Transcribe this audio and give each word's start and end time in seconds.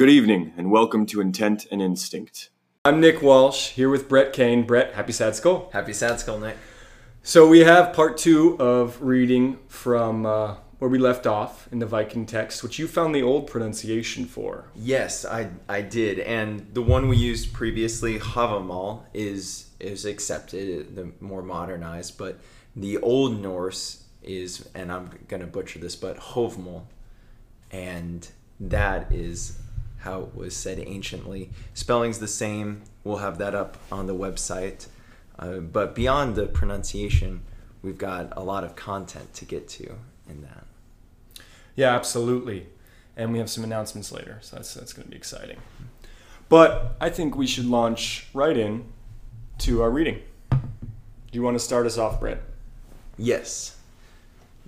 Good 0.00 0.08
evening, 0.08 0.54
and 0.56 0.70
welcome 0.70 1.04
to 1.04 1.20
Intent 1.20 1.66
and 1.70 1.82
Instinct. 1.82 2.48
I'm 2.86 3.02
Nick 3.02 3.20
Walsh, 3.20 3.72
here 3.72 3.90
with 3.90 4.08
Brett 4.08 4.32
Kane. 4.32 4.66
Brett, 4.66 4.94
happy 4.94 5.12
sad 5.12 5.36
skull. 5.36 5.68
Happy 5.74 5.92
sad 5.92 6.18
skull, 6.18 6.38
Nick. 6.38 6.56
So 7.22 7.46
we 7.46 7.58
have 7.58 7.92
part 7.92 8.16
two 8.16 8.56
of 8.58 9.02
reading 9.02 9.58
from 9.68 10.24
uh, 10.24 10.54
where 10.78 10.88
we 10.88 10.96
left 10.96 11.26
off 11.26 11.68
in 11.70 11.80
the 11.80 11.84
Viking 11.84 12.24
text, 12.24 12.62
which 12.62 12.78
you 12.78 12.88
found 12.88 13.14
the 13.14 13.20
old 13.20 13.46
pronunciation 13.46 14.24
for. 14.24 14.70
Yes, 14.74 15.26
I 15.26 15.50
I 15.68 15.82
did, 15.82 16.18
and 16.20 16.66
the 16.72 16.80
one 16.80 17.06
we 17.06 17.18
used 17.18 17.52
previously, 17.52 18.18
Havamal, 18.18 19.02
is 19.12 19.68
is 19.80 20.06
accepted, 20.06 20.96
the 20.96 21.12
more 21.20 21.42
modernized, 21.42 22.16
but 22.16 22.40
the 22.74 22.96
Old 22.96 23.38
Norse 23.38 24.04
is, 24.22 24.66
and 24.74 24.90
I'm 24.90 25.10
gonna 25.28 25.46
butcher 25.46 25.78
this, 25.78 25.94
but 25.94 26.16
Hovmal, 26.16 26.84
and 27.70 28.26
that 28.58 29.12
is 29.12 29.58
how 30.00 30.22
it 30.22 30.34
was 30.34 30.56
said 30.56 30.78
anciently. 30.78 31.50
Spelling's 31.74 32.18
the 32.18 32.28
same. 32.28 32.82
We'll 33.04 33.18
have 33.18 33.38
that 33.38 33.54
up 33.54 33.76
on 33.90 34.06
the 34.06 34.14
website. 34.14 34.86
Uh, 35.38 35.58
but 35.58 35.94
beyond 35.94 36.36
the 36.36 36.46
pronunciation, 36.46 37.42
we've 37.82 37.98
got 37.98 38.32
a 38.36 38.42
lot 38.42 38.64
of 38.64 38.76
content 38.76 39.32
to 39.34 39.44
get 39.44 39.68
to 39.68 39.96
in 40.28 40.42
that. 40.42 40.64
Yeah, 41.76 41.94
absolutely. 41.94 42.66
And 43.16 43.32
we 43.32 43.38
have 43.38 43.50
some 43.50 43.64
announcements 43.64 44.12
later, 44.12 44.38
so 44.40 44.56
that's 44.56 44.74
that's 44.74 44.92
going 44.92 45.04
to 45.04 45.10
be 45.10 45.16
exciting. 45.16 45.58
But 46.48 46.96
I 47.00 47.10
think 47.10 47.36
we 47.36 47.46
should 47.46 47.66
launch 47.66 48.26
right 48.34 48.56
in 48.56 48.84
to 49.58 49.82
our 49.82 49.90
reading. 49.90 50.20
Do 50.50 50.58
you 51.32 51.42
want 51.42 51.54
to 51.54 51.64
start 51.64 51.86
us 51.86 51.96
off, 51.96 52.20
Brett? 52.20 52.42
Yes. 53.16 53.76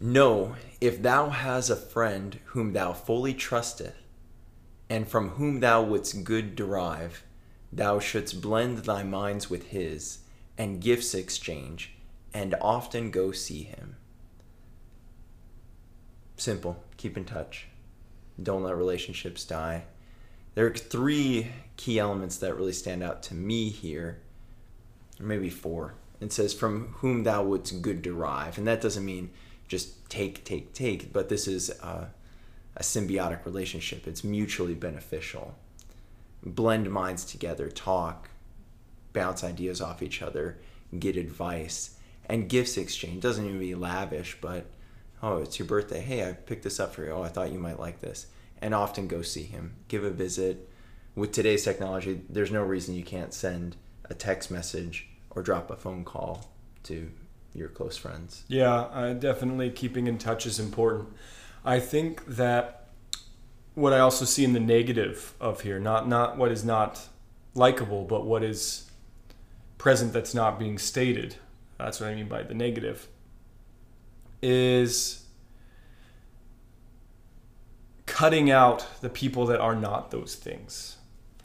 Know 0.00 0.56
if 0.80 1.02
thou 1.02 1.30
has 1.30 1.70
a 1.70 1.76
friend 1.76 2.38
whom 2.46 2.72
thou 2.72 2.92
fully 2.92 3.34
trusteth, 3.34 3.96
and 4.88 5.08
from 5.08 5.30
whom 5.30 5.60
thou 5.60 5.82
wouldst 5.82 6.24
good 6.24 6.54
derive, 6.54 7.24
thou 7.72 7.98
shouldst 7.98 8.40
blend 8.40 8.78
thy 8.78 9.02
minds 9.02 9.48
with 9.48 9.68
his, 9.68 10.18
and 10.58 10.80
gifts 10.80 11.14
exchange, 11.14 11.94
and 12.34 12.54
often 12.60 13.10
go 13.10 13.32
see 13.32 13.62
him. 13.62 13.96
Simple. 16.36 16.82
Keep 16.96 17.16
in 17.16 17.24
touch. 17.24 17.68
Don't 18.42 18.64
let 18.64 18.76
relationships 18.76 19.44
die. 19.44 19.84
There 20.54 20.66
are 20.66 20.74
three 20.74 21.48
key 21.76 21.98
elements 21.98 22.36
that 22.38 22.56
really 22.56 22.72
stand 22.72 23.02
out 23.02 23.22
to 23.24 23.34
me 23.34 23.70
here, 23.70 24.18
or 25.18 25.26
maybe 25.26 25.50
four. 25.50 25.94
It 26.20 26.32
says, 26.32 26.52
From 26.52 26.88
whom 26.98 27.24
thou 27.24 27.42
wouldst 27.42 27.82
good 27.82 28.02
derive. 28.02 28.58
And 28.58 28.66
that 28.66 28.80
doesn't 28.80 29.04
mean 29.04 29.30
just 29.68 30.08
take, 30.10 30.44
take, 30.44 30.74
take, 30.74 31.12
but 31.12 31.28
this 31.28 31.48
is 31.48 31.70
a, 31.70 32.10
a 32.76 32.82
symbiotic 32.82 33.44
relationship. 33.44 34.06
It's 34.06 34.24
mutually 34.24 34.74
beneficial. 34.74 35.54
Blend 36.44 36.90
minds 36.90 37.24
together, 37.24 37.68
talk, 37.68 38.30
bounce 39.12 39.44
ideas 39.44 39.80
off 39.80 40.02
each 40.02 40.22
other, 40.22 40.58
get 40.98 41.16
advice, 41.16 41.96
and 42.26 42.48
gifts 42.48 42.76
exchange. 42.76 43.22
Doesn't 43.22 43.44
even 43.46 43.58
be 43.58 43.74
lavish, 43.74 44.38
but 44.40 44.66
oh, 45.22 45.38
it's 45.38 45.58
your 45.58 45.68
birthday. 45.68 46.00
Hey, 46.00 46.28
I 46.28 46.32
picked 46.32 46.64
this 46.64 46.80
up 46.80 46.94
for 46.94 47.04
you. 47.04 47.12
Oh, 47.12 47.22
I 47.22 47.28
thought 47.28 47.52
you 47.52 47.58
might 47.58 47.78
like 47.78 48.00
this. 48.00 48.26
And 48.60 48.74
often 48.74 49.08
go 49.08 49.22
see 49.22 49.42
him, 49.42 49.74
give 49.88 50.04
a 50.04 50.10
visit. 50.10 50.68
With 51.14 51.32
today's 51.32 51.64
technology, 51.64 52.22
there's 52.28 52.50
no 52.50 52.62
reason 52.62 52.94
you 52.94 53.04
can't 53.04 53.34
send 53.34 53.76
a 54.08 54.14
text 54.14 54.50
message 54.50 55.08
or 55.30 55.42
drop 55.42 55.70
a 55.70 55.76
phone 55.76 56.04
call 56.04 56.50
to 56.84 57.10
your 57.54 57.68
close 57.68 57.96
friends. 57.96 58.44
Yeah, 58.48 58.72
uh, 58.72 59.12
definitely 59.12 59.70
keeping 59.70 60.06
in 60.06 60.18
touch 60.18 60.46
is 60.46 60.58
important. 60.58 61.08
I 61.64 61.80
think 61.80 62.24
that 62.26 62.88
what 63.74 63.92
I 63.92 64.00
also 64.00 64.24
see 64.24 64.44
in 64.44 64.52
the 64.52 64.60
negative 64.60 65.34
of 65.40 65.62
here, 65.62 65.78
not 65.78 66.08
not 66.08 66.36
what 66.36 66.50
is 66.50 66.64
not 66.64 67.08
likable, 67.54 68.04
but 68.04 68.24
what 68.26 68.42
is 68.42 68.90
present 69.78 70.12
that's 70.12 70.34
not 70.34 70.58
being 70.58 70.78
stated. 70.78 71.36
That's 71.78 72.00
what 72.00 72.08
I 72.08 72.14
mean 72.14 72.28
by 72.28 72.42
the 72.42 72.54
negative. 72.54 73.08
Is 74.42 75.24
cutting 78.06 78.50
out 78.50 78.86
the 79.00 79.08
people 79.08 79.46
that 79.46 79.60
are 79.60 79.74
not 79.74 80.10
those 80.10 80.34
things. 80.34 80.96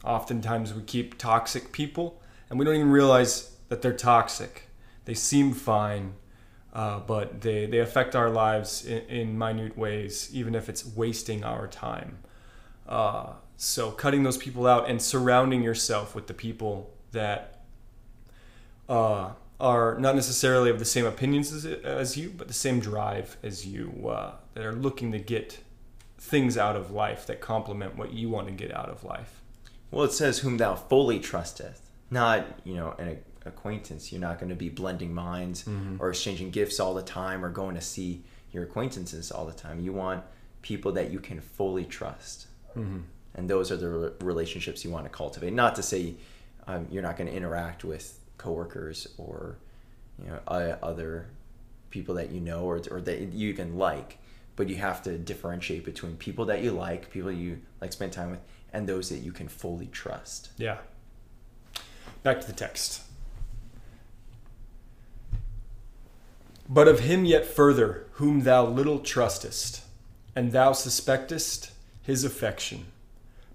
Oftentimes 0.04 0.74
we 0.74 0.84
keep 0.84 1.18
toxic 1.18 1.72
people 1.72 2.22
and 2.50 2.60
we 2.60 2.66
don't 2.66 2.76
even 2.76 2.92
realize 2.92 3.56
that 3.70 3.82
they're 3.82 3.94
toxic. 3.94 4.70
They 5.06 5.14
seem 5.14 5.54
fine, 5.54 6.16
uh, 6.78 7.00
but 7.00 7.42
they, 7.42 7.66
they 7.66 7.80
affect 7.80 8.16
our 8.16 8.30
lives 8.30 8.86
in, 8.86 9.00
in, 9.08 9.36
minute 9.36 9.76
ways, 9.76 10.30
even 10.32 10.54
if 10.54 10.70
it's 10.70 10.86
wasting 10.86 11.44
our 11.44 11.66
time. 11.68 12.20
Uh, 12.88 13.32
so, 13.56 13.90
cutting 13.90 14.22
those 14.22 14.38
people 14.38 14.68
out 14.68 14.88
and 14.88 15.02
surrounding 15.02 15.64
yourself 15.64 16.14
with 16.14 16.28
the 16.28 16.36
people 16.36 16.94
that 17.14 17.62
uh, 18.88 19.32
are 19.60 19.98
not 19.98 20.14
necessarily 20.14 20.70
of 20.70 20.78
the 20.78 20.86
same 20.86 21.08
opinions 21.08 21.52
as, 21.52 21.66
as 21.66 22.16
you, 22.16 22.30
but 22.30 22.48
the 22.48 22.54
same 22.54 22.80
drive 22.80 23.38
as 23.42 23.66
you, 23.66 24.08
uh, 24.08 24.34
that 24.54 24.64
are 24.64 24.76
looking 24.76 25.12
to 25.14 25.18
get 25.18 25.58
things 26.20 26.60
out 26.60 26.76
of 26.76 26.92
life 26.92 27.26
that 27.26 27.42
complement 27.42 27.98
what 27.98 28.14
you 28.14 28.30
want 28.30 28.46
to 28.46 28.54
get 28.54 28.72
out 28.72 28.90
of 28.90 29.04
life. 29.04 29.42
Well, 29.90 30.06
it 30.06 30.14
says, 30.14 30.40
Whom 30.40 30.58
thou 30.58 30.76
fully 30.76 31.20
trusteth, 31.20 31.90
not, 32.12 32.46
you 32.64 32.76
know, 32.76 32.94
an 33.00 33.18
acquaintance. 33.48 34.12
You're 34.12 34.22
not 34.22 34.40
going 34.40 34.50
to 34.50 34.56
be 34.56 34.70
blending 34.70 35.14
minds 35.14 35.64
mm-hmm. 35.64 35.98
or 36.00 36.10
exchanging 36.10 36.52
gifts 36.52 36.80
all 36.80 36.94
the 36.94 37.02
time 37.02 37.44
or 37.44 37.50
going 37.50 37.76
to 37.76 37.82
see 37.82 38.24
your 38.52 38.64
acquaintances 38.64 39.32
all 39.32 39.46
the 39.46 39.54
time. 39.54 39.80
You 39.80 39.94
want 39.94 40.24
people 40.62 40.92
that 40.94 41.12
you 41.12 41.20
can 41.20 41.42
fully 41.42 41.86
trust. 41.86 42.48
Mm-hmm. 42.76 43.00
And 43.36 43.50
those 43.50 43.72
are 43.72 43.78
the 43.78 44.14
relationships 44.22 44.84
you 44.84 44.92
want 44.92 45.06
to 45.06 45.10
cultivate. 45.10 45.54
Not 45.54 45.76
to 45.76 45.84
say 45.84 46.16
um, 46.68 46.88
you're 46.92 47.04
not 47.04 47.18
going 47.18 47.30
to 47.30 47.36
interact 47.36 47.84
with 47.84 48.20
coworkers 48.38 49.08
or 49.18 49.58
you 50.22 50.30
know 50.30 50.40
other 50.82 51.28
people 51.90 52.16
that 52.16 52.32
you 52.32 52.40
know 52.40 52.62
or, 52.64 52.82
or 52.92 53.02
that 53.02 53.20
you 53.34 53.50
even 53.50 53.78
like 53.78 54.18
but 54.58 54.68
you 54.68 54.76
have 54.76 55.02
to 55.04 55.18
differentiate 55.18 55.86
between 55.86 56.18
people 56.18 56.46
that 56.46 56.62
you 56.62 56.72
like, 56.72 57.10
people 57.12 57.32
you 57.32 57.62
like 57.80 57.94
spend 57.94 58.12
time 58.12 58.32
with, 58.32 58.40
and 58.74 58.90
those 58.90 59.08
that 59.10 59.20
you 59.20 59.32
can 59.32 59.48
fully 59.48 59.86
trust. 59.86 60.50
Yeah. 60.58 60.80
Back 62.24 62.42
to 62.42 62.48
the 62.48 62.54
text. 62.54 63.04
But 66.70 66.88
of 66.88 67.02
him 67.02 67.26
yet 67.26 67.46
further, 67.46 68.08
whom 68.14 68.42
thou 68.42 68.66
little 68.66 69.00
trustest, 69.00 69.82
and 70.36 70.52
thou 70.52 70.74
suspectest 70.74 71.72
his 72.02 72.24
affection. 72.24 72.86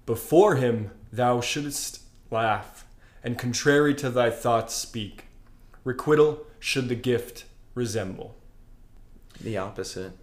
Before 0.05 0.55
him 0.55 0.91
thou 1.11 1.41
shouldst 1.41 2.01
laugh, 2.31 2.85
and 3.23 3.37
contrary 3.37 3.93
to 3.95 4.09
thy 4.09 4.29
thoughts 4.29 4.73
speak. 4.73 5.25
Requital 5.83 6.45
should 6.59 6.89
the 6.89 6.95
gift 6.95 7.45
resemble. 7.75 8.35
The 9.39 9.57
opposite. 9.57 10.13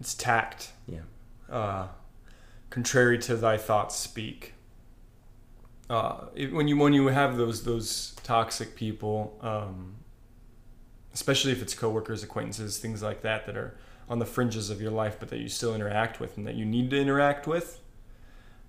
It's 0.00 0.14
tact. 0.14 0.72
Yeah. 0.86 1.00
Uh, 1.50 1.88
contrary 2.70 3.18
to 3.18 3.36
thy 3.36 3.56
thoughts 3.56 3.96
speak. 3.96 4.54
Uh, 5.90 6.26
it, 6.34 6.52
when 6.52 6.68
you 6.68 6.76
when 6.76 6.92
you 6.92 7.06
have 7.06 7.36
those 7.36 7.64
those 7.64 8.14
toxic 8.22 8.76
people, 8.76 9.38
um, 9.40 9.94
especially 11.18 11.50
if 11.50 11.60
it's 11.60 11.74
coworkers, 11.74 12.22
acquaintances, 12.22 12.78
things 12.78 13.02
like 13.02 13.22
that 13.22 13.44
that 13.44 13.56
are 13.56 13.74
on 14.08 14.20
the 14.20 14.24
fringes 14.24 14.70
of 14.70 14.80
your 14.80 14.92
life, 14.92 15.16
but 15.18 15.28
that 15.30 15.40
you 15.40 15.48
still 15.48 15.74
interact 15.74 16.20
with 16.20 16.36
and 16.36 16.46
that 16.46 16.54
you 16.54 16.64
need 16.64 16.90
to 16.90 16.96
interact 16.96 17.44
with, 17.48 17.80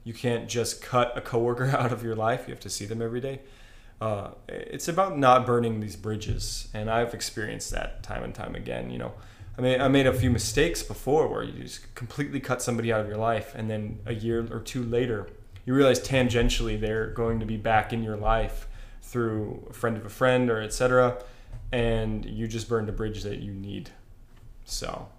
you 0.03 0.15
can't 0.15 0.49
just 0.49 0.81
cut 0.81 1.15
a 1.15 1.21
coworker 1.21 1.67
out 1.77 1.93
of 1.93 2.03
your 2.03 2.15
life. 2.15 2.47
You 2.47 2.53
have 2.55 2.59
to 2.61 2.69
see 2.69 2.85
them 2.85 3.03
every 3.03 3.21
day. 3.21 3.41
Uh, 4.01 4.31
it's 4.47 4.87
about 4.87 5.15
not 5.15 5.45
burning 5.45 5.79
these 5.79 5.95
bridges, 5.95 6.69
and 6.73 6.89
I've 6.89 7.13
experienced 7.13 7.69
that 7.69 8.01
time 8.01 8.23
and 8.23 8.33
time 8.33 8.55
again. 8.55 8.89
You 8.89 8.97
know, 8.97 9.13
I 9.55 9.61
mean, 9.61 9.79
I 9.79 9.87
made 9.87 10.07
a 10.07 10.13
few 10.13 10.31
mistakes 10.31 10.81
before 10.81 11.27
where 11.27 11.43
you 11.43 11.61
just 11.61 11.93
completely 11.93 12.39
cut 12.39 12.63
somebody 12.63 12.91
out 12.91 13.01
of 13.01 13.07
your 13.07 13.17
life, 13.17 13.53
and 13.53 13.69
then 13.69 13.99
a 14.07 14.15
year 14.15 14.47
or 14.51 14.59
two 14.61 14.81
later, 14.81 15.27
you 15.65 15.75
realize 15.75 15.99
tangentially 15.99 16.81
they're 16.81 17.11
going 17.11 17.39
to 17.41 17.45
be 17.45 17.57
back 17.57 17.93
in 17.93 18.01
your 18.01 18.17
life 18.17 18.67
through 19.03 19.67
a 19.69 19.73
friend 19.73 19.97
of 19.97 20.05
a 20.05 20.09
friend 20.09 20.49
or 20.49 20.59
etc. 20.59 21.21
And 21.71 22.25
you 22.25 22.47
just 22.47 22.67
burned 22.67 22.89
a 22.89 22.91
bridge 22.91 23.23
that 23.23 23.39
you 23.39 23.53
need. 23.53 23.91
So, 24.65 25.09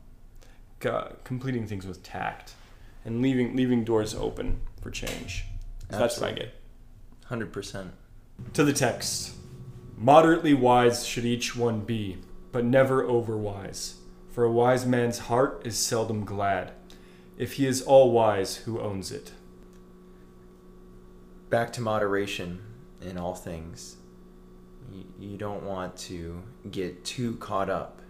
completing 1.24 1.66
things 1.66 1.86
with 1.86 2.02
tact 2.02 2.54
and 3.04 3.22
leaving 3.22 3.54
leaving 3.56 3.84
doors 3.84 4.14
open 4.14 4.60
for 4.82 4.90
change. 4.90 5.44
That's 5.88 6.20
what 6.20 6.30
I 6.30 6.32
get. 6.32 6.54
Hundred 7.26 7.52
percent. 7.52 7.92
To 8.54 8.64
the 8.64 8.72
text. 8.72 9.34
Moderately 9.96 10.54
wise 10.54 11.06
should 11.06 11.24
each 11.24 11.54
one 11.54 11.80
be, 11.80 12.18
but 12.52 12.64
never 12.64 13.04
overwise. 13.04 13.94
for 14.30 14.44
a 14.44 14.50
wise 14.50 14.86
man's 14.86 15.18
heart 15.18 15.62
is 15.64 15.76
seldom 15.76 16.24
glad, 16.24 16.72
if 17.36 17.54
he 17.54 17.66
is 17.66 17.82
all 17.82 18.12
wise 18.12 18.56
who 18.58 18.80
owns 18.80 19.10
it. 19.10 19.32
Back 21.50 21.72
to 21.74 21.80
moderation 21.80 22.60
in 23.02 23.18
all 23.18 23.34
things. 23.34 23.96
You 25.18 25.36
don't 25.36 25.62
want 25.64 25.96
to 25.98 26.42
get 26.70 27.04
too 27.04 27.36
caught 27.36 27.70
up 27.70 28.00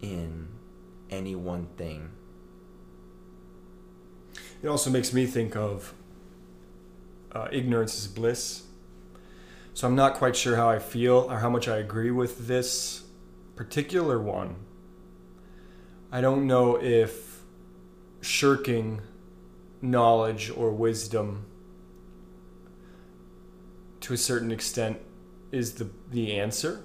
in 0.00 0.48
any 1.10 1.34
one 1.34 1.66
thing. 1.76 2.10
It 4.62 4.68
also 4.68 4.90
makes 4.90 5.12
me 5.12 5.26
think 5.26 5.54
of 5.54 5.94
uh, 7.32 7.48
ignorance 7.52 7.98
is 7.98 8.06
bliss. 8.06 8.62
So 9.74 9.86
I'm 9.86 9.94
not 9.94 10.14
quite 10.14 10.34
sure 10.34 10.56
how 10.56 10.70
I 10.70 10.78
feel 10.78 11.26
or 11.30 11.40
how 11.40 11.50
much 11.50 11.68
I 11.68 11.76
agree 11.76 12.10
with 12.10 12.46
this 12.46 13.04
particular 13.56 14.18
one. 14.20 14.56
I 16.10 16.22
don't 16.22 16.46
know 16.46 16.82
if 16.82 17.42
shirking 18.22 19.02
knowledge 19.82 20.50
or 20.56 20.70
wisdom 20.70 21.44
to 24.00 24.14
a 24.14 24.16
certain 24.16 24.50
extent 24.50 24.98
is 25.52 25.74
the 25.74 25.88
the 26.10 26.38
answer 26.38 26.82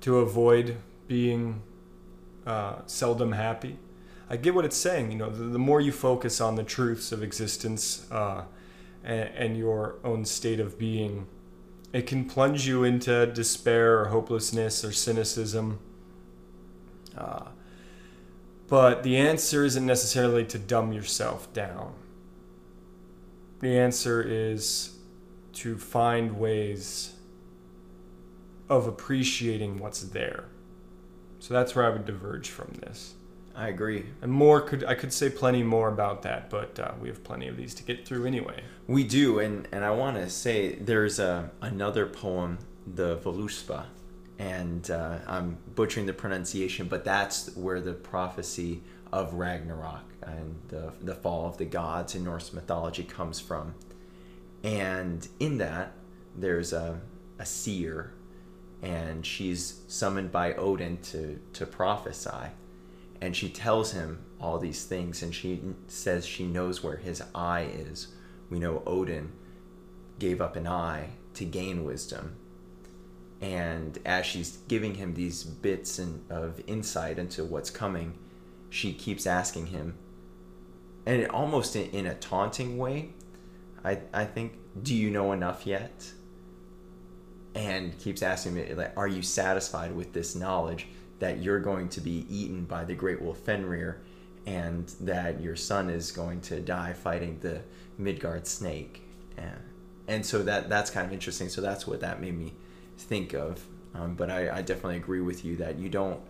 to 0.00 0.18
avoid 0.18 0.76
being 1.08 1.62
uh, 2.46 2.76
seldom 2.86 3.32
happy. 3.32 3.78
I 4.28 4.36
get 4.36 4.54
what 4.54 4.64
it's 4.64 4.76
saying. 4.76 5.10
You 5.10 5.18
know, 5.18 5.30
the, 5.30 5.44
the 5.44 5.58
more 5.58 5.80
you 5.80 5.92
focus 5.92 6.40
on 6.40 6.54
the 6.54 6.62
truths 6.62 7.12
of 7.12 7.22
existence 7.22 8.10
uh, 8.10 8.44
and, 9.04 9.28
and 9.34 9.56
your 9.56 9.96
own 10.04 10.24
state 10.24 10.60
of 10.60 10.78
being, 10.78 11.26
it 11.92 12.06
can 12.06 12.24
plunge 12.24 12.66
you 12.66 12.84
into 12.84 13.26
despair 13.26 14.00
or 14.00 14.06
hopelessness 14.06 14.84
or 14.84 14.92
cynicism. 14.92 15.80
Uh, 17.16 17.48
but 18.68 19.02
the 19.02 19.16
answer 19.16 19.64
isn't 19.64 19.84
necessarily 19.84 20.44
to 20.44 20.58
dumb 20.58 20.92
yourself 20.92 21.52
down. 21.52 21.92
The 23.58 23.76
answer 23.76 24.22
is 24.22 24.96
to 25.54 25.76
find 25.76 26.38
ways 26.38 27.16
of 28.70 28.86
appreciating 28.86 29.78
what's 29.78 30.00
there. 30.00 30.44
So 31.40 31.52
that's 31.52 31.74
where 31.74 31.84
I 31.84 31.90
would 31.90 32.06
diverge 32.06 32.48
from 32.48 32.72
this. 32.80 33.14
I 33.54 33.68
agree. 33.68 34.06
And 34.22 34.32
more 34.32 34.60
could 34.60 34.84
I 34.84 34.94
could 34.94 35.12
say 35.12 35.28
plenty 35.28 35.62
more 35.62 35.88
about 35.88 36.22
that, 36.22 36.48
but 36.48 36.78
uh, 36.78 36.92
we 37.00 37.08
have 37.08 37.24
plenty 37.24 37.48
of 37.48 37.56
these 37.56 37.74
to 37.74 37.82
get 37.82 38.06
through 38.06 38.24
anyway. 38.24 38.62
We 38.86 39.04
do, 39.04 39.40
and 39.40 39.66
and 39.72 39.84
I 39.84 39.90
want 39.90 40.16
to 40.16 40.30
say 40.30 40.76
there's 40.76 41.18
a 41.18 41.50
another 41.60 42.06
poem, 42.06 42.58
the 42.86 43.16
Voluspa, 43.16 43.86
and 44.38 44.88
uh, 44.90 45.18
I'm 45.26 45.58
butchering 45.74 46.06
the 46.06 46.12
pronunciation, 46.12 46.86
but 46.86 47.04
that's 47.04 47.54
where 47.56 47.80
the 47.80 47.92
prophecy 47.92 48.82
of 49.12 49.34
Ragnarok 49.34 50.04
and 50.22 50.54
the 50.68 50.92
the 51.02 51.16
fall 51.16 51.46
of 51.46 51.58
the 51.58 51.64
gods 51.64 52.14
in 52.14 52.22
Norse 52.24 52.52
mythology 52.52 53.02
comes 53.02 53.40
from. 53.40 53.74
And 54.62 55.26
in 55.40 55.58
that, 55.58 55.92
there's 56.36 56.72
a 56.72 57.00
a 57.40 57.46
seer, 57.46 58.12
and 58.82 59.24
she's 59.24 59.80
summoned 59.88 60.32
by 60.32 60.54
Odin 60.54 60.98
to 61.02 61.38
to 61.54 61.66
prophesy. 61.66 62.50
And 63.20 63.36
she 63.36 63.50
tells 63.50 63.92
him 63.92 64.24
all 64.40 64.58
these 64.58 64.84
things 64.84 65.22
and 65.22 65.34
she 65.34 65.60
says 65.88 66.24
she 66.24 66.46
knows 66.46 66.82
where 66.82 66.96
his 66.96 67.22
eye 67.34 67.68
is. 67.72 68.08
We 68.48 68.58
know 68.58 68.82
odin 68.86 69.32
gave 70.18 70.40
up 70.40 70.56
an 70.56 70.66
eye 70.66 71.10
to 71.34 71.44
gain 71.44 71.84
wisdom. 71.84 72.36
And 73.42 73.98
as 74.06 74.24
she's 74.24 74.56
giving 74.68 74.94
him 74.94 75.12
these 75.12 75.44
bits 75.44 75.98
in, 75.98 76.22
of 76.30 76.62
insight 76.66 77.18
into 77.18 77.44
what's 77.44 77.70
coming 77.70 78.18
she 78.70 78.92
keeps 78.92 79.26
asking 79.26 79.66
him 79.66 79.98
and 81.04 81.26
almost 81.28 81.74
in, 81.76 81.90
in 81.90 82.06
a 82.06 82.14
taunting 82.14 82.78
way 82.78 83.10
I, 83.84 83.98
I 84.14 84.24
think 84.24 84.56
do 84.80 84.94
you 84.94 85.10
know 85.10 85.32
enough 85.32 85.66
yet 85.66 86.12
and 87.54 87.98
keeps 87.98 88.22
asking 88.22 88.54
me 88.54 88.72
like 88.74 88.92
are 88.96 89.08
you 89.08 89.22
satisfied 89.22 89.94
with 89.94 90.12
this 90.12 90.36
knowledge 90.36 90.86
that 91.18 91.38
you're 91.38 91.60
going 91.60 91.88
to 91.88 92.00
be 92.00 92.24
eaten 92.28 92.64
by 92.64 92.84
the 92.84 92.94
great 92.94 93.20
wolf 93.20 93.38
Fenrir 93.38 94.00
and 94.46 94.88
that 95.00 95.40
your 95.40 95.56
son 95.56 95.90
is 95.90 96.10
going 96.10 96.40
to 96.40 96.60
die 96.60 96.92
fighting 96.92 97.38
the 97.40 97.60
Midgard 97.98 98.46
snake. 98.46 99.02
And, 99.36 99.60
and 100.08 100.26
so 100.26 100.42
that 100.42 100.68
that's 100.68 100.90
kind 100.90 101.06
of 101.06 101.12
interesting. 101.12 101.48
So 101.48 101.60
that's 101.60 101.86
what 101.86 102.00
that 102.00 102.20
made 102.20 102.36
me 102.36 102.54
think 102.98 103.34
of. 103.34 103.64
Um, 103.94 104.14
but 104.14 104.30
I, 104.30 104.58
I 104.58 104.62
definitely 104.62 104.96
agree 104.96 105.20
with 105.20 105.44
you 105.44 105.56
that 105.56 105.78
you 105.78 105.88
don't 105.88 106.20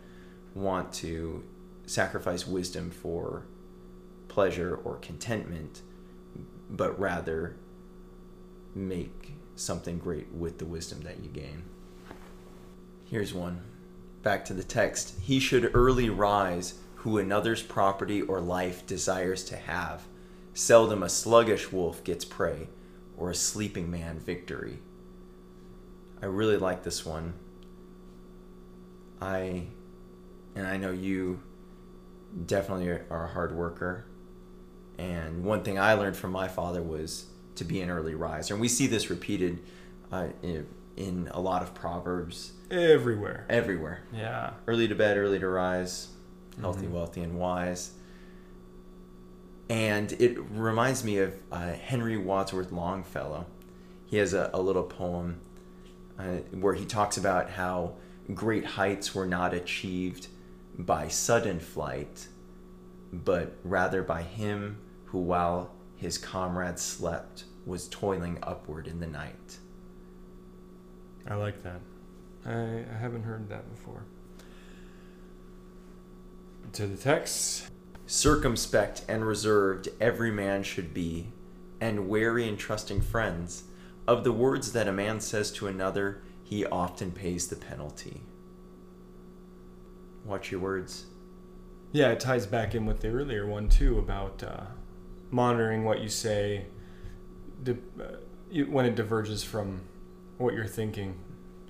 want 0.54 0.92
to 0.94 1.44
sacrifice 1.86 2.46
wisdom 2.46 2.90
for 2.90 3.46
pleasure 4.28 4.76
or 4.84 4.96
contentment, 4.96 5.82
but 6.68 6.98
rather 6.98 7.56
make 8.74 9.34
something 9.60 9.98
great 9.98 10.32
with 10.32 10.58
the 10.58 10.64
wisdom 10.64 11.00
that 11.02 11.20
you 11.22 11.28
gain. 11.28 11.62
Here's 13.04 13.34
one 13.34 13.62
back 14.22 14.44
to 14.44 14.54
the 14.54 14.64
text, 14.64 15.14
he 15.22 15.40
should 15.40 15.70
early 15.74 16.10
rise 16.10 16.74
who 16.96 17.16
another's 17.16 17.62
property 17.62 18.20
or 18.20 18.40
life 18.40 18.86
desires 18.86 19.44
to 19.44 19.56
have. 19.56 20.02
Seldom 20.52 21.02
a 21.02 21.08
sluggish 21.08 21.72
wolf 21.72 22.04
gets 22.04 22.24
prey, 22.24 22.68
or 23.16 23.30
a 23.30 23.34
sleeping 23.34 23.90
man 23.90 24.18
victory. 24.18 24.78
I 26.22 26.26
really 26.26 26.58
like 26.58 26.82
this 26.82 27.06
one. 27.06 27.34
I, 29.22 29.64
and 30.54 30.66
I 30.66 30.76
know 30.76 30.90
you 30.90 31.40
definitely 32.46 32.90
are 32.90 33.24
a 33.24 33.32
hard 33.32 33.52
worker. 33.52 34.04
And 34.98 35.44
one 35.44 35.62
thing 35.62 35.78
I 35.78 35.94
learned 35.94 36.16
from 36.16 36.32
my 36.32 36.48
father 36.48 36.82
was 36.82 37.26
to 37.60 37.64
be 37.64 37.80
an 37.82 37.90
early 37.90 38.14
riser. 38.14 38.54
And 38.54 38.60
we 38.60 38.68
see 38.68 38.86
this 38.86 39.08
repeated 39.10 39.60
uh, 40.10 40.28
in, 40.42 40.66
in 40.96 41.28
a 41.32 41.40
lot 41.40 41.62
of 41.62 41.74
Proverbs 41.74 42.52
Everywhere. 42.70 43.44
everywhere. 43.48 44.00
Yeah. 44.12 44.54
Early 44.66 44.88
to 44.88 44.94
bed, 44.94 45.16
early 45.18 45.38
to 45.38 45.48
rise, 45.48 46.08
healthy, 46.60 46.86
Mhm. 46.86 46.90
wealthy, 46.92 47.20
and 47.20 47.38
wise. 47.38 47.92
And 49.68 50.10
it 50.12 50.36
reminds 50.50 51.04
me 51.04 51.18
of 51.18 51.34
uh, 51.52 51.72
Henry 51.72 52.16
Wadsworth 52.16 52.72
Longfellow. 52.72 53.46
He 54.06 54.16
has 54.16 54.34
a, 54.34 54.50
a 54.52 54.60
little 54.60 54.82
poem 54.82 55.40
uh, 56.18 56.38
where 56.52 56.74
he 56.74 56.84
talks 56.84 57.16
about 57.16 57.50
how 57.50 57.92
great 58.34 58.64
heights 58.64 59.14
were 59.14 59.26
not 59.26 59.54
achieved 59.54 60.26
by 60.78 61.08
sudden 61.08 61.60
flight, 61.60 62.26
but 63.12 63.56
rather 63.64 64.02
by 64.02 64.22
him 64.22 64.78
who, 65.06 65.18
while 65.18 65.70
his 65.96 66.18
comrades 66.18 66.82
slept, 66.82 67.44
was 67.66 67.88
toiling 67.88 68.38
upward 68.42 68.86
in 68.86 69.00
the 69.00 69.06
night. 69.06 69.58
I 71.28 71.34
like 71.34 71.62
that. 71.62 71.80
I, 72.46 72.84
I 72.90 72.98
haven't 72.98 73.24
heard 73.24 73.48
that 73.48 73.70
before. 73.70 74.04
To 76.72 76.86
the 76.86 76.96
text. 76.96 77.68
Circumspect 78.06 79.04
and 79.08 79.24
reserved 79.24 79.88
every 80.00 80.32
man 80.32 80.64
should 80.64 80.92
be, 80.92 81.28
and 81.80 82.08
wary 82.08 82.48
in 82.48 82.56
trusting 82.56 83.02
friends. 83.02 83.64
Of 84.08 84.24
the 84.24 84.32
words 84.32 84.72
that 84.72 84.88
a 84.88 84.92
man 84.92 85.20
says 85.20 85.52
to 85.52 85.68
another, 85.68 86.22
he 86.42 86.66
often 86.66 87.12
pays 87.12 87.46
the 87.46 87.56
penalty. 87.56 88.22
Watch 90.24 90.50
your 90.50 90.60
words. 90.60 91.06
Yeah, 91.92 92.08
it 92.10 92.20
ties 92.20 92.46
back 92.46 92.74
in 92.74 92.86
with 92.86 93.00
the 93.00 93.08
earlier 93.08 93.46
one 93.46 93.68
too 93.68 93.98
about 93.98 94.42
uh, 94.42 94.64
monitoring 95.30 95.84
what 95.84 96.00
you 96.00 96.08
say 96.08 96.66
when 97.64 98.86
it 98.86 98.94
diverges 98.94 99.42
from 99.44 99.82
what 100.38 100.54
you're 100.54 100.66
thinking. 100.66 101.14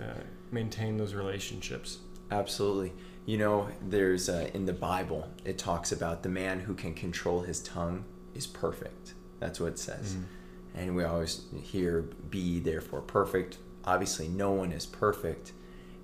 Uh, 0.00 0.04
maintain 0.50 0.96
those 0.96 1.14
relationships. 1.14 1.98
Absolutely. 2.30 2.92
You 3.26 3.38
know, 3.38 3.68
there's 3.86 4.28
uh, 4.28 4.48
in 4.54 4.64
the 4.66 4.72
Bible, 4.72 5.28
it 5.44 5.58
talks 5.58 5.92
about 5.92 6.22
the 6.22 6.28
man 6.28 6.60
who 6.60 6.74
can 6.74 6.94
control 6.94 7.42
his 7.42 7.60
tongue 7.60 8.04
is 8.34 8.46
perfect. 8.46 9.14
That's 9.38 9.60
what 9.60 9.72
it 9.72 9.78
says. 9.78 10.14
Mhm. 10.14 10.24
And 10.74 10.96
we 10.96 11.04
always 11.04 11.42
hear, 11.62 12.02
be 12.30 12.60
therefore 12.60 13.00
perfect. 13.02 13.58
Obviously, 13.84 14.28
no 14.28 14.52
one 14.52 14.72
is 14.72 14.86
perfect. 14.86 15.52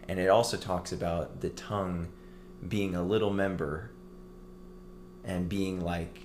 And 0.09 0.19
it 0.19 0.29
also 0.29 0.57
talks 0.57 0.93
about 0.93 1.41
the 1.41 1.51
tongue 1.51 2.09
being 2.69 2.95
a 2.95 3.03
little 3.03 3.33
member 3.33 3.91
and 5.25 5.49
being 5.49 5.81
like 5.81 6.25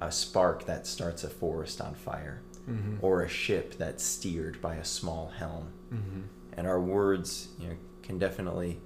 a 0.00 0.10
spark 0.10 0.66
that 0.66 0.86
starts 0.86 1.24
a 1.24 1.28
forest 1.28 1.80
on 1.80 1.94
fire 1.94 2.42
Mm-hmm. 2.68 3.04
or 3.04 3.22
a 3.22 3.28
ship 3.28 3.76
that's 3.76 4.04
steered 4.04 4.60
by 4.60 4.76
a 4.76 4.84
small 4.84 5.32
helm 5.36 5.72
mm-hmm. 5.92 6.20
and 6.56 6.66
our 6.66 6.80
words 6.80 7.48
you 7.58 7.66
know 7.66 7.74
can 8.04 8.20
definitely 8.20 8.80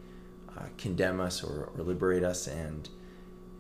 uh, 0.57 0.63
condemn 0.79 1.21
us 1.21 1.45
or, 1.45 1.71
or 1.77 1.85
liberate 1.85 2.25
us 2.25 2.47
and 2.47 2.89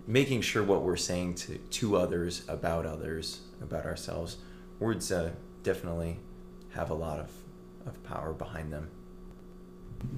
making 0.06 0.40
sure 0.40 0.62
what 0.62 0.82
we're 0.82 0.96
saying 0.96 1.35
to, 1.35 1.58
to 1.58 1.96
others 1.99 2.44
about 2.49 2.87
others 2.87 3.40
about 3.61 3.85
ourselves 3.85 4.38
words 4.78 5.12
uh, 5.12 5.30
definitely 5.62 6.18
have 6.70 6.88
a 6.88 6.94
lot 6.94 7.18
of, 7.20 7.30
of 7.85 8.02
power 8.02 8.32
behind 8.32 8.73
them 8.73 8.88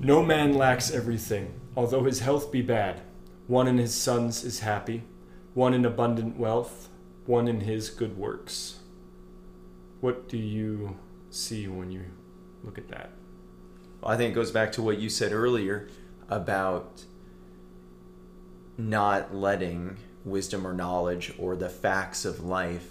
No 0.00 0.22
man 0.22 0.54
lacks 0.54 0.90
everything, 0.90 1.54
although 1.76 2.04
his 2.04 2.20
health 2.20 2.52
be 2.52 2.62
bad. 2.62 3.00
One 3.46 3.66
in 3.66 3.78
his 3.78 3.94
sons 3.94 4.44
is 4.44 4.60
happy, 4.60 5.02
one 5.54 5.74
in 5.74 5.84
abundant 5.84 6.36
wealth, 6.36 6.88
one 7.26 7.48
in 7.48 7.60
his 7.60 7.90
good 7.90 8.16
works. 8.16 8.80
What 10.00 10.28
do 10.28 10.36
you 10.36 10.96
see 11.30 11.66
when 11.68 11.90
you 11.90 12.04
look 12.64 12.78
at 12.78 12.88
that? 12.88 13.10
Well, 14.00 14.12
i 14.12 14.16
think 14.16 14.32
it 14.32 14.34
goes 14.34 14.50
back 14.50 14.72
to 14.72 14.82
what 14.82 14.98
you 14.98 15.08
said 15.08 15.32
earlier 15.32 15.88
about 16.28 17.04
not 18.76 19.34
letting 19.34 19.96
wisdom 20.24 20.66
or 20.66 20.72
knowledge 20.72 21.32
or 21.38 21.56
the 21.56 21.68
facts 21.68 22.24
of 22.24 22.44
life 22.44 22.90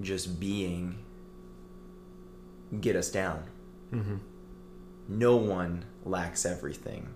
just 0.00 0.38
being 0.38 0.98
get 2.80 2.96
us 2.96 3.10
down. 3.10 3.44
Mm-hmm. 3.92 4.16
No 5.08 5.36
one 5.36 5.86
lacks 6.04 6.44
everything. 6.44 7.08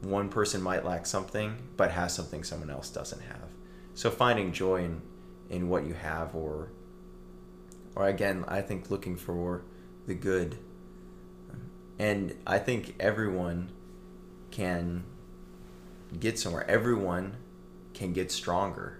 One 0.00 0.28
person 0.28 0.62
might 0.62 0.84
lack 0.84 1.04
something, 1.06 1.56
but 1.76 1.90
has 1.90 2.14
something 2.14 2.42
someone 2.42 2.70
else 2.70 2.88
doesn't 2.90 3.20
have. 3.20 3.48
So 3.94 4.10
finding 4.10 4.52
joy 4.52 4.84
in, 4.84 5.02
in 5.50 5.68
what 5.68 5.86
you 5.86 5.94
have, 5.94 6.34
or, 6.34 6.68
or 7.96 8.06
again, 8.06 8.44
I 8.46 8.60
think 8.60 8.90
looking 8.90 9.16
for 9.16 9.64
the 10.06 10.14
good. 10.14 10.58
And 11.98 12.34
I 12.46 12.58
think 12.58 12.94
everyone 13.00 13.70
can 14.50 15.04
get 16.20 16.38
somewhere. 16.38 16.68
Everyone 16.70 17.36
can 17.94 18.12
get 18.12 18.30
stronger. 18.30 18.98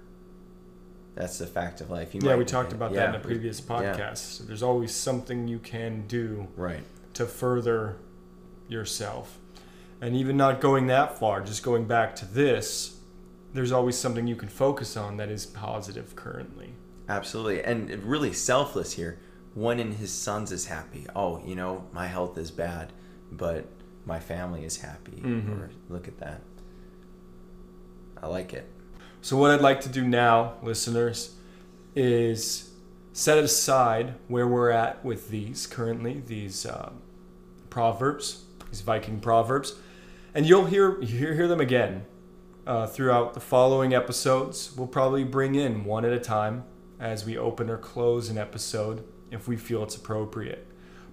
That's 1.15 1.39
the 1.39 1.47
fact 1.47 1.81
of 1.81 1.91
life. 1.91 2.15
You 2.15 2.21
yeah, 2.23 2.31
might- 2.31 2.39
we 2.39 2.45
talked 2.47 2.73
about 2.73 2.93
that 2.95 3.11
in 3.11 3.15
a 3.15 3.25
previous 3.25 3.61
yeah. 3.61 3.67
podcast. 3.67 4.47
There's 4.47 4.63
always 4.63 4.95
something 4.95 5.47
you 5.47 5.59
can 5.59 6.07
do 6.07 6.49
Right. 6.57 6.83
to 7.15 7.27
further 7.27 7.97
yourself. 8.69 9.39
And 10.01 10.15
even 10.15 10.37
not 10.37 10.61
going 10.61 10.87
that 10.89 11.19
far, 11.19 11.41
just 11.43 11.63
going 11.63 11.85
back 11.87 12.17
to 12.17 12.27
this, 12.27 12.99
there's 13.53 13.73
always 13.73 13.97
something 13.97 14.27
you 14.27 14.37
can 14.37 14.49
focus 14.49 14.97
on 14.97 15.17
that 15.19 15.31
is 15.31 15.47
positive 15.47 16.17
currently. 16.17 16.73
Absolutely. 17.09 17.63
And 17.63 17.91
really 18.05 18.33
selfless 18.33 18.93
here. 18.93 19.19
One 19.55 19.79
in 19.81 19.93
his 19.93 20.13
sons 20.13 20.53
is 20.53 20.67
happy. 20.67 21.07
Oh, 21.15 21.41
you 21.47 21.55
know, 21.55 21.87
my 21.93 22.07
health 22.07 22.37
is 22.37 22.51
bad, 22.51 22.93
but 23.33 23.67
my 24.05 24.21
family 24.21 24.65
is 24.65 24.79
happy. 24.79 25.23
Mhm. 25.25 25.61
Or 25.61 25.71
look 25.89 26.09
at 26.09 26.19
that. 26.19 26.43
I 28.23 28.27
like 28.27 28.53
it. 28.53 28.69
So, 29.23 29.37
what 29.37 29.51
I'd 29.51 29.61
like 29.61 29.81
to 29.83 29.89
do 29.89 30.07
now, 30.07 30.55
listeners, 30.63 31.35
is 31.95 32.71
set 33.13 33.39
aside 33.39 34.15
where 34.29 34.47
we're 34.47 34.71
at 34.71 35.05
with 35.05 35.31
these 35.31 35.67
currently, 35.67 36.23
these 36.27 36.67
uh, 36.67 36.91
proverbs, 37.71 38.45
these 38.71 38.83
Viking 38.83 39.21
proverbs, 39.21 39.75
and 40.35 40.47
you'll 40.47 40.67
hear 40.67 41.01
hear, 41.01 41.35
hear 41.35 41.49
them 41.49 41.61
again 41.61 42.05
uh, 42.67 42.87
throughout 42.87 43.35
the 43.35 43.41
following 43.41 43.95
episodes. 43.95 44.73
We'll 44.77 44.87
probably 44.87 45.25
bring 45.25 45.55
in 45.55 45.85
one 45.85 46.05
at 46.05 46.13
a 46.13 46.21
time 46.21 46.65
as 46.99 47.25
we 47.25 47.37
open 47.37 47.69
or 47.71 47.77
close 47.77 48.29
an 48.29 48.39
episode 48.39 49.05
if 49.31 49.49
we 49.49 49.57
feel 49.57 49.83
it's 49.83 49.97
appropriate. 49.97 50.67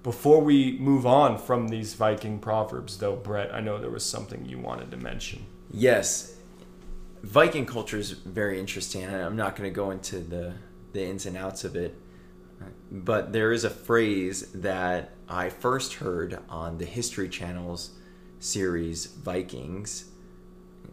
Before 0.04 0.42
we 0.42 0.78
move 0.80 1.06
on 1.06 1.38
from 1.38 1.70
these 1.70 1.94
Viking 1.94 2.40
proverbs, 2.40 2.98
though, 2.98 3.16
Brett, 3.16 3.54
I 3.54 3.62
know 3.62 3.78
there 3.78 3.90
was 3.90 4.06
something 4.06 4.46
you 4.46 4.60
wanted 4.60 4.92
to 4.92 4.98
mention. 4.98 5.46
Yes. 5.72 6.36
Viking 7.24 7.66
culture 7.66 7.98
is 7.98 8.12
very 8.12 8.60
interesting, 8.60 9.04
and 9.04 9.16
I'm 9.16 9.38
not 9.38 9.56
going 9.56 9.70
to 9.70 9.74
go 9.74 9.92
into 9.92 10.20
the, 10.20 10.54
the 10.92 11.06
ins 11.06 11.26
and 11.26 11.38
outs 11.38 11.64
of 11.64 11.78
it. 11.78 11.98
But 12.92 13.32
there 13.32 13.54
is 13.54 13.64
a 13.64 13.70
phrase 13.70 14.52
that 14.54 15.12
I 15.30 15.50
first 15.50 15.96
heard 15.96 16.38
on 16.50 16.78
the 16.78 16.86
History 16.86 17.30
Channel's 17.30 17.92
series 18.40 19.06
Vikings, 19.06 20.06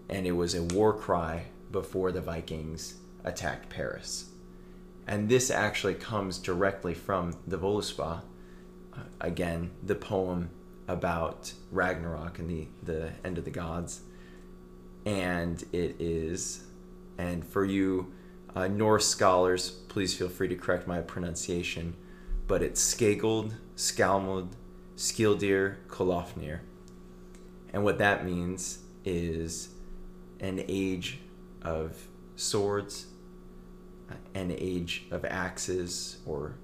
and 0.09 0.25
it 0.25 0.33
was 0.33 0.55
a 0.55 0.63
war 0.63 0.93
cry 0.93 1.47
before 1.73 2.13
the 2.13 2.21
Vikings 2.21 2.95
attacked 3.25 3.69
Paris. 3.69 4.31
And 5.11 5.29
this 5.29 5.51
actually 5.51 5.95
comes 5.95 6.39
directly 6.39 6.95
from 6.95 7.35
the 7.45 7.59
Voluspa, 7.59 8.23
uh, 8.95 9.01
again, 9.21 9.73
the 9.83 9.97
poem 9.97 10.51
about 10.87 11.53
Ragnarok 11.73 12.39
and 12.39 12.49
the, 12.49 12.69
the 12.85 13.11
end 13.25 13.37
of 13.37 13.45
the 13.45 13.51
gods. 13.51 14.03
And 15.05 15.61
it 15.73 15.97
is 15.99 16.63
and 17.19 17.45
for 17.45 17.65
you 17.65 18.13
uh, 18.55 18.69
norse 18.69 19.09
scholars 19.09 19.71
please 19.89 20.15
feel 20.15 20.29
free 20.29 20.49
to 20.49 20.55
correct 20.55 20.87
my 20.87 21.01
pronunciation 21.01 21.95
but 22.47 22.63
it's 22.63 22.83
skageld 22.83 23.53
skalmud 23.77 24.49
skildir 24.97 25.77
kolofnir. 25.89 26.61
And 27.73 27.83
what 27.83 27.99
that 27.99 28.25
means 28.25 28.79
is 29.05 29.71
an 30.39 30.65
age 30.69 31.19
of 31.63 32.07
swords 32.37 33.07
an 34.35 34.55
age 34.57 35.07
of 35.11 35.25
axes 35.25 36.19
or 36.27 36.55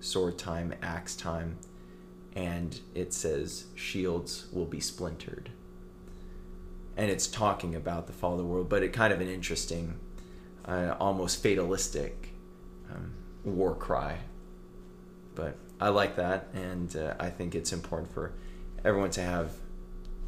sword 0.00 0.38
time 0.38 0.74
axe 0.82 1.14
time 1.14 1.56
and 2.34 2.80
it 2.94 3.12
says 3.12 3.66
shields 3.74 4.46
will 4.52 4.64
be 4.64 4.80
splintered 4.80 5.50
and 6.96 7.10
it's 7.10 7.26
talking 7.26 7.74
about 7.74 8.06
the 8.06 8.12
fall 8.12 8.32
of 8.32 8.38
the 8.38 8.44
world, 8.44 8.68
but 8.68 8.82
it 8.82 8.92
kind 8.92 9.12
of 9.12 9.20
an 9.20 9.28
interesting, 9.28 9.98
uh, 10.66 10.94
almost 11.00 11.42
fatalistic 11.42 12.34
um, 12.90 13.12
war 13.44 13.74
cry. 13.74 14.18
But 15.34 15.56
I 15.80 15.88
like 15.88 16.16
that, 16.16 16.48
and 16.52 16.94
uh, 16.94 17.14
I 17.18 17.30
think 17.30 17.54
it's 17.54 17.72
important 17.72 18.12
for 18.12 18.32
everyone 18.84 19.10
to 19.12 19.22
have 19.22 19.52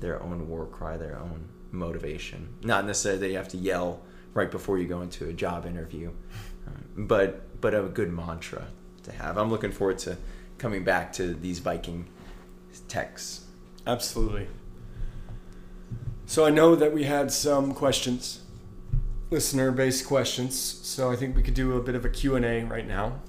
their 0.01 0.23
own 0.23 0.49
war 0.49 0.67
cry, 0.67 0.97
their 0.97 1.19
own 1.19 1.49
motivation. 1.71 2.49
Not 2.63 2.87
necessarily 2.87 3.21
that 3.21 3.29
you 3.29 3.37
have 3.37 3.49
to 3.49 3.59
yell 3.59 4.01
right 4.33 4.51
before 4.51 4.79
you 4.79 4.87
go 4.87 5.03
into 5.03 5.29
a 5.29 5.33
job 5.33 5.67
interview, 5.67 6.11
but 6.97 7.61
but 7.61 7.75
a 7.75 7.83
good 7.83 8.13
mantra 8.13 8.67
to 9.05 9.13
have. 9.13 9.39
I'm 9.39 9.51
looking 9.51 9.73
forward 9.73 9.99
to 10.01 10.19
coming 10.59 10.85
back 10.85 11.13
to 11.15 11.35
these 11.35 11.59
Viking 11.59 12.07
texts. 12.89 13.47
Absolutely. 13.87 14.49
So 16.27 16.45
I 16.45 16.51
know 16.51 16.75
that 16.75 16.93
we 16.93 17.05
had 17.05 17.31
some 17.31 17.75
questions, 17.75 18.41
listener-based 19.31 20.07
questions. 20.07 20.59
So 20.59 21.11
I 21.11 21.17
think 21.17 21.37
we 21.37 21.43
could 21.43 21.55
do 21.55 21.77
a 21.77 21.83
bit 21.83 21.95
of 21.95 22.05
a 22.05 22.09
Q&A 22.09 22.65
right 22.65 22.87
now. 22.87 23.21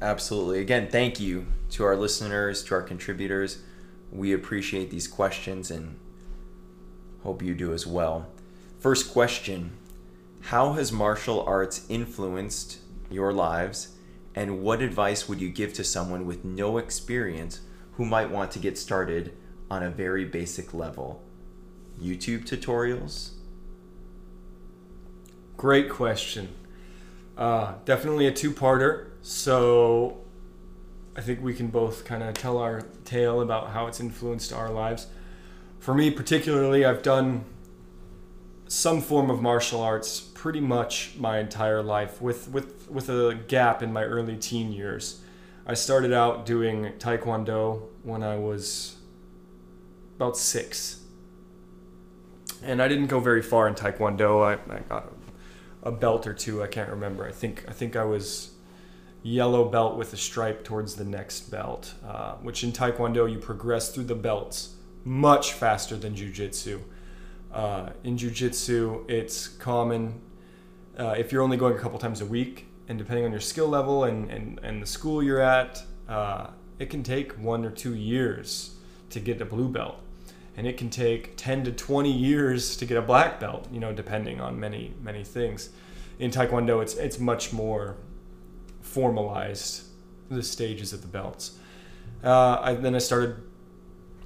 Absolutely. 0.00 0.60
Again, 0.60 0.88
thank 0.88 1.18
you 1.18 1.46
to 1.70 1.84
our 1.84 1.96
listeners, 1.96 2.62
to 2.64 2.74
our 2.74 2.82
contributors. 2.82 3.58
We 4.12 4.32
appreciate 4.32 4.90
these 4.90 5.08
questions 5.08 5.70
and 5.70 5.98
hope 7.22 7.42
you 7.42 7.54
do 7.54 7.72
as 7.72 7.86
well. 7.86 8.26
First 8.78 9.12
question 9.12 9.72
How 10.48 10.72
has 10.72 10.90
martial 10.90 11.42
arts 11.42 11.84
influenced 11.90 12.78
your 13.10 13.34
lives, 13.34 13.88
and 14.34 14.62
what 14.62 14.80
advice 14.80 15.28
would 15.28 15.42
you 15.42 15.50
give 15.50 15.74
to 15.74 15.84
someone 15.84 16.24
with 16.24 16.42
no 16.42 16.78
experience 16.78 17.60
who 17.92 18.06
might 18.06 18.30
want 18.30 18.52
to 18.52 18.58
get 18.58 18.78
started 18.78 19.36
on 19.70 19.82
a 19.82 19.90
very 19.90 20.24
basic 20.24 20.72
level? 20.72 21.22
YouTube 22.00 22.46
tutorials? 22.48 23.32
Great 25.58 25.90
question. 25.90 26.48
Uh, 27.36 27.74
definitely 27.84 28.26
a 28.26 28.32
two-parter. 28.32 29.08
So 29.20 30.16
I 31.14 31.20
think 31.20 31.42
we 31.42 31.52
can 31.52 31.66
both 31.66 32.06
kind 32.06 32.22
of 32.22 32.32
tell 32.32 32.56
our 32.56 32.86
tale 33.04 33.42
about 33.42 33.72
how 33.72 33.86
it's 33.86 34.00
influenced 34.00 34.54
our 34.54 34.70
lives. 34.70 35.08
For 35.78 35.92
me, 35.92 36.10
particularly, 36.10 36.86
I've 36.86 37.02
done 37.02 37.44
some 38.68 39.00
form 39.00 39.30
of 39.30 39.40
martial 39.40 39.80
arts 39.80 40.20
pretty 40.20 40.60
much 40.60 41.14
my 41.16 41.38
entire 41.38 41.82
life, 41.82 42.20
with 42.20 42.48
with 42.48 42.90
with 42.90 43.08
a 43.08 43.38
gap 43.48 43.82
in 43.82 43.92
my 43.92 44.04
early 44.04 44.36
teen 44.36 44.72
years. 44.72 45.22
I 45.66 45.74
started 45.74 46.12
out 46.12 46.46
doing 46.46 46.92
taekwondo 46.98 47.82
when 48.02 48.22
I 48.22 48.36
was 48.36 48.96
about 50.16 50.36
six, 50.36 51.00
and 52.62 52.80
I 52.82 52.88
didn't 52.88 53.06
go 53.06 53.20
very 53.20 53.42
far 53.42 53.68
in 53.68 53.74
taekwondo. 53.74 54.44
I, 54.44 54.74
I 54.74 54.80
got 54.80 55.12
a, 55.82 55.88
a 55.88 55.92
belt 55.92 56.26
or 56.26 56.34
two. 56.34 56.62
I 56.62 56.66
can't 56.66 56.90
remember. 56.90 57.26
I 57.26 57.32
think 57.32 57.64
I 57.68 57.72
think 57.72 57.96
I 57.96 58.04
was 58.04 58.52
yellow 59.22 59.68
belt 59.68 59.96
with 59.96 60.12
a 60.12 60.16
stripe 60.16 60.62
towards 60.62 60.94
the 60.94 61.04
next 61.04 61.50
belt, 61.50 61.94
uh, 62.06 62.34
which 62.36 62.62
in 62.62 62.72
taekwondo 62.72 63.30
you 63.30 63.38
progress 63.38 63.90
through 63.94 64.04
the 64.04 64.14
belts 64.14 64.74
much 65.04 65.52
faster 65.54 65.96
than 65.96 66.14
jujitsu. 66.14 66.80
Uh, 67.52 67.90
in 68.04 68.16
jujitsu, 68.16 69.08
it's 69.10 69.48
common 69.48 70.20
uh, 70.98 71.14
if 71.16 71.30
you're 71.30 71.42
only 71.42 71.56
going 71.56 71.76
a 71.76 71.78
couple 71.78 71.98
times 71.98 72.20
a 72.20 72.26
week, 72.26 72.66
and 72.88 72.98
depending 72.98 73.24
on 73.24 73.30
your 73.30 73.40
skill 73.40 73.68
level 73.68 74.04
and, 74.04 74.30
and, 74.30 74.58
and 74.62 74.82
the 74.82 74.86
school 74.86 75.22
you're 75.22 75.40
at, 75.40 75.82
uh, 76.08 76.48
it 76.78 76.90
can 76.90 77.02
take 77.02 77.32
one 77.34 77.64
or 77.64 77.70
two 77.70 77.94
years 77.94 78.74
to 79.10 79.20
get 79.20 79.40
a 79.40 79.44
blue 79.44 79.68
belt. 79.68 79.96
And 80.56 80.66
it 80.66 80.76
can 80.76 80.90
take 80.90 81.36
10 81.36 81.64
to 81.64 81.72
20 81.72 82.10
years 82.10 82.76
to 82.78 82.84
get 82.84 82.96
a 82.96 83.02
black 83.02 83.38
belt, 83.38 83.68
you 83.72 83.78
know, 83.78 83.92
depending 83.92 84.40
on 84.40 84.58
many, 84.58 84.92
many 85.00 85.22
things. 85.22 85.70
In 86.18 86.32
Taekwondo, 86.32 86.82
it's, 86.82 86.94
it's 86.94 87.20
much 87.20 87.52
more 87.52 87.96
formalized, 88.80 89.84
the 90.30 90.42
stages 90.42 90.92
of 90.92 91.02
the 91.02 91.06
belts. 91.06 91.58
Uh, 92.24 92.58
I, 92.60 92.74
then 92.74 92.96
I 92.96 92.98
started 92.98 93.36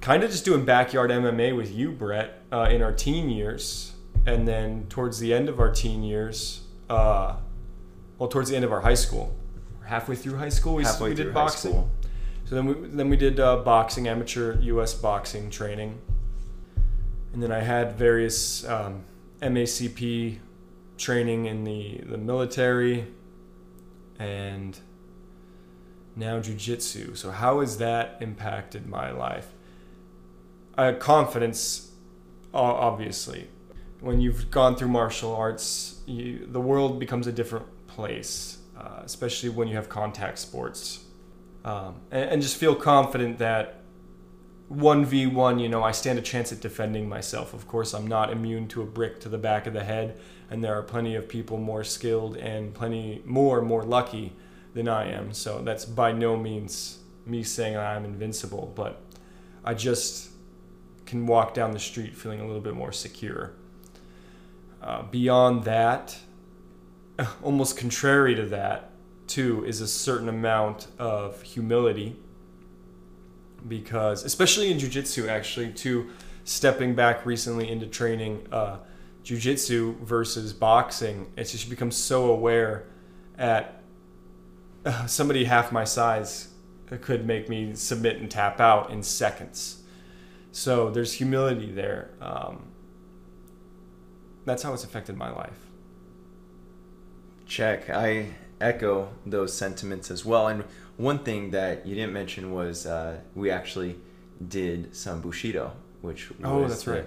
kind 0.03 0.21
of 0.21 0.29
just 0.29 0.43
doing 0.43 0.65
backyard 0.65 1.09
MMA 1.09 1.55
with 1.55 1.73
you, 1.73 1.89
Brett, 1.89 2.43
uh, 2.51 2.67
in 2.69 2.81
our 2.81 2.91
teen 2.91 3.29
years, 3.29 3.93
and 4.25 4.45
then 4.45 4.85
towards 4.89 5.17
the 5.19 5.33
end 5.33 5.47
of 5.47 5.61
our 5.61 5.71
teen 5.71 6.03
years, 6.03 6.63
uh, 6.89 7.37
well, 8.19 8.27
towards 8.27 8.49
the 8.49 8.55
end 8.57 8.65
of 8.65 8.73
our 8.73 8.81
high 8.81 8.93
school, 8.95 9.33
halfway 9.85 10.17
through 10.17 10.35
high 10.35 10.49
school, 10.49 10.75
we, 10.75 10.83
we 10.99 11.15
did 11.15 11.33
boxing. 11.33 11.89
So 12.43 12.55
then 12.55 12.65
we 12.65 12.73
then 12.89 13.09
we 13.09 13.15
did 13.15 13.39
uh, 13.39 13.57
boxing, 13.57 14.09
amateur 14.09 14.59
U.S. 14.59 14.93
boxing 14.93 15.49
training, 15.49 15.97
and 17.31 17.41
then 17.41 17.53
I 17.53 17.61
had 17.61 17.97
various 17.97 18.67
um, 18.67 19.05
MACP 19.41 20.39
training 20.97 21.45
in 21.45 21.63
the 21.63 22.01
the 22.05 22.17
military, 22.17 23.07
and 24.19 24.77
now 26.17 26.41
jujitsu. 26.41 27.15
So 27.15 27.31
how 27.31 27.61
has 27.61 27.77
that 27.77 28.17
impacted 28.19 28.85
my 28.85 29.09
life? 29.09 29.53
Confidence, 30.99 31.91
obviously. 32.53 33.47
When 33.99 34.19
you've 34.19 34.51
gone 34.51 34.75
through 34.75 34.89
martial 34.89 35.33
arts, 35.33 36.01
you, 36.05 36.45
the 36.45 36.59
world 36.59 36.99
becomes 36.99 37.27
a 37.27 37.31
different 37.31 37.65
place, 37.87 38.57
uh, 38.77 39.01
especially 39.03 39.49
when 39.49 39.67
you 39.67 39.75
have 39.75 39.87
contact 39.87 40.39
sports. 40.39 41.05
Um, 41.63 41.95
and, 42.11 42.31
and 42.31 42.41
just 42.41 42.57
feel 42.57 42.75
confident 42.75 43.37
that 43.37 43.83
1v1, 44.71 45.61
you 45.61 45.69
know, 45.69 45.83
I 45.83 45.91
stand 45.91 46.19
a 46.19 46.21
chance 46.21 46.51
at 46.51 46.59
defending 46.59 47.07
myself. 47.07 47.53
Of 47.53 47.67
course, 47.67 47.93
I'm 47.93 48.07
not 48.07 48.31
immune 48.31 48.67
to 48.69 48.81
a 48.81 48.85
brick 48.85 49.19
to 49.21 49.29
the 49.29 49.37
back 49.37 49.67
of 49.67 49.73
the 49.73 49.83
head, 49.83 50.17
and 50.49 50.63
there 50.63 50.77
are 50.77 50.83
plenty 50.83 51.15
of 51.15 51.27
people 51.27 51.57
more 51.57 51.83
skilled 51.83 52.37
and 52.37 52.73
plenty 52.73 53.21
more 53.25 53.61
more 53.61 53.83
lucky 53.83 54.33
than 54.73 54.87
I 54.87 55.11
am. 55.11 55.33
So 55.33 55.61
that's 55.61 55.85
by 55.85 56.11
no 56.11 56.35
means 56.35 56.99
me 57.25 57.43
saying 57.43 57.77
I'm 57.77 58.05
invincible, 58.05 58.73
but 58.75 59.01
I 59.63 59.73
just 59.73 60.29
can 61.13 61.27
walk 61.27 61.53
down 61.53 61.71
the 61.71 61.79
street 61.79 62.15
feeling 62.15 62.41
a 62.41 62.45
little 62.47 62.59
bit 62.59 62.73
more 62.73 62.91
secure. 62.91 63.53
Uh, 64.81 65.03
beyond 65.03 65.63
that, 65.63 66.17
almost 67.43 67.77
contrary 67.77 68.33
to 68.33 68.47
that, 68.47 68.89
too, 69.27 69.63
is 69.63 69.79
a 69.79 69.87
certain 69.87 70.27
amount 70.27 70.87
of 70.97 71.39
humility 71.43 72.15
because 73.67 74.25
especially 74.25 74.71
in 74.71 74.79
jiu-jitsu 74.79 75.29
actually 75.29 75.71
to 75.71 76.09
stepping 76.43 76.93
back 76.95 77.25
recently 77.25 77.69
into 77.69 77.85
training 77.87 78.45
uh, 78.51 78.77
jiu-jitsu 79.23 79.95
versus 80.01 80.51
boxing 80.51 81.31
it's 81.37 81.53
just 81.53 81.69
become 81.69 81.89
so 81.89 82.25
aware 82.25 82.83
at 83.37 83.81
uh, 84.83 85.05
somebody 85.17 85.45
half 85.45 85.71
my 85.71 85.85
size 85.85 86.49
could 86.99 87.25
make 87.25 87.47
me 87.47 87.73
submit 87.73 88.17
and 88.17 88.29
tap 88.29 88.59
out 88.59 88.91
in 88.91 89.01
seconds 89.01 89.82
so 90.53 90.89
there's 90.89 91.11
humility 91.13 91.69
there 91.71 92.11
um, 92.21 92.63
that's 94.45 94.63
how 94.63 94.73
it's 94.73 94.85
affected 94.85 95.17
my 95.17 95.29
life 95.29 95.59
Check. 97.45 97.89
I 97.89 98.27
echo 98.61 99.09
those 99.25 99.53
sentiments 99.53 100.09
as 100.09 100.23
well. 100.25 100.47
And 100.47 100.63
one 100.97 101.19
thing 101.19 101.51
that 101.51 101.85
you 101.85 101.93
didn't 101.93 102.13
mention 102.13 102.51
was 102.51 102.85
uh, 102.85 103.17
we 103.35 103.51
actually 103.51 103.97
did 104.47 104.95
some 104.95 105.21
bushido, 105.21 105.73
which 106.01 106.29
was 106.29 106.39
Oh, 106.43 106.67
that's 106.67 106.83
the, 106.83 106.91
right. 106.91 107.05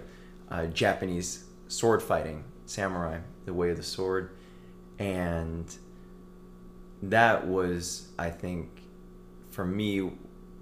uh, 0.51 0.67
Japanese 0.67 1.45
sword 1.69 2.03
fighting, 2.03 2.45
samurai, 2.67 3.19
the 3.45 3.55
way 3.55 3.71
of 3.71 3.77
the 3.77 3.83
sword, 3.83 4.31
and 4.99 5.75
that 7.03 7.47
was, 7.47 8.09
I 8.19 8.31
think, 8.31 8.69
for 9.51 9.65
me, 9.65 10.11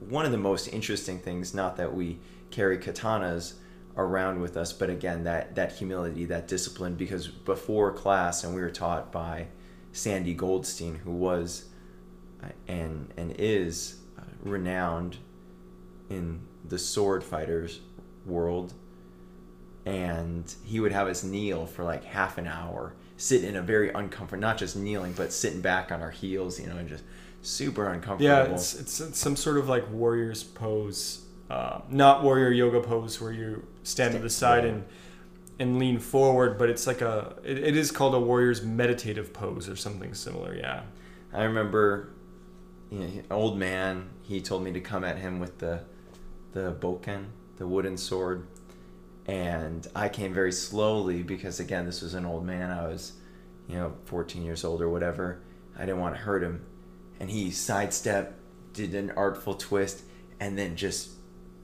one 0.00 0.24
of 0.24 0.32
the 0.32 0.38
most 0.38 0.68
interesting 0.68 1.18
things. 1.18 1.52
Not 1.52 1.76
that 1.76 1.94
we 1.94 2.18
carry 2.54 2.78
katanas 2.78 3.54
around 3.96 4.40
with 4.40 4.56
us, 4.56 4.73
but 4.73 4.90
again, 4.90 5.25
that 5.25 5.54
that 5.54 5.73
humility, 5.73 6.25
that 6.26 6.49
discipline. 6.49 6.94
Because 6.94 7.28
before 7.28 7.92
class, 7.92 8.44
and 8.44 8.54
we 8.54 8.61
were 8.61 8.70
taught 8.70 9.12
by 9.12 9.49
Sandy 9.92 10.34
Goldstein, 10.34 10.96
who 10.96 11.12
was 11.12 11.66
uh, 12.42 12.49
and 12.68 13.12
and 13.16 13.34
is 13.38 13.96
uh, 14.18 14.23
renowned 14.42 15.18
in 16.11 16.40
the 16.68 16.78
sword 16.78 17.25
fighters 17.25 17.80
world 18.26 18.73
and 19.87 20.54
he 20.64 20.80
would 20.80 20.92
have 20.92 21.08
us 21.08 21.23
kneel 21.23 21.66
for 21.66 21.84
like 21.84 22.04
half 22.04 22.38
an 22.38 22.46
hour 22.46 22.94
sit 23.18 23.44
in 23.44 23.54
a 23.54 23.61
very 23.61 23.90
uncomfortable 23.90 24.40
not 24.40 24.56
just 24.56 24.76
kneeling 24.76 25.12
but 25.12 25.30
sitting 25.30 25.61
back 25.61 25.92
on 25.92 26.00
our 26.00 26.11
heels 26.11 26.58
you 26.58 26.66
know 26.66 26.76
and 26.76 26.88
just 26.88 27.04
super 27.44 27.88
uncomfortable 27.88 28.25
Yeah, 28.25 28.54
it's, 28.54 28.75
it's 28.75 29.00
it's 29.00 29.18
some 29.18 29.37
sort 29.37 29.58
of 29.58 29.69
like 29.69 29.88
warrior's 29.90 30.43
pose, 30.43 31.24
uh, 31.54 31.80
not 31.88 32.25
warrior 32.25 32.50
yoga 32.50 32.80
pose 32.80 33.21
where 33.21 33.32
you 33.32 33.64
stand 33.84 34.12
to 34.12 34.19
the 34.19 34.28
side 34.28 34.64
and 34.64 34.84
and 35.60 35.78
lean 35.78 36.00
forward, 36.00 36.58
but 36.58 36.69
it's 36.69 36.84
like 36.84 37.00
a 37.00 37.36
it, 37.45 37.58
it 37.58 37.76
is 37.76 37.93
called 37.93 38.12
a 38.12 38.19
warrior's 38.19 38.62
meditative 38.62 39.32
pose 39.32 39.69
or 39.69 39.76
something 39.76 40.14
similar. 40.14 40.56
Yeah. 40.56 40.82
i 41.32 41.45
remember 41.45 42.10
you 42.90 42.99
know, 42.99 43.04
an 43.04 43.25
old 43.30 43.56
man 43.56 44.10
he 44.23 44.40
told 44.40 44.64
me 44.64 44.73
to 44.73 44.80
come 44.80 45.04
at 45.04 45.19
him 45.19 45.38
with 45.38 45.58
the 45.58 45.80
the 46.52 46.73
bokken 46.80 47.26
the 47.56 47.67
wooden 47.69 47.97
sword 47.97 48.49
and 49.26 49.86
i 49.95 50.08
came 50.08 50.34
very 50.34 50.52
slowly 50.52 51.23
because 51.23 51.60
again 51.60 51.86
this 51.86 52.02
was 52.02 52.14
an 52.14 52.26
old 52.26 52.45
man 52.45 52.71
i 52.71 52.86
was 52.86 53.12
you 53.69 53.76
know 53.76 53.95
14 54.04 54.43
years 54.43 54.64
old 54.64 54.82
or 54.82 54.88
whatever 54.88 55.40
i 55.76 55.80
didn't 55.80 56.00
want 56.00 56.14
to 56.14 56.21
hurt 56.21 56.43
him 56.43 56.64
and 57.19 57.30
he 57.30 57.50
sidestepped 57.50 58.34
did 58.73 58.95
an 58.95 59.10
artful 59.17 59.54
twist 59.54 60.02
and 60.38 60.58
then 60.58 60.76
just 60.76 61.13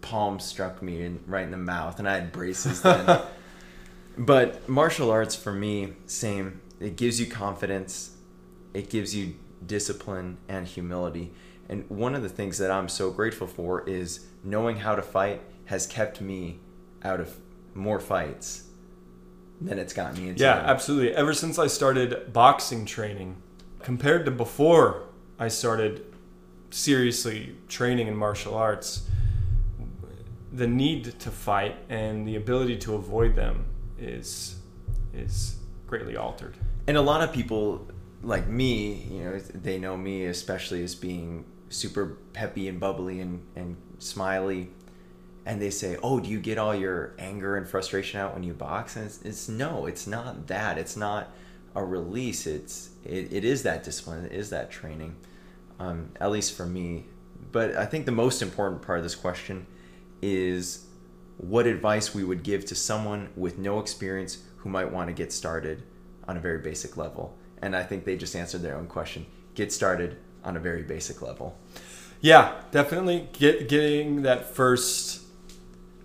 palm 0.00 0.40
struck 0.40 0.82
me 0.82 1.02
in, 1.02 1.20
right 1.26 1.44
in 1.44 1.50
the 1.50 1.56
mouth 1.56 1.98
and 1.98 2.08
i 2.08 2.14
had 2.14 2.32
braces 2.32 2.82
then. 2.82 3.20
But 4.18 4.68
martial 4.68 5.10
arts 5.10 5.34
for 5.34 5.52
me 5.52 5.94
same. 6.04 6.60
It 6.78 6.96
gives 6.96 7.18
you 7.20 7.26
confidence 7.26 8.16
it 8.74 8.90
gives 8.90 9.14
you 9.14 9.34
discipline 9.64 10.38
and 10.48 10.66
humility. 10.66 11.32
And 11.68 11.88
one 11.88 12.14
of 12.14 12.22
the 12.22 12.28
things 12.28 12.58
that 12.58 12.70
i'm 12.70 12.88
so 12.88 13.10
grateful 13.10 13.46
for 13.46 13.88
is 13.88 14.26
knowing 14.42 14.78
how 14.78 14.94
to 14.94 15.02
fight 15.02 15.42
has 15.66 15.86
kept 15.86 16.20
me 16.20 16.58
out 17.02 17.20
of 17.20 17.36
more 17.74 18.00
fights 18.00 18.64
than 19.60 19.78
it's 19.78 19.92
gotten 19.92 20.20
me 20.22 20.30
into. 20.30 20.42
Yeah, 20.42 20.56
absolutely. 20.56 21.14
Ever 21.14 21.34
since 21.34 21.58
I 21.58 21.66
started 21.66 22.32
boxing 22.32 22.86
training, 22.86 23.36
compared 23.82 24.24
to 24.24 24.30
before 24.30 25.04
I 25.38 25.48
started 25.48 26.04
seriously 26.70 27.56
training 27.68 28.06
in 28.06 28.16
martial 28.16 28.54
arts, 28.54 29.06
the 30.52 30.66
need 30.66 31.18
to 31.20 31.30
fight 31.30 31.76
and 31.88 32.26
the 32.26 32.36
ability 32.36 32.76
to 32.76 32.94
avoid 32.94 33.36
them 33.36 33.64
is 33.98 34.56
is 35.14 35.56
greatly 35.86 36.16
altered. 36.16 36.56
and 36.86 36.96
a 36.96 37.00
lot 37.00 37.20
of 37.22 37.32
people 37.32 37.86
like 38.22 38.46
me 38.46 38.94
you 39.10 39.24
know 39.24 39.38
they 39.38 39.78
know 39.78 39.96
me 39.96 40.26
especially 40.26 40.82
as 40.82 40.94
being 40.94 41.44
super 41.70 42.18
peppy 42.32 42.68
and 42.68 42.78
bubbly 42.80 43.20
and, 43.20 43.42
and 43.56 43.76
smiley. 43.98 44.68
And 45.46 45.60
they 45.60 45.70
say 45.70 45.96
oh 46.02 46.20
do 46.20 46.28
you 46.28 46.38
get 46.38 46.58
all 46.58 46.74
your 46.74 47.14
anger 47.18 47.56
and 47.56 47.66
frustration 47.66 48.20
out 48.20 48.34
when 48.34 48.42
you 48.42 48.52
box? 48.52 48.96
And 48.96 49.06
it's, 49.06 49.22
it's 49.22 49.48
no 49.48 49.86
it's 49.86 50.06
not 50.06 50.48
that. 50.48 50.76
It's 50.76 50.96
not 50.96 51.32
a 51.74 51.84
release. 51.84 52.46
It's 52.46 52.90
it, 53.04 53.32
it 53.32 53.44
is 53.44 53.62
that 53.62 53.82
discipline. 53.82 54.26
It 54.26 54.32
is 54.32 54.50
that 54.50 54.70
training 54.70 55.16
um, 55.78 56.10
at 56.20 56.30
least 56.30 56.56
for 56.56 56.66
me. 56.66 57.06
But 57.52 57.74
i 57.74 57.86
think 57.86 58.06
the 58.06 58.12
most 58.12 58.42
important 58.42 58.82
part 58.82 58.98
of 58.98 59.04
this 59.04 59.16
question 59.16 59.66
is 60.22 60.86
what 61.36 61.66
advice 61.66 62.14
we 62.14 62.22
would 62.24 62.42
give 62.42 62.64
to 62.66 62.74
someone 62.74 63.30
with 63.36 63.58
no 63.58 63.80
experience 63.80 64.38
who 64.58 64.68
might 64.68 64.92
want 64.92 65.08
to 65.08 65.14
get 65.14 65.32
started 65.32 65.82
on 66.28 66.36
a 66.36 66.40
very 66.40 66.58
basic 66.58 66.96
level. 66.96 67.36
And 67.62 67.74
I 67.74 67.82
think 67.82 68.04
they 68.04 68.16
just 68.16 68.36
answered 68.36 68.62
their 68.62 68.76
own 68.76 68.86
question. 68.86 69.26
Get 69.54 69.72
started 69.72 70.16
on 70.44 70.56
a 70.56 70.60
very 70.60 70.82
basic 70.82 71.22
level. 71.22 71.56
Yeah, 72.20 72.60
definitely 72.70 73.28
get 73.32 73.68
getting 73.68 74.22
that 74.22 74.54
first 74.54 75.22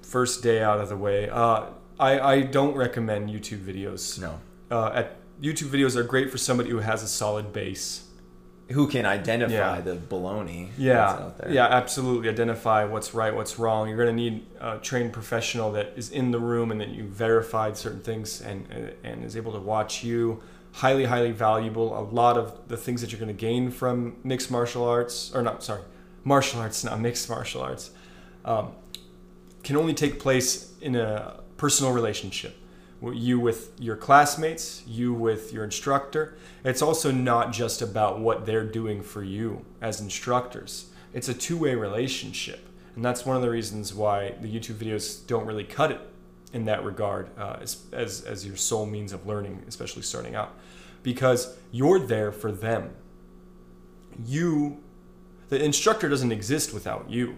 first 0.01 0.41
day 0.41 0.61
out 0.61 0.79
of 0.79 0.89
the 0.89 0.97
way. 0.97 1.29
Uh, 1.29 1.65
I 1.99 2.19
I 2.19 2.41
don't 2.41 2.75
recommend 2.75 3.29
YouTube 3.29 3.65
videos. 3.65 4.19
No. 4.19 4.39
Uh, 4.71 4.91
at 4.93 5.17
YouTube 5.41 5.67
videos 5.67 5.95
are 5.95 6.03
great 6.03 6.31
for 6.31 6.37
somebody 6.37 6.69
who 6.69 6.79
has 6.79 7.03
a 7.03 7.07
solid 7.07 7.51
base. 7.51 8.04
Who 8.71 8.87
can 8.87 9.05
identify 9.05 9.53
Yeah. 9.75 9.81
the 9.81 9.95
baloney 9.95 10.69
that's 10.69 10.79
Yeah, 10.79 11.07
out 11.09 11.37
there? 11.37 11.51
yeah, 11.51 11.67
absolutely. 11.67 12.29
Identify 12.29 12.85
what's 12.85 13.13
right, 13.13 13.33
what's 13.35 13.59
wrong. 13.59 13.87
You're 13.87 13.97
going 13.97 14.09
to 14.09 14.13
need 14.23 14.45
a 14.59 14.77
trained 14.79 15.13
professional 15.13 15.71
that 15.73 15.93
is 15.95 16.09
in 16.09 16.31
the 16.31 16.39
room 16.39 16.71
and 16.71 16.81
that 16.81 16.89
you 16.89 17.03
verified 17.03 17.77
certain 17.77 17.99
things 18.01 18.41
and 18.41 18.65
and 19.03 19.23
is 19.23 19.37
able 19.37 19.51
to 19.53 19.59
watch 19.59 20.03
you. 20.03 20.41
Highly, 20.73 21.05
highly 21.05 21.31
valuable. 21.31 21.97
A 21.97 22.01
lot 22.01 22.37
of 22.37 22.53
the 22.67 22.75
things 22.75 23.01
that 23.01 23.11
you're 23.11 23.19
going 23.19 23.35
to 23.37 23.41
gain 23.49 23.69
from 23.71 24.15
mixed 24.23 24.49
martial 24.51 24.83
arts, 24.83 25.31
or 25.35 25.41
not, 25.43 25.63
sorry, 25.63 25.81
martial 26.23 26.59
arts, 26.59 26.83
not 26.83 26.99
mixed 26.99 27.29
martial 27.29 27.61
arts, 27.61 27.91
um, 28.45 28.71
can 29.63 29.77
only 29.77 29.93
take 29.93 30.19
place 30.19 30.73
in 30.81 30.95
a 30.95 31.39
personal 31.57 31.93
relationship. 31.93 32.57
You 33.13 33.39
with 33.39 33.71
your 33.79 33.95
classmates, 33.95 34.83
you 34.87 35.13
with 35.13 35.53
your 35.53 35.63
instructor. 35.63 36.37
It's 36.63 36.81
also 36.81 37.11
not 37.11 37.53
just 37.53 37.81
about 37.81 38.19
what 38.19 38.45
they're 38.45 38.65
doing 38.65 39.03
for 39.03 39.23
you 39.23 39.65
as 39.81 40.01
instructors. 40.01 40.87
It's 41.13 41.29
a 41.29 41.33
two-way 41.33 41.75
relationship, 41.75 42.67
and 42.95 43.05
that's 43.05 43.25
one 43.25 43.35
of 43.35 43.41
the 43.41 43.49
reasons 43.49 43.93
why 43.93 44.35
the 44.41 44.47
YouTube 44.47 44.75
videos 44.75 45.25
don't 45.27 45.45
really 45.45 45.63
cut 45.63 45.91
it 45.91 46.01
in 46.53 46.65
that 46.65 46.83
regard 46.83 47.29
uh, 47.37 47.57
as, 47.61 47.83
as 47.91 48.21
as 48.21 48.45
your 48.45 48.55
sole 48.55 48.85
means 48.85 49.13
of 49.13 49.27
learning, 49.27 49.63
especially 49.67 50.01
starting 50.01 50.35
out, 50.35 50.53
because 51.03 51.57
you're 51.71 51.99
there 51.99 52.31
for 52.31 52.51
them. 52.51 52.91
You, 54.25 54.81
the 55.49 55.63
instructor 55.63 56.07
doesn't 56.09 56.31
exist 56.31 56.73
without 56.73 57.09
you 57.09 57.37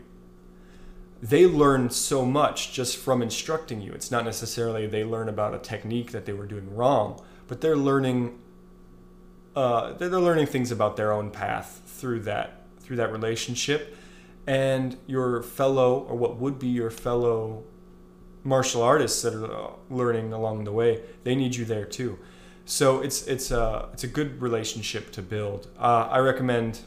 they 1.21 1.45
learn 1.45 1.89
so 1.89 2.25
much 2.25 2.73
just 2.73 2.97
from 2.97 3.21
instructing 3.21 3.81
you. 3.81 3.91
It's 3.93 4.11
not 4.11 4.25
necessarily 4.25 4.85
they 4.87 5.03
learn 5.03 5.29
about 5.29 5.53
a 5.53 5.59
technique 5.59 6.11
that 6.11 6.25
they 6.25 6.33
were 6.33 6.45
doing 6.45 6.75
wrong, 6.75 7.21
but 7.47 7.61
they're 7.61 7.75
learning 7.77 8.39
uh, 9.55 9.93
they're 9.93 10.09
learning 10.09 10.45
things 10.45 10.71
about 10.71 10.97
their 10.97 11.11
own 11.11 11.31
path 11.31 11.81
through 11.85 12.19
that 12.19 12.61
through 12.79 12.97
that 12.97 13.11
relationship, 13.11 13.97
and 14.45 14.97
your 15.07 15.41
fellow 15.41 16.05
or 16.09 16.15
what 16.15 16.37
would 16.37 16.59
be 16.59 16.67
your 16.67 16.91
fellow 16.91 17.63
martial 18.43 18.81
artists 18.81 19.21
that 19.23 19.33
are 19.33 19.73
learning 19.89 20.31
along 20.31 20.63
the 20.63 20.71
way, 20.71 21.01
they 21.23 21.35
need 21.35 21.55
you 21.55 21.65
there 21.65 21.85
too. 21.85 22.17
So 22.65 23.01
it's 23.01 23.25
it's 23.27 23.49
a 23.51 23.89
it's 23.93 24.03
a 24.03 24.07
good 24.07 24.41
relationship 24.41 25.11
to 25.13 25.21
build. 25.21 25.67
Uh, 25.79 26.07
I 26.11 26.19
recommend 26.19 26.81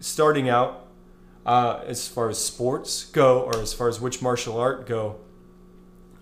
starting 0.00 0.48
out 0.48 0.87
uh, 1.48 1.82
as 1.86 2.06
far 2.06 2.28
as 2.28 2.38
sports 2.38 3.06
go, 3.06 3.40
or 3.40 3.56
as 3.56 3.72
far 3.72 3.88
as 3.88 3.98
which 3.98 4.20
martial 4.20 4.58
art 4.58 4.86
go. 4.86 5.16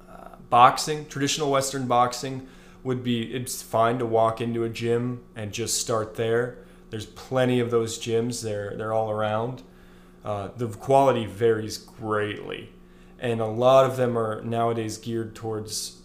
Uh, 0.08 0.28
boxing, 0.48 1.04
traditional 1.06 1.50
Western 1.50 1.88
boxing, 1.88 2.46
would 2.84 3.02
be 3.02 3.34
it's 3.34 3.60
fine 3.60 3.98
to 3.98 4.06
walk 4.06 4.40
into 4.40 4.62
a 4.62 4.68
gym 4.68 5.24
and 5.34 5.50
just 5.50 5.80
start 5.80 6.14
there. 6.14 6.58
There's 6.90 7.06
plenty 7.06 7.58
of 7.58 7.72
those 7.72 7.98
gyms. 7.98 8.40
They're 8.40 8.76
they're 8.76 8.92
all 8.92 9.10
around. 9.10 9.64
Uh, 10.24 10.50
the 10.56 10.68
quality 10.68 11.26
varies 11.26 11.76
greatly, 11.76 12.72
and 13.18 13.40
a 13.40 13.46
lot 13.46 13.84
of 13.84 13.96
them 13.96 14.16
are 14.16 14.40
nowadays 14.42 14.96
geared 14.96 15.34
towards 15.34 16.02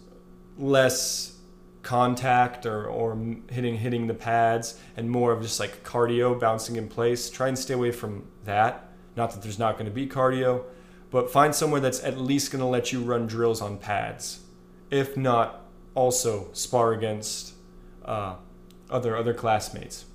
less 0.58 1.38
contact 1.82 2.66
or, 2.66 2.86
or 2.86 3.16
hitting 3.50 3.76
hitting 3.76 4.08
the 4.08 4.14
pads 4.14 4.80
and 4.96 5.08
more 5.08 5.30
of 5.30 5.42
just 5.42 5.60
like 5.60 5.84
cardio 5.84 6.38
bouncing 6.38 6.76
in 6.76 6.86
place 6.86 7.28
try 7.28 7.48
and 7.48 7.58
stay 7.58 7.74
away 7.74 7.90
from 7.90 8.24
that 8.44 8.91
not 9.16 9.32
that 9.32 9.42
there's 9.42 9.58
not 9.58 9.74
going 9.74 9.86
to 9.86 9.92
be 9.92 10.06
cardio 10.06 10.64
but 11.12 11.30
find 11.30 11.54
somewhere 11.54 11.80
that's 11.80 12.02
at 12.02 12.18
least 12.18 12.50
going 12.50 12.60
to 12.60 12.66
let 12.66 12.90
you 12.90 13.00
run 13.02 13.26
drills 13.26 13.60
on 13.60 13.76
pads. 13.76 14.40
If 14.90 15.14
not 15.16 15.66
also 15.94 16.48
spar 16.54 16.94
against 16.94 17.52
uh, 18.04 18.36
other 18.90 19.16
other 19.16 19.34
classmates. 19.34 20.06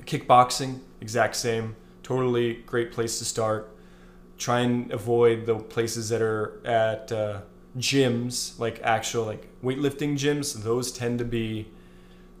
Kickboxing 0.00 0.80
exact 1.00 1.34
same. 1.34 1.74
Totally 2.02 2.54
great 2.66 2.92
place 2.92 3.18
to 3.18 3.24
start. 3.24 3.74
Try 4.36 4.60
and 4.60 4.92
avoid 4.92 5.46
the 5.46 5.56
places 5.56 6.10
that 6.10 6.20
are 6.20 6.60
at 6.64 7.10
uh, 7.10 7.40
gyms, 7.78 8.58
like 8.58 8.80
actual 8.82 9.24
like 9.24 9.48
weightlifting 9.62 10.12
gyms, 10.14 10.62
those 10.62 10.92
tend 10.92 11.18
to 11.18 11.24
be 11.24 11.68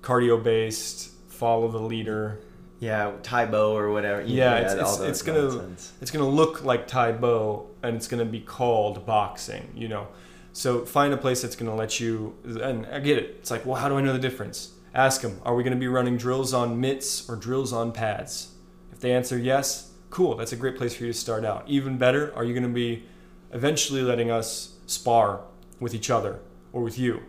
cardio 0.02 0.42
based, 0.42 1.10
follow 1.28 1.68
the 1.68 1.80
leader. 1.80 2.40
Yeah, 2.80 3.12
Tae 3.22 3.44
Bo 3.44 3.76
or 3.76 3.90
whatever. 3.90 4.22
Yeah, 4.22 4.56
it's, 4.56 4.72
it's, 4.72 5.00
it's 5.00 5.22
gonna 5.22 5.42
nonsense. 5.42 5.92
it's 6.00 6.10
gonna 6.10 6.28
look 6.28 6.64
like 6.64 6.88
Tae 6.88 7.12
Bo 7.12 7.68
and 7.82 7.94
it's 7.94 8.08
gonna 8.08 8.24
be 8.24 8.40
called 8.40 9.04
boxing. 9.04 9.70
You 9.74 9.88
know, 9.88 10.08
so 10.54 10.86
find 10.86 11.12
a 11.12 11.18
place 11.18 11.42
that's 11.42 11.56
gonna 11.56 11.74
let 11.74 12.00
you. 12.00 12.34
And 12.44 12.86
I 12.86 12.98
get 13.00 13.18
it. 13.18 13.36
It's 13.38 13.50
like, 13.50 13.66
well, 13.66 13.76
how 13.76 13.90
do 13.90 13.96
I 13.96 14.00
know 14.00 14.14
the 14.14 14.18
difference? 14.18 14.72
Ask 14.94 15.20
them. 15.20 15.40
Are 15.44 15.54
we 15.54 15.62
gonna 15.62 15.76
be 15.76 15.88
running 15.88 16.16
drills 16.16 16.54
on 16.54 16.80
mitts 16.80 17.28
or 17.28 17.36
drills 17.36 17.72
on 17.72 17.92
pads? 17.92 18.54
If 18.92 19.00
they 19.00 19.12
answer 19.12 19.36
yes, 19.36 19.92
cool. 20.08 20.36
That's 20.36 20.52
a 20.52 20.56
great 20.56 20.78
place 20.78 20.94
for 20.94 21.04
you 21.04 21.12
to 21.12 21.18
start 21.18 21.44
out. 21.44 21.68
Even 21.68 21.98
better, 21.98 22.34
are 22.34 22.44
you 22.44 22.54
gonna 22.54 22.68
be 22.68 23.04
eventually 23.52 24.00
letting 24.00 24.30
us 24.30 24.76
spar 24.86 25.42
with 25.80 25.94
each 25.94 26.08
other 26.08 26.40
or 26.72 26.82
with 26.82 26.98
you? 26.98 27.24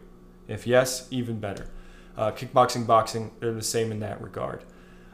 If 0.47 0.65
yes, 0.65 1.09
even 1.11 1.41
better. 1.41 1.67
Uh, 2.17 2.31
kickboxing, 2.31 2.87
boxing, 2.87 3.31
they're 3.39 3.53
the 3.53 3.61
same 3.61 3.91
in 3.91 3.99
that 3.99 4.21
regard. 4.21 4.63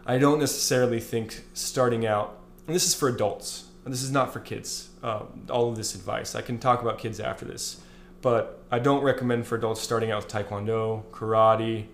I 0.07 0.17
don't 0.17 0.39
necessarily 0.39 0.99
think 0.99 1.43
starting 1.53 2.07
out, 2.07 2.39
and 2.65 2.75
this 2.75 2.87
is 2.87 2.95
for 2.95 3.09
adults, 3.09 3.65
this 3.85 4.01
is 4.01 4.11
not 4.11 4.33
for 4.33 4.39
kids, 4.39 4.89
uh, 5.03 5.23
all 5.49 5.69
of 5.69 5.77
this 5.77 5.93
advice. 5.93 6.33
I 6.33 6.41
can 6.41 6.57
talk 6.57 6.81
about 6.81 6.97
kids 6.97 7.19
after 7.19 7.45
this, 7.45 7.81
but 8.21 8.63
I 8.71 8.79
don't 8.79 9.03
recommend 9.03 9.45
for 9.45 9.55
adults 9.55 9.81
starting 9.81 10.11
out 10.11 10.23
with 10.23 10.33
taekwondo, 10.33 11.03
karate, 11.11 11.85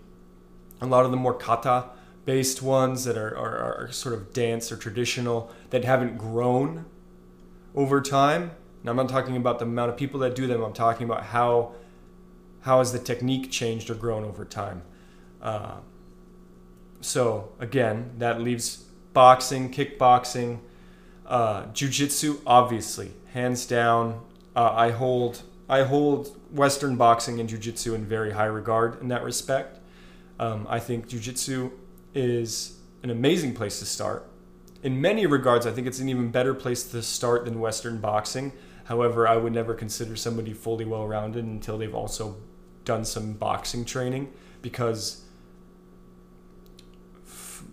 a 0.80 0.86
lot 0.86 1.06
of 1.06 1.12
the 1.12 1.18
more 1.18 1.34
kata 1.34 1.90
based 2.26 2.62
ones 2.62 3.04
that 3.04 3.18
are, 3.18 3.38
are, 3.38 3.84
are 3.84 3.92
sort 3.92 4.16
of 4.16 4.32
dance 4.32 4.72
or 4.72 4.78
traditional 4.78 5.52
that 5.72 5.84
haven't 5.84 6.18
grown 6.18 6.86
over 7.76 8.02
time 8.02 8.52
now, 8.84 8.92
I'm 8.92 8.98
not 8.98 9.10
talking 9.10 9.38
about 9.38 9.60
the 9.60 9.66
amount 9.66 9.92
of 9.92 9.98
people 9.98 10.20
that 10.22 10.36
do 10.36 10.46
them. 10.46 10.62
I'm 10.62 10.74
talking 10.74 11.06
about 11.06 11.24
how 11.24 11.74
how 12.62 12.80
has 12.80 12.94
the 12.94 13.00
technique 13.00 13.52
changed 13.52 13.90
or 13.90 13.96
grown 13.96 14.24
over 14.24 14.46
time. 14.46 14.84
Uh, 15.42 15.78
so 17.04 17.52
again, 17.60 18.12
that 18.18 18.42
leaves 18.42 18.86
boxing, 19.14 19.72
kickboxing, 19.72 20.60
uh, 21.26 21.66
jujitsu. 21.68 22.40
Obviously, 22.46 23.12
hands 23.34 23.66
down, 23.66 24.22
uh, 24.56 24.72
I 24.74 24.92
hold 24.92 25.44
I 25.70 25.84
hold 25.84 26.36
Western 26.52 26.96
boxing 26.96 27.40
and 27.40 27.50
jujitsu 27.50 27.96
in 27.96 28.06
very 28.06 28.32
high 28.32 28.46
regard 28.46 29.02
in 29.02 29.08
that 29.10 29.24
respect. 29.24 29.80
Um, 30.40 30.68
I 30.70 30.80
think 30.80 31.08
jujitsu 31.08 31.72
is 32.14 32.80
an 33.02 33.10
amazing 33.10 33.54
place 33.54 33.80
to 33.80 33.86
start. 33.86 34.30
In 34.82 35.00
many 35.00 35.26
regards, 35.26 35.66
I 35.66 35.72
think 35.72 35.88
it's 35.88 36.00
an 36.00 36.10
even 36.10 36.30
better 36.30 36.54
place 36.54 36.84
to 36.92 37.02
start 37.02 37.46
than 37.46 37.60
Western 37.60 38.00
boxing 38.00 38.52
However, 38.86 39.28
I 39.28 39.38
would 39.38 39.54
never 39.54 39.74
consider 39.74 40.16
somebody 40.16 40.54
fully 40.54 40.86
well 40.86 41.08
rounded 41.08 41.46
until 41.46 41.78
they've 41.78 41.96
also 41.96 42.38
done 42.84 43.06
some 43.06 43.34
boxing 43.34 43.86
training 43.86 44.32
because 44.62 45.23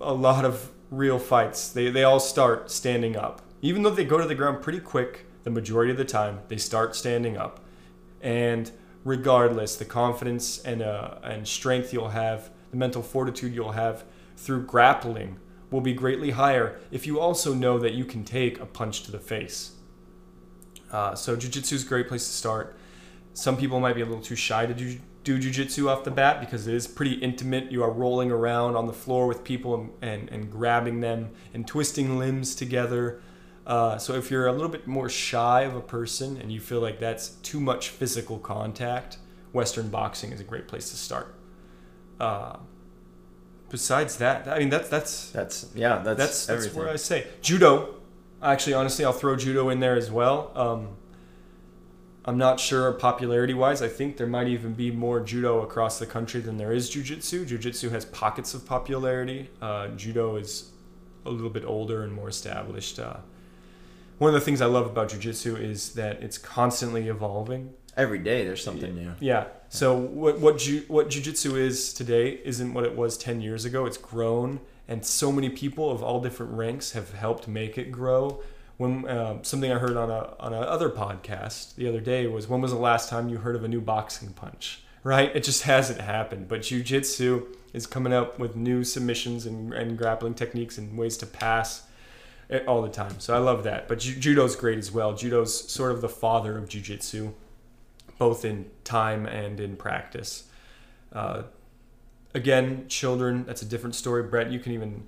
a 0.00 0.12
lot 0.12 0.44
of 0.44 0.70
real 0.90 1.18
fights, 1.18 1.68
they, 1.68 1.90
they 1.90 2.04
all 2.04 2.20
start 2.20 2.70
standing 2.70 3.16
up. 3.16 3.42
Even 3.62 3.82
though 3.82 3.90
they 3.90 4.04
go 4.04 4.18
to 4.18 4.26
the 4.26 4.34
ground 4.34 4.62
pretty 4.62 4.80
quick, 4.80 5.26
the 5.44 5.50
majority 5.50 5.90
of 5.90 5.96
the 5.96 6.04
time, 6.04 6.40
they 6.48 6.56
start 6.56 6.96
standing 6.96 7.36
up. 7.36 7.60
And 8.20 8.70
regardless, 9.04 9.76
the 9.76 9.84
confidence 9.84 10.58
and, 10.62 10.82
uh, 10.82 11.16
and 11.22 11.46
strength 11.46 11.92
you'll 11.92 12.10
have, 12.10 12.50
the 12.70 12.76
mental 12.76 13.02
fortitude 13.02 13.54
you'll 13.54 13.72
have 13.72 14.04
through 14.36 14.64
grappling 14.64 15.38
will 15.70 15.80
be 15.80 15.92
greatly 15.92 16.30
higher 16.30 16.78
if 16.90 17.06
you 17.06 17.20
also 17.20 17.54
know 17.54 17.78
that 17.78 17.92
you 17.92 18.04
can 18.04 18.24
take 18.24 18.58
a 18.60 18.66
punch 18.66 19.02
to 19.04 19.12
the 19.12 19.18
face. 19.18 19.72
Uh, 20.90 21.14
so 21.14 21.36
jujitsu 21.36 21.74
is 21.74 21.84
a 21.84 21.88
great 21.88 22.08
place 22.08 22.26
to 22.26 22.32
start. 22.32 22.76
Some 23.32 23.56
people 23.56 23.78
might 23.78 23.94
be 23.94 24.00
a 24.00 24.04
little 24.04 24.22
too 24.22 24.36
shy 24.36 24.66
to 24.66 24.74
do, 24.74 24.98
do 25.22 25.38
jujitsu 25.38 25.88
off 25.88 26.04
the 26.04 26.11
bat 26.11 26.40
because 26.40 26.66
it 26.66 26.74
is 26.74 26.87
pretty 26.87 27.14
intimate. 27.14 27.70
You 27.70 27.83
are 27.83 27.90
rolling 27.90 28.30
around 28.30 28.76
on 28.76 28.87
the 28.87 28.92
floor 28.92 29.26
with 29.26 29.44
people 29.44 29.74
and, 29.74 29.90
and, 30.00 30.28
and 30.30 30.50
grabbing 30.50 31.00
them 31.00 31.30
and 31.52 31.66
twisting 31.66 32.18
limbs 32.18 32.54
together. 32.54 33.20
Uh, 33.66 33.98
so 33.98 34.14
if 34.14 34.30
you're 34.30 34.46
a 34.46 34.52
little 34.52 34.68
bit 34.68 34.87
more 34.87 35.09
shy 35.09 35.62
of 35.62 35.76
a 35.76 35.80
person 35.80 36.37
and 36.38 36.50
you 36.50 36.61
feel 36.61 36.80
like 36.80 36.98
that's 36.98 37.30
too 37.42 37.61
much 37.61 37.90
physical 37.90 38.38
contact, 38.38 39.18
Western 39.52 39.88
boxing 39.88 40.33
is 40.33 40.40
a 40.40 40.44
great 40.44 40.66
place 40.66 40.90
to 40.90 40.96
start. 40.96 41.35
Uh, 42.18 42.56
besides 43.68 44.16
that, 44.16 44.48
I 44.48 44.59
mean 44.59 44.70
that's 44.70 44.88
that's 44.88 45.30
that's 45.30 45.70
yeah 45.74 45.98
that's 45.98 46.18
that's, 46.18 46.46
that's 46.46 46.74
where 46.74 46.88
I 46.88 46.96
say 46.96 47.26
judo 47.40 48.00
Actually, 48.42 48.74
honestly, 48.74 49.04
I'll 49.04 49.12
throw 49.12 49.37
judo 49.37 49.68
in 49.68 49.80
there 49.80 49.96
as 49.96 50.11
well. 50.11 50.50
Um, 50.54 50.96
I'm 52.24 52.37
not 52.37 52.61
sure 52.61 52.92
popularity 52.92 53.54
wise. 53.54 53.80
I 53.80 53.88
think 53.88 54.16
there 54.16 54.26
might 54.26 54.48
even 54.48 54.74
be 54.74 54.90
more 54.90 55.20
judo 55.20 55.62
across 55.62 55.98
the 55.98 56.06
country 56.06 56.40
than 56.40 56.59
there 56.59 56.72
is 56.72 56.90
jujitsu. 56.90 57.46
Jujitsu 57.46 57.90
has 57.90 58.04
pockets 58.04 58.52
of 58.52 58.66
popularity. 58.66 59.48
Uh, 59.62 59.88
judo 59.88 60.37
is 60.37 60.70
a 61.24 61.30
little 61.30 61.50
bit 61.50 61.64
older 61.64 62.02
and 62.02 62.12
more 62.12 62.28
established. 62.28 62.98
Uh, 62.98 63.16
one 64.18 64.28
of 64.28 64.35
the 64.35 64.44
things 64.44 64.61
I 64.61 64.66
love 64.66 64.87
about 64.87 65.09
jujitsu 65.09 65.59
is 65.59 65.94
that 65.94 66.22
it's 66.22 66.37
constantly 66.37 67.09
evolving. 67.09 67.72
Every 67.96 68.18
day 68.18 68.44
there's 68.44 68.62
something 68.62 68.94
new. 68.94 69.12
Yeah. 69.18 69.46
So 69.68 69.96
what 69.96 70.38
what 70.40 70.59
ju- 70.59 70.85
what 70.88 71.09
jujitsu 71.09 71.56
is 71.56 71.92
today 71.92 72.40
isn't 72.44 72.74
what 72.74 72.85
it 72.85 72.94
was 72.96 73.16
10 73.16 73.40
years 73.40 73.64
ago. 73.64 73.87
It's 73.87 73.96
grown 73.96 74.61
and 74.90 75.06
so 75.06 75.30
many 75.30 75.48
people 75.48 75.90
of 75.90 76.02
all 76.02 76.20
different 76.20 76.52
ranks 76.52 76.92
have 76.92 77.12
helped 77.12 77.46
make 77.46 77.78
it 77.78 77.92
grow. 77.92 78.42
When 78.80 79.06
uh, 79.06 79.42
something 79.42 79.70
I 79.70 79.76
heard 79.76 79.98
on 79.98 80.10
a 80.10 80.34
on 80.40 80.54
another 80.54 80.88
podcast 80.88 81.74
the 81.74 81.86
other 81.86 82.00
day 82.00 82.26
was, 82.26 82.48
when 82.48 82.62
was 82.62 82.70
the 82.70 82.78
last 82.78 83.10
time 83.10 83.28
you 83.28 83.36
heard 83.36 83.54
of 83.54 83.62
a 83.62 83.68
new 83.68 83.82
boxing 83.82 84.30
punch? 84.30 84.80
Right? 85.04 85.30
It 85.36 85.44
just 85.44 85.64
hasn't 85.64 86.00
happened. 86.00 86.48
But 86.48 86.60
jujitsu 86.60 87.44
is 87.74 87.86
coming 87.86 88.14
up 88.14 88.38
with 88.38 88.56
new 88.56 88.82
submissions 88.82 89.44
and, 89.44 89.74
and 89.74 89.98
grappling 89.98 90.32
techniques 90.32 90.78
and 90.78 90.96
ways 90.96 91.18
to 91.18 91.26
pass 91.26 91.82
all 92.66 92.80
the 92.80 92.88
time. 92.88 93.20
So 93.20 93.34
I 93.34 93.38
love 93.38 93.64
that. 93.64 93.86
But 93.86 93.98
judo's 93.98 94.56
great 94.56 94.78
as 94.78 94.90
well. 94.90 95.12
Judo's 95.12 95.70
sort 95.70 95.92
of 95.92 96.00
the 96.00 96.08
father 96.08 96.56
of 96.56 96.66
jujitsu, 96.66 97.34
both 98.16 98.46
in 98.46 98.70
time 98.84 99.26
and 99.26 99.60
in 99.60 99.76
practice. 99.76 100.44
Uh, 101.12 101.42
again, 102.32 102.86
children, 102.88 103.44
that's 103.44 103.60
a 103.60 103.66
different 103.66 103.94
story. 103.94 104.22
Brett, 104.22 104.50
you 104.50 104.58
can 104.58 104.72
even 104.72 105.06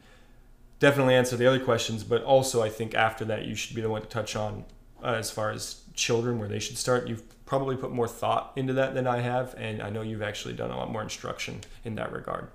definitely 0.83 1.15
answer 1.15 1.37
the 1.37 1.47
other 1.47 1.61
questions, 1.61 2.03
but 2.03 2.25
also 2.25 2.61
I 2.61 2.69
think 2.69 2.93
after 2.97 3.25
that, 3.27 3.45
you 3.45 3.55
should 3.55 3.77
be 3.77 3.83
the 3.83 3.89
one 3.89 4.03
to 4.03 4.09
touch 4.09 4.35
on 4.35 4.65
uh, 5.01 5.15
as 5.15 5.31
far 5.31 5.53
as 5.53 5.85
children, 5.95 6.41
where 6.41 6.49
they 6.49 6.59
should 6.59 6.77
start. 6.77 7.07
You've 7.07 7.23
probably 7.47 7.77
put 7.77 7.93
more 7.93 8.09
thought 8.09 8.53
into 8.57 8.73
that 8.73 8.93
than 8.93 9.07
I 9.07 9.21
have, 9.21 9.55
and 9.57 9.81
I 9.81 9.91
know 9.91 10.03
you've 10.03 10.23
actually 10.23 10.55
done 10.55 10.73
a 10.73 10.77
lot 10.77 10.91
more 10.91 11.01
instruction 11.01 11.61
in 11.85 11.95
that 11.95 12.13
regard. 12.13 12.49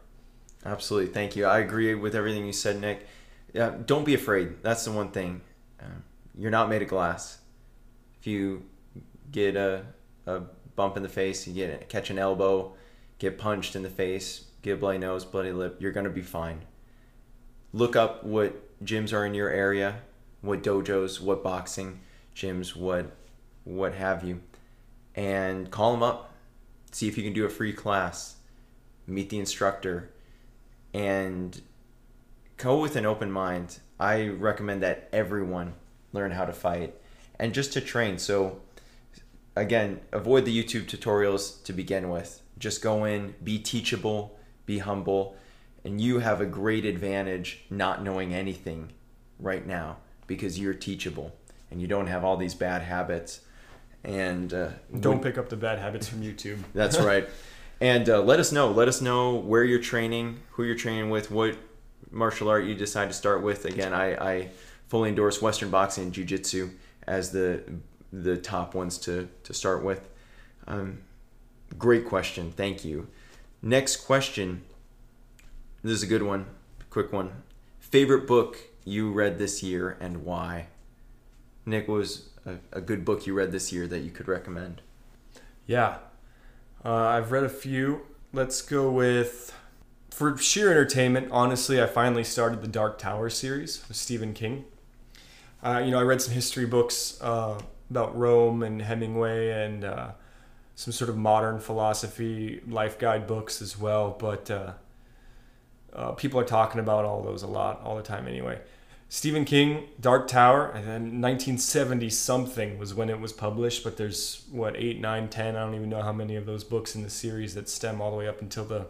Absolutely. 0.65 1.13
Thank 1.13 1.37
you. 1.37 1.45
I 1.45 1.59
agree 1.59 1.95
with 1.95 2.15
everything 2.15 2.45
you 2.45 2.51
said, 2.51 2.81
Nick. 2.81 3.07
Yeah, 3.53 3.75
don't 3.85 4.03
be 4.03 4.13
afraid. 4.13 4.61
That's 4.61 4.83
the 4.83 4.91
one 4.91 5.11
thing. 5.11 5.39
Uh, 5.79 5.85
you're 6.37 6.51
not 6.51 6.67
made 6.67 6.81
of 6.81 6.89
glass. 6.89 7.37
If 8.19 8.27
you 8.27 8.65
get 9.31 9.55
a, 9.55 9.85
a 10.25 10.41
bump 10.75 10.97
in 10.97 11.03
the 11.03 11.09
face, 11.09 11.47
you 11.47 11.53
get 11.53 11.87
catch 11.87 12.09
an 12.09 12.19
elbow, 12.19 12.73
get 13.19 13.37
punched 13.37 13.77
in 13.77 13.83
the 13.83 13.89
face, 13.89 14.47
get 14.63 14.73
a 14.73 14.77
bloody 14.77 14.97
nose, 14.97 15.23
bloody 15.23 15.53
lip, 15.53 15.77
you're 15.79 15.93
to 15.93 16.09
be 16.09 16.21
fine. 16.21 16.65
Look 17.77 17.95
up 17.95 18.23
what 18.23 18.83
gyms 18.83 19.13
are 19.13 19.25
in 19.25 19.33
your 19.33 19.49
area, 19.49 20.01
what 20.41 20.63
dojos, 20.63 21.21
what 21.21 21.43
boxing 21.43 21.99
gyms, 22.35 22.75
what 22.75 23.15
what 23.63 23.93
have 23.93 24.23
you, 24.23 24.41
and 25.15 25.69
call 25.69 25.91
them 25.91 26.03
up. 26.03 26.33
See 26.91 27.07
if 27.07 27.17
you 27.17 27.23
can 27.23 27.33
do 27.33 27.45
a 27.45 27.49
free 27.49 27.73
class. 27.73 28.35
Meet 29.05 29.29
the 29.29 29.39
instructor, 29.39 30.11
and 30.93 31.61
go 32.57 32.79
with 32.79 32.95
an 32.95 33.05
open 33.05 33.31
mind. 33.31 33.79
I 33.99 34.27
recommend 34.27 34.83
that 34.83 35.09
everyone 35.13 35.73
learn 36.13 36.31
how 36.31 36.45
to 36.45 36.53
fight 36.53 36.95
and 37.39 37.53
just 37.53 37.73
to 37.73 37.81
train. 37.81 38.17
So 38.17 38.59
again, 39.55 40.01
avoid 40.11 40.45
the 40.45 40.63
YouTube 40.63 40.85
tutorials 40.85 41.63
to 41.63 41.73
begin 41.73 42.09
with. 42.09 42.41
Just 42.57 42.81
go 42.81 43.05
in, 43.05 43.35
be 43.43 43.59
teachable, 43.59 44.37
be 44.65 44.79
humble, 44.79 45.35
and 45.83 46.01
you 46.01 46.19
have 46.19 46.41
a 46.41 46.45
great 46.45 46.85
advantage 46.85 47.65
not 47.69 48.03
knowing 48.03 48.33
anything 48.33 48.91
right 49.39 49.65
now 49.65 49.97
because 50.27 50.59
you're 50.59 50.73
teachable 50.73 51.35
and 51.71 51.81
you 51.81 51.87
don't 51.87 52.07
have 52.07 52.23
all 52.23 52.37
these 52.37 52.53
bad 52.53 52.81
habits. 52.81 53.41
And 54.03 54.53
uh, 54.53 54.69
don't 54.99 55.21
pick 55.21 55.37
up 55.37 55.49
the 55.49 55.57
bad 55.57 55.79
habits 55.79 56.07
from 56.07 56.21
YouTube. 56.21 56.59
That's 56.73 56.99
right. 56.99 57.27
And 57.79 58.09
uh, 58.09 58.21
let 58.21 58.39
us 58.39 58.51
know. 58.51 58.71
Let 58.71 58.87
us 58.87 59.01
know 59.01 59.35
where 59.35 59.63
you're 59.63 59.81
training, 59.81 60.39
who 60.51 60.63
you're 60.63 60.75
training 60.75 61.09
with, 61.09 61.29
what 61.29 61.57
martial 62.11 62.49
art 62.49 62.65
you 62.65 62.73
decide 62.73 63.09
to 63.09 63.13
start 63.13 63.43
with. 63.43 63.65
Again, 63.65 63.93
I, 63.93 64.15
I 64.15 64.49
fully 64.87 65.09
endorse 65.09 65.41
Western 65.41 65.69
boxing 65.69 66.05
and 66.05 66.13
Jiu 66.13 66.25
Jitsu 66.25 66.69
as 67.05 67.31
the 67.31 67.63
the 68.13 68.37
top 68.37 68.73
ones 68.73 68.97
to 68.99 69.27
to 69.43 69.53
start 69.53 69.83
with. 69.83 70.09
Um, 70.67 70.99
great 71.77 72.05
question, 72.05 72.51
thank 72.51 72.83
you. 72.85 73.07
Next 73.61 73.97
question. 73.97 74.63
This 75.87 75.99
is 75.99 76.03
a 76.03 76.07
good 76.07 76.23
one, 76.23 76.47
quick 76.89 77.13
one. 77.13 77.43
Favorite 77.79 78.27
book 78.27 78.57
you 78.83 79.09
read 79.09 79.39
this 79.39 79.63
year 79.63 79.95
and 80.01 80.25
why? 80.25 80.67
Nick, 81.65 81.87
was 81.87 82.27
a, 82.45 82.55
a 82.73 82.81
good 82.81 83.05
book 83.05 83.25
you 83.25 83.33
read 83.33 83.53
this 83.53 83.71
year 83.71 83.87
that 83.87 83.99
you 83.99 84.11
could 84.11 84.27
recommend? 84.27 84.81
Yeah, 85.65 85.99
uh, 86.83 86.93
I've 86.93 87.31
read 87.31 87.45
a 87.45 87.49
few. 87.49 88.01
Let's 88.33 88.61
go 88.61 88.91
with 88.91 89.57
for 90.09 90.37
sheer 90.37 90.71
entertainment. 90.71 91.29
Honestly, 91.31 91.81
I 91.81 91.85
finally 91.85 92.25
started 92.25 92.61
the 92.61 92.67
Dark 92.67 92.99
Tower 92.99 93.29
series 93.29 93.87
with 93.87 93.95
Stephen 93.95 94.33
King. 94.33 94.65
Uh, 95.63 95.81
you 95.85 95.91
know, 95.91 95.99
I 95.99 96.03
read 96.03 96.21
some 96.21 96.33
history 96.33 96.65
books 96.65 97.17
uh, 97.21 97.61
about 97.89 98.13
Rome 98.13 98.61
and 98.61 98.81
Hemingway 98.81 99.51
and 99.51 99.85
uh, 99.85 100.11
some 100.75 100.91
sort 100.91 101.09
of 101.09 101.15
modern 101.15 101.61
philosophy 101.61 102.59
life 102.67 102.99
guide 102.99 103.25
books 103.25 103.61
as 103.61 103.79
well. 103.79 104.17
But 104.19 104.51
uh, 105.93 106.11
people 106.11 106.39
are 106.39 106.45
talking 106.45 106.79
about 106.79 107.05
all 107.05 107.21
those 107.21 107.43
a 107.43 107.47
lot 107.47 107.81
all 107.83 107.95
the 107.95 108.03
time 108.03 108.27
anyway. 108.27 108.59
Stephen 109.09 109.45
King, 109.45 109.87
Dark 110.01 110.27
Tower, 110.27 110.67
and 110.67 110.85
then 110.85 111.21
1970 111.21 112.09
something 112.09 112.77
was 112.77 112.93
when 112.93 113.09
it 113.09 113.19
was 113.19 113.31
published, 113.31 113.83
but 113.85 113.95
there's 113.95 114.43
what, 114.51 114.75
8, 114.75 114.99
9, 114.99 115.29
10, 115.29 115.55
I 115.55 115.59
don't 115.59 115.75
even 115.75 115.89
know 115.89 116.01
how 116.01 116.11
many 116.11 116.35
of 116.35 116.45
those 116.45 116.65
books 116.65 116.93
in 116.93 117.03
the 117.03 117.09
series 117.09 117.55
that 117.55 117.69
stem 117.69 118.01
all 118.01 118.11
the 118.11 118.17
way 118.17 118.27
up 118.27 118.41
until 118.41 118.65
the 118.65 118.87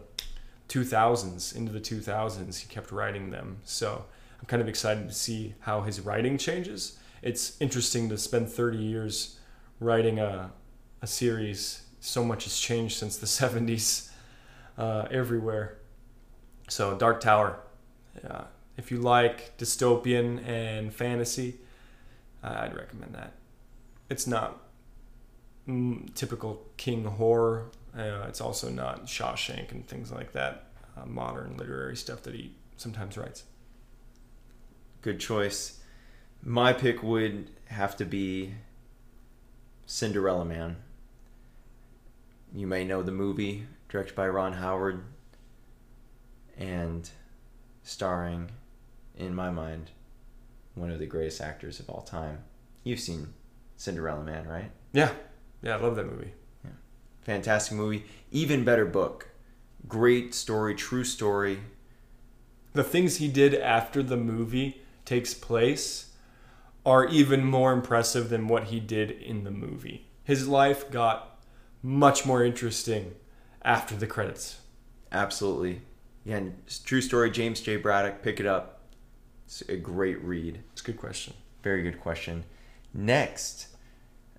2000s, 0.68 1.54
into 1.54 1.72
the 1.72 1.80
2000s. 1.80 2.60
He 2.60 2.68
kept 2.68 2.90
writing 2.90 3.30
them. 3.30 3.58
So 3.64 4.04
I'm 4.40 4.46
kind 4.46 4.60
of 4.60 4.68
excited 4.68 5.08
to 5.08 5.14
see 5.14 5.54
how 5.60 5.82
his 5.82 6.00
writing 6.00 6.36
changes. 6.36 6.98
It's 7.22 7.60
interesting 7.60 8.08
to 8.08 8.18
spend 8.18 8.48
30 8.48 8.78
years 8.78 9.38
writing 9.78 10.18
a, 10.18 10.50
a 11.00 11.06
series. 11.06 11.82
So 12.00 12.24
much 12.24 12.44
has 12.44 12.58
changed 12.58 12.96
since 12.96 13.16
the 13.16 13.26
70s 13.26 14.10
uh, 14.76 15.06
everywhere. 15.12 15.77
So, 16.68 16.96
Dark 16.96 17.20
Tower. 17.20 17.60
Uh, 18.28 18.44
if 18.76 18.90
you 18.90 18.98
like 18.98 19.56
dystopian 19.58 20.46
and 20.46 20.92
fantasy, 20.92 21.56
I'd 22.42 22.74
recommend 22.76 23.14
that. 23.14 23.32
It's 24.08 24.26
not 24.26 24.60
mm, 25.68 26.14
typical 26.14 26.62
King 26.76 27.04
horror. 27.04 27.70
Uh, 27.96 28.26
it's 28.28 28.40
also 28.40 28.70
not 28.70 29.06
Shawshank 29.06 29.72
and 29.72 29.86
things 29.86 30.12
like 30.12 30.32
that. 30.32 30.66
Uh, 30.96 31.06
modern 31.06 31.56
literary 31.56 31.96
stuff 31.96 32.22
that 32.22 32.34
he 32.34 32.52
sometimes 32.76 33.16
writes 33.16 33.44
good 35.02 35.20
choice. 35.20 35.80
My 36.42 36.72
pick 36.72 37.02
would 37.02 37.50
have 37.66 37.96
to 37.96 38.04
be 38.04 38.54
Cinderella 39.86 40.44
Man. 40.44 40.76
You 42.54 42.66
may 42.66 42.84
know 42.84 43.02
the 43.02 43.12
movie, 43.12 43.66
directed 43.88 44.14
by 44.14 44.28
Ron 44.28 44.54
Howard, 44.54 45.04
and 46.58 47.08
starring, 47.82 48.50
in 49.16 49.34
my 49.34 49.50
mind, 49.50 49.90
one 50.74 50.90
of 50.90 50.98
the 50.98 51.06
greatest 51.06 51.40
actors 51.40 51.80
of 51.80 51.88
all 51.88 52.02
time. 52.02 52.44
You've 52.84 53.00
seen 53.00 53.34
Cinderella 53.76 54.22
Man, 54.22 54.46
right? 54.46 54.70
Yeah. 54.92 55.10
Yeah, 55.62 55.76
I 55.76 55.80
love 55.80 55.96
that 55.96 56.06
movie. 56.06 56.32
Yeah. 56.64 56.70
Fantastic 57.22 57.76
movie. 57.76 58.04
Even 58.30 58.64
better 58.64 58.84
book. 58.84 59.28
Great 59.86 60.34
story, 60.34 60.74
true 60.74 61.04
story. 61.04 61.60
The 62.74 62.84
things 62.84 63.16
he 63.16 63.28
did 63.28 63.54
after 63.54 64.02
the 64.02 64.16
movie 64.16 64.82
takes 65.04 65.34
place 65.34 66.12
are 66.84 67.06
even 67.06 67.44
more 67.44 67.72
impressive 67.72 68.28
than 68.28 68.48
what 68.48 68.64
he 68.64 68.80
did 68.80 69.10
in 69.10 69.44
the 69.44 69.50
movie. 69.50 70.06
His 70.24 70.48
life 70.48 70.90
got 70.90 71.40
much 71.82 72.26
more 72.26 72.44
interesting 72.44 73.14
after 73.62 73.94
the 73.94 74.06
credits. 74.06 74.60
Absolutely. 75.10 75.82
Yeah, 76.28 76.36
and 76.36 76.62
true 76.84 77.00
story, 77.00 77.30
James 77.30 77.58
J. 77.62 77.76
Braddock, 77.76 78.20
pick 78.20 78.38
it 78.38 78.44
up. 78.44 78.80
It's 79.46 79.62
a 79.62 79.76
great 79.76 80.22
read. 80.22 80.60
It's 80.72 80.82
a 80.82 80.84
good 80.84 80.98
question. 80.98 81.32
Very 81.62 81.82
good 81.82 82.02
question. 82.02 82.44
Next, 82.92 83.68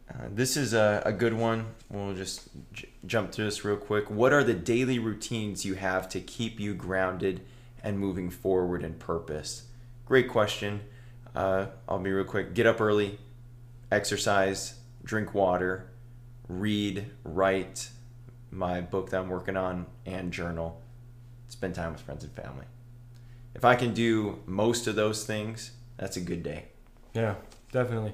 uh, 0.08 0.28
this 0.30 0.56
is 0.56 0.76
a, 0.76 1.02
a 1.04 1.12
good 1.12 1.34
one. 1.34 1.66
We'll 1.90 2.14
just 2.14 2.48
j- 2.74 2.90
jump 3.08 3.32
through 3.32 3.46
this 3.46 3.66
real 3.66 3.76
quick. 3.76 4.12
What 4.12 4.34
are 4.34 4.44
the 4.44 4.54
daily 4.54 5.00
routines 5.00 5.66
you 5.66 5.74
have 5.74 6.08
to 6.10 6.22
keep 6.22 6.60
you 6.60 6.76
grounded 6.76 7.42
and 7.84 7.98
moving 7.98 8.30
forward 8.30 8.84
in 8.84 8.94
purpose? 8.94 9.64
Great 10.06 10.30
question. 10.30 10.82
Uh, 11.36 11.68
I'll 11.88 11.98
be 11.98 12.12
real 12.12 12.24
quick. 12.24 12.54
Get 12.54 12.68
up 12.68 12.80
early, 12.80 13.18
exercise, 13.92 14.76
drink 15.04 15.34
water, 15.34 15.90
read, 16.48 17.10
write 17.24 17.90
my 18.52 18.80
book 18.80 19.10
that 19.10 19.22
I'm 19.22 19.30
working 19.30 19.58
on, 19.58 19.88
and 20.06 20.32
journal. 20.32 20.84
Spend 21.50 21.76
time 21.76 21.92
with 21.92 22.02
friends 22.02 22.24
and 22.24 22.34
family. 22.34 22.66
If 23.54 23.66
I 23.66 23.76
can 23.76 23.94
do 23.94 24.40
most 24.46 24.88
of 24.88 24.96
those 24.96 25.26
things, 25.26 25.72
that's 25.98 26.16
a 26.18 26.22
good 26.22 26.44
day. 26.44 26.66
Yeah, 27.14 27.36
definitely. 27.72 28.14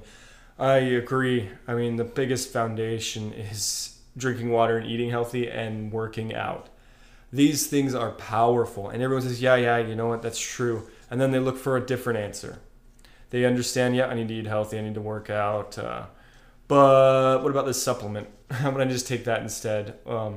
I 0.58 0.76
agree. 0.76 1.50
I 1.68 1.74
mean, 1.74 1.96
the 1.96 2.04
biggest 2.04 2.52
foundation 2.52 3.32
is 3.32 3.98
drinking 4.16 4.50
water 4.50 4.78
and 4.78 4.90
eating 4.90 5.10
healthy 5.10 5.48
and 5.48 5.92
working 5.92 6.34
out. 6.34 6.70
These 7.32 7.66
things 7.66 7.94
are 7.94 8.12
powerful. 8.12 8.88
And 8.88 9.02
everyone 9.02 9.22
says, 9.22 9.42
yeah, 9.42 9.56
yeah, 9.56 9.78
you 9.78 9.94
know 9.94 10.08
what? 10.08 10.22
That's 10.22 10.40
true 10.40 10.88
and 11.10 11.20
then 11.20 11.30
they 11.30 11.38
look 11.38 11.56
for 11.56 11.76
a 11.76 11.84
different 11.84 12.18
answer. 12.18 12.58
They 13.30 13.44
understand, 13.44 13.96
yeah, 13.96 14.06
I 14.06 14.14
need 14.14 14.28
to 14.28 14.34
eat 14.34 14.46
healthy, 14.46 14.78
I 14.78 14.82
need 14.82 14.94
to 14.94 15.00
work 15.00 15.30
out, 15.30 15.78
uh, 15.78 16.06
but 16.68 17.42
what 17.42 17.50
about 17.50 17.66
this 17.66 17.82
supplement? 17.82 18.28
How 18.50 18.70
about 18.70 18.80
I 18.80 18.84
just 18.86 19.06
take 19.06 19.24
that 19.24 19.42
instead? 19.42 19.98
Um, 20.06 20.34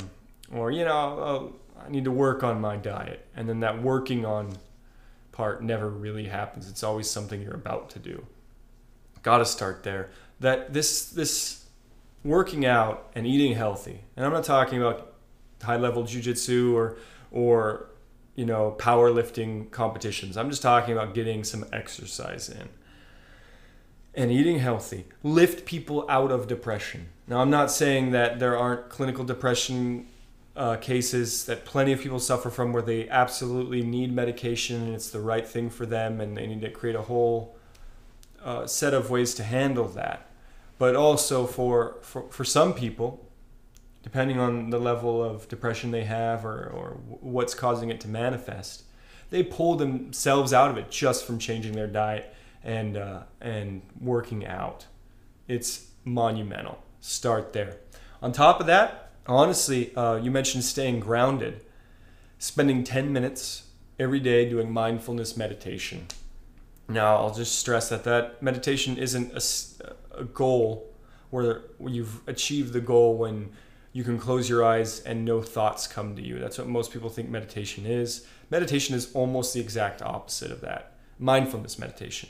or 0.52 0.72
you 0.72 0.86
know, 0.86 1.20
uh, 1.20 1.69
I 1.86 1.90
need 1.90 2.06
to 2.06 2.12
work 2.12 2.44
on 2.44 2.60
my 2.62 2.78
diet, 2.78 3.26
and 3.36 3.48
then 3.48 3.60
that 3.62 3.82
working 3.82 4.26
on 4.26 4.58
part 5.32 5.64
never 5.64 5.90
really 5.90 6.26
happens. 6.26 6.70
It's 6.70 6.84
always 6.84 7.10
something 7.10 7.42
you're 7.42 7.54
about 7.54 7.90
to 7.92 8.00
do. 8.00 8.26
Got 9.24 9.40
to 9.40 9.46
start 9.46 9.84
there. 9.84 10.10
That 10.40 10.74
this 10.74 11.10
this 11.10 11.66
working 12.24 12.66
out 12.66 13.12
and 13.16 13.26
eating 13.26 13.56
healthy, 13.56 14.02
and 14.16 14.26
I'm 14.26 14.34
not 14.34 14.44
talking 14.44 14.82
about 14.82 15.14
high 15.62 15.78
level 15.78 16.04
jujitsu 16.04 16.74
or 16.74 16.98
or 17.32 17.90
you 18.40 18.46
know, 18.46 18.74
powerlifting 18.80 19.70
competitions. 19.70 20.38
I'm 20.38 20.50
just 20.50 20.62
talking 20.62 20.94
about 20.94 21.14
getting 21.14 21.44
some 21.44 21.66
exercise 21.74 22.48
in 22.48 22.70
and 24.14 24.32
eating 24.32 24.60
healthy. 24.60 25.08
Lift 25.24 25.66
people 25.66 26.06
out 26.10 26.32
of 26.32 26.48
depression. 26.48 27.10
Now, 27.28 27.42
I'm 27.42 27.50
not 27.50 27.70
saying 27.70 28.12
that 28.12 28.40
there 28.40 28.58
aren't 28.58 28.88
clinical 28.88 29.26
depression 29.26 30.08
uh, 30.60 30.76
cases 30.76 31.46
that 31.46 31.64
plenty 31.64 31.94
of 31.94 32.02
people 32.02 32.20
suffer 32.20 32.50
from 32.50 32.74
where 32.74 32.82
they 32.82 33.08
absolutely 33.08 33.82
need 33.82 34.14
medication 34.14 34.84
and 34.84 34.94
it's 34.94 35.10
the 35.10 35.22
right 35.22 35.48
thing 35.48 35.70
for 35.70 35.86
them 35.86 36.20
and 36.20 36.36
they 36.36 36.46
need 36.46 36.60
to 36.60 36.70
create 36.70 36.98
a 36.98 37.04
whole 37.04 37.56
uh, 38.44 38.68
set 38.68 38.94
of 38.94 39.10
ways 39.10 39.34
to 39.34 39.44
handle 39.44 39.88
that. 39.88 40.30
But 40.78 40.98
also 40.98 41.48
for, 41.48 41.96
for, 42.02 42.30
for 42.30 42.44
some 42.44 42.74
people, 42.74 43.26
depending 44.04 44.38
on 44.38 44.70
the 44.70 44.80
level 44.80 45.24
of 45.24 45.48
depression 45.48 45.92
they 45.92 46.04
have 46.04 46.44
or, 46.44 46.66
or 46.68 46.98
what's 47.22 47.54
causing 47.54 47.90
it 47.90 48.02
to 48.02 48.10
manifest, 48.10 48.84
they 49.30 49.44
pull 49.44 49.78
themselves 49.78 50.52
out 50.52 50.72
of 50.72 50.78
it 50.78 50.92
just 50.92 51.26
from 51.26 51.40
changing 51.40 51.72
their 51.72 51.88
diet 51.88 52.34
and 52.66 52.98
uh, 52.98 53.22
and 53.40 53.82
working 54.02 54.46
out. 54.46 54.88
It's 55.48 55.88
monumental. 56.04 56.84
Start 57.00 57.54
there. 57.54 57.78
On 58.22 58.34
top 58.34 58.60
of 58.60 58.66
that, 58.66 59.09
honestly, 59.30 59.96
uh, 59.96 60.16
you 60.16 60.32
mentioned 60.32 60.64
staying 60.64 61.00
grounded. 61.00 61.62
Spending 62.38 62.84
10 62.84 63.12
minutes 63.12 63.70
every 64.00 64.20
day 64.20 64.50
doing 64.50 64.72
mindfulness 64.72 65.36
meditation. 65.36 66.08
Now, 66.88 67.18
I'll 67.18 67.34
just 67.34 67.60
stress 67.60 67.90
that 67.90 68.04
that 68.06 68.42
meditation 68.42 68.98
isn't 68.98 69.34
a, 69.34 70.22
a 70.22 70.24
goal 70.24 70.90
where 71.30 71.64
you've 71.86 72.28
achieved 72.28 72.74
the 72.74 72.82
goal 72.82 73.18
when 73.18 73.52
you 73.92 74.04
can 74.04 74.18
close 74.18 74.50
your 74.50 74.64
eyes 74.64 75.02
and 75.02 75.26
no 75.26 75.42
thoughts 75.42 75.86
come 75.86 76.16
to 76.16 76.22
you. 76.22 76.40
That's 76.40 76.58
what 76.58 76.68
most 76.68 76.92
people 76.92 77.10
think 77.10 77.30
meditation 77.30 77.86
is. 77.86 78.26
Meditation 78.50 78.96
is 78.96 79.14
almost 79.14 79.54
the 79.54 79.60
exact 79.60 80.02
opposite 80.02 80.52
of 80.52 80.62
that 80.62 80.94
mindfulness 81.20 81.78
meditation. 81.78 82.30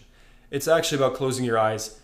It's 0.51 0.67
actually 0.67 0.97
about 0.97 1.15
closing 1.15 1.45
your 1.45 1.59
eyes 1.59 1.99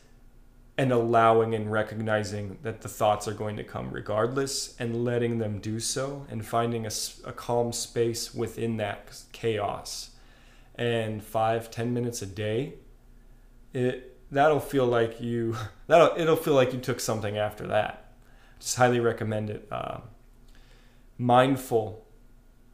and 0.77 0.91
allowing 0.91 1.55
and 1.55 1.71
recognizing 1.71 2.57
that 2.63 2.81
the 2.81 2.89
thoughts 2.89 3.27
are 3.27 3.33
going 3.33 3.55
to 3.55 3.63
come 3.63 3.91
regardless 3.91 4.75
and 4.77 5.05
letting 5.05 5.38
them 5.38 5.59
do 5.59 5.79
so 5.79 6.25
and 6.29 6.45
finding 6.45 6.85
a, 6.85 6.91
a 7.25 7.31
calm 7.31 7.71
space 7.71 8.33
within 8.35 8.77
that 8.77 9.21
chaos. 9.31 10.11
And 10.75 11.23
five 11.23 11.71
ten 11.71 11.93
minutes 11.93 12.21
a 12.21 12.25
day 12.25 12.73
it 13.73 14.17
that'll 14.31 14.59
feel 14.59 14.85
like 14.85 15.21
you 15.21 15.55
that'll 15.88 16.19
it'll 16.19 16.35
feel 16.35 16.55
like 16.55 16.73
you 16.73 16.79
took 16.79 16.99
something 16.99 17.38
after 17.38 17.67
that. 17.67 18.11
Just 18.59 18.77
highly 18.77 18.99
recommend 18.99 19.49
it. 19.49 19.67
Uh, 19.71 19.99
mindful 21.17 22.05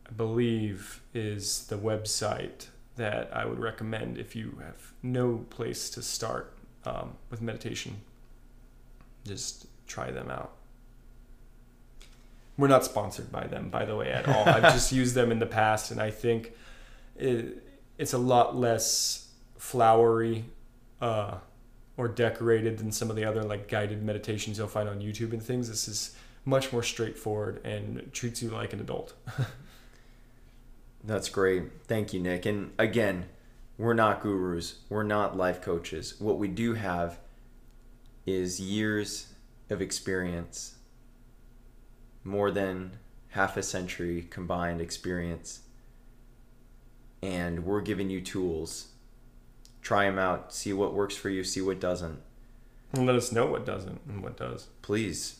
i 0.10 0.12
believe 0.14 1.02
is 1.14 1.68
the 1.68 1.78
website 1.78 2.68
that 2.96 3.30
i 3.36 3.46
would 3.46 3.60
recommend 3.60 4.18
if 4.18 4.36
you 4.36 4.60
have 4.66 4.94
no 5.04 5.46
place 5.52 5.92
to 5.92 6.02
start 6.02 6.58
um, 6.86 7.14
with 7.30 7.42
meditation, 7.42 7.98
just 9.26 9.68
try 9.88 10.12
them 10.12 10.30
out. 10.30 10.52
We're 12.58 12.68
not 12.68 12.86
sponsored 12.86 13.32
by 13.32 13.48
them, 13.48 13.70
by 13.70 13.86
the 13.86 13.96
way, 13.96 14.12
at 14.12 14.28
all. 14.28 14.48
I've 14.48 14.74
just 14.74 14.92
used 14.92 15.16
them 15.16 15.32
in 15.32 15.40
the 15.40 15.46
past, 15.46 15.92
and 15.92 16.02
I 16.02 16.12
think 16.12 16.54
it, 17.18 17.64
it's 17.98 18.14
a 18.14 18.18
lot 18.18 18.56
less 18.56 19.30
flowery 19.58 20.46
uh, 21.02 21.38
or 21.98 22.08
decorated 22.08 22.78
than 22.78 22.92
some 22.92 23.10
of 23.10 23.16
the 23.16 23.26
other 23.26 23.44
like 23.44 23.68
guided 23.68 24.04
meditations 24.04 24.58
you'll 24.58 24.68
find 24.68 24.90
on 24.90 25.00
YouTube 25.00 25.34
and 25.34 25.42
things. 25.42 25.70
This 25.70 25.88
is 25.88 26.16
much 26.46 26.74
more 26.74 26.84
straightforward 26.84 27.64
and 27.66 28.12
treats 28.14 28.42
you 28.42 28.50
like 28.50 28.74
an 28.74 28.80
adult. 28.80 29.14
That's 31.04 31.30
great. 31.30 31.64
Thank 31.88 32.14
you, 32.14 32.20
Nick. 32.20 32.46
And 32.46 32.72
again, 32.78 33.26
we're 33.82 33.96
not 33.96 34.22
gurus, 34.22 34.76
we're 34.90 35.02
not 35.02 35.36
life 35.36 35.60
coaches. 35.60 36.14
What 36.20 36.38
we 36.38 36.48
do 36.48 36.76
have 36.76 37.18
is 38.28 38.60
years 38.60 39.34
of 39.72 39.82
experience, 39.82 40.76
more 42.24 42.52
than 42.52 43.00
half 43.30 43.58
a 43.58 43.64
century 43.64 44.28
combined 44.30 44.82
experience. 44.82 45.62
And 47.24 47.66
we're 47.66 47.82
giving 47.82 48.12
you 48.12 48.22
tools. 48.22 48.90
Try 49.82 50.06
them 50.06 50.20
out, 50.20 50.54
see 50.54 50.74
what 50.74 50.94
works 50.94 51.16
for 51.16 51.30
you, 51.30 51.44
see 51.44 51.62
what 51.62 51.80
doesn't. 51.80 52.20
And 52.94 53.08
let 53.08 53.16
us 53.16 53.32
know 53.32 53.48
what 53.48 53.66
doesn't 53.66 54.02
and 54.08 54.22
what 54.22 54.38
does. 54.38 54.68
Please. 54.84 55.40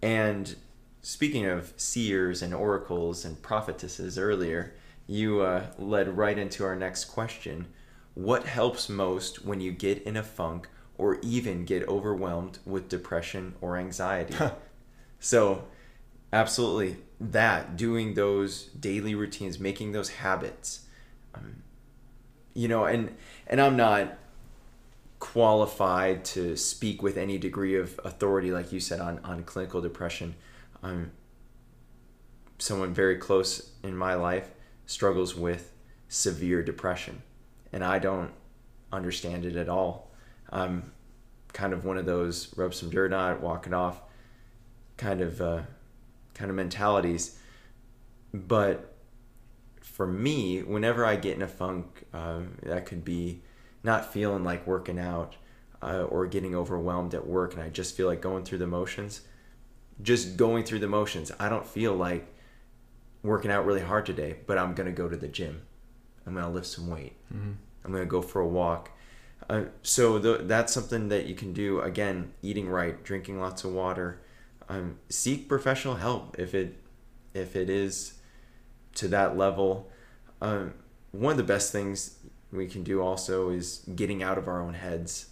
And 0.00 0.54
speaking 1.02 1.46
of 1.46 1.72
seers 1.76 2.42
and 2.42 2.54
oracles 2.54 3.24
and 3.24 3.42
prophetesses 3.42 4.16
earlier, 4.16 4.72
you 5.06 5.40
uh, 5.40 5.66
led 5.78 6.16
right 6.16 6.36
into 6.38 6.64
our 6.64 6.76
next 6.76 7.06
question. 7.06 7.66
What 8.14 8.44
helps 8.44 8.88
most 8.88 9.44
when 9.44 9.60
you 9.60 9.72
get 9.72 10.02
in 10.02 10.16
a 10.16 10.22
funk 10.22 10.68
or 10.98 11.18
even 11.22 11.64
get 11.64 11.86
overwhelmed 11.88 12.58
with 12.64 12.88
depression 12.88 13.54
or 13.60 13.76
anxiety? 13.76 14.34
so, 15.20 15.64
absolutely, 16.32 16.96
that 17.20 17.76
doing 17.76 18.14
those 18.14 18.64
daily 18.66 19.14
routines, 19.14 19.58
making 19.60 19.92
those 19.92 20.08
habits. 20.08 20.86
Um, 21.34 21.62
you 22.54 22.68
know, 22.68 22.84
and 22.84 23.14
and 23.46 23.60
I'm 23.60 23.76
not 23.76 24.18
qualified 25.18 26.24
to 26.24 26.56
speak 26.56 27.02
with 27.02 27.16
any 27.16 27.38
degree 27.38 27.76
of 27.76 28.00
authority, 28.04 28.50
like 28.50 28.72
you 28.72 28.80
said, 28.80 29.00
on 29.00 29.20
on 29.22 29.44
clinical 29.44 29.80
depression. 29.80 30.34
I'm 30.82 31.12
someone 32.58 32.94
very 32.94 33.16
close 33.18 33.70
in 33.82 33.94
my 33.94 34.14
life 34.14 34.50
struggles 34.86 35.34
with 35.34 35.72
severe 36.08 36.62
depression, 36.62 37.22
and 37.72 37.84
I 37.84 37.98
don't 37.98 38.32
understand 38.92 39.44
it 39.44 39.56
at 39.56 39.68
all. 39.68 40.10
I'm 40.50 40.92
kind 41.52 41.72
of 41.72 41.84
one 41.84 41.98
of 41.98 42.06
those 42.06 42.56
rub 42.56 42.74
some 42.74 42.90
dirt 42.90 43.12
on 43.12 43.32
it, 43.32 43.40
walk 43.40 43.66
it 43.66 43.74
off 43.74 44.00
kind 44.96 45.20
of 45.20 45.40
uh, 45.40 45.62
kind 46.34 46.50
of 46.50 46.56
mentalities. 46.56 47.38
But 48.32 48.94
for 49.80 50.06
me, 50.06 50.62
whenever 50.62 51.04
I 51.04 51.16
get 51.16 51.36
in 51.36 51.42
a 51.42 51.48
funk, 51.48 52.04
uh, 52.12 52.40
that 52.62 52.86
could 52.86 53.04
be 53.04 53.42
not 53.82 54.12
feeling 54.12 54.44
like 54.44 54.66
working 54.66 54.98
out 54.98 55.36
uh, 55.82 56.02
or 56.02 56.26
getting 56.26 56.54
overwhelmed 56.54 57.14
at 57.14 57.26
work, 57.26 57.54
and 57.54 57.62
I 57.62 57.68
just 57.68 57.96
feel 57.96 58.06
like 58.06 58.20
going 58.20 58.44
through 58.44 58.58
the 58.58 58.66
motions. 58.66 59.22
Just 60.02 60.36
going 60.36 60.64
through 60.64 60.80
the 60.80 60.88
motions. 60.88 61.32
I 61.38 61.48
don't 61.48 61.66
feel 61.66 61.94
like 61.94 62.34
working 63.26 63.50
out 63.50 63.66
really 63.66 63.80
hard 63.80 64.06
today, 64.06 64.36
but 64.46 64.58
I'm 64.58 64.74
gonna 64.74 64.92
go 64.92 65.08
to 65.08 65.16
the 65.16 65.28
gym. 65.28 65.62
I'm 66.26 66.34
gonna 66.34 66.50
lift 66.50 66.66
some 66.66 66.88
weight. 66.88 67.16
Mm-hmm. 67.32 67.52
I'm 67.84 67.92
gonna 67.92 68.06
go 68.06 68.22
for 68.22 68.40
a 68.40 68.46
walk. 68.46 68.90
Uh, 69.48 69.64
so 69.82 70.18
the, 70.18 70.38
that's 70.38 70.72
something 70.72 71.08
that 71.08 71.26
you 71.26 71.34
can 71.34 71.52
do. 71.52 71.80
Again, 71.80 72.32
eating 72.42 72.68
right, 72.68 73.02
drinking 73.04 73.40
lots 73.40 73.64
of 73.64 73.72
water. 73.72 74.20
Um, 74.68 74.98
seek 75.08 75.48
professional 75.48 75.96
help 75.96 76.38
if 76.38 76.54
it 76.54 76.76
if 77.34 77.54
it 77.54 77.70
is 77.70 78.14
to 78.94 79.08
that 79.08 79.36
level. 79.36 79.90
Um, 80.40 80.74
one 81.12 81.32
of 81.32 81.36
the 81.36 81.44
best 81.44 81.70
things 81.70 82.18
we 82.52 82.66
can 82.66 82.82
do 82.82 83.00
also 83.00 83.50
is 83.50 83.82
getting 83.94 84.22
out 84.22 84.38
of 84.38 84.48
our 84.48 84.60
own 84.60 84.74
heads 84.74 85.26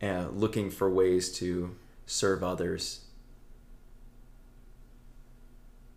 and 0.00 0.38
looking 0.38 0.70
for 0.70 0.90
ways 0.90 1.32
to 1.38 1.76
serve 2.06 2.42
others 2.42 3.03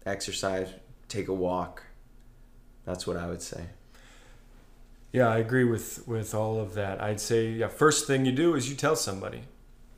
exercise, 0.07 0.69
take 1.07 1.27
a 1.27 1.33
walk. 1.33 1.83
That's 2.85 3.05
what 3.05 3.17
I 3.17 3.27
would 3.27 3.41
say. 3.41 3.65
Yeah, 5.11 5.29
I 5.29 5.37
agree 5.37 5.63
with 5.63 6.07
with 6.07 6.33
all 6.33 6.59
of 6.59 6.73
that. 6.73 7.01
I'd 7.01 7.19
say 7.19 7.51
yeah, 7.51 7.67
first 7.67 8.07
thing 8.07 8.25
you 8.25 8.31
do 8.31 8.55
is 8.55 8.69
you 8.69 8.75
tell 8.75 8.95
somebody, 8.95 9.43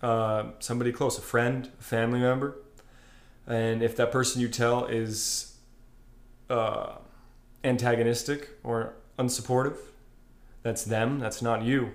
uh, 0.01 0.51
somebody 0.59 0.91
close, 0.91 1.17
a 1.17 1.21
friend, 1.21 1.69
a 1.79 1.83
family 1.83 2.19
member, 2.19 2.55
and 3.47 3.81
if 3.81 3.95
that 3.97 4.11
person 4.11 4.41
you 4.41 4.47
tell 4.47 4.85
is 4.85 5.55
uh, 6.49 6.95
antagonistic 7.63 8.49
or 8.63 8.93
unsupportive, 9.17 9.77
that's 10.63 10.83
them. 10.83 11.19
That's 11.19 11.41
not 11.41 11.63
you. 11.63 11.91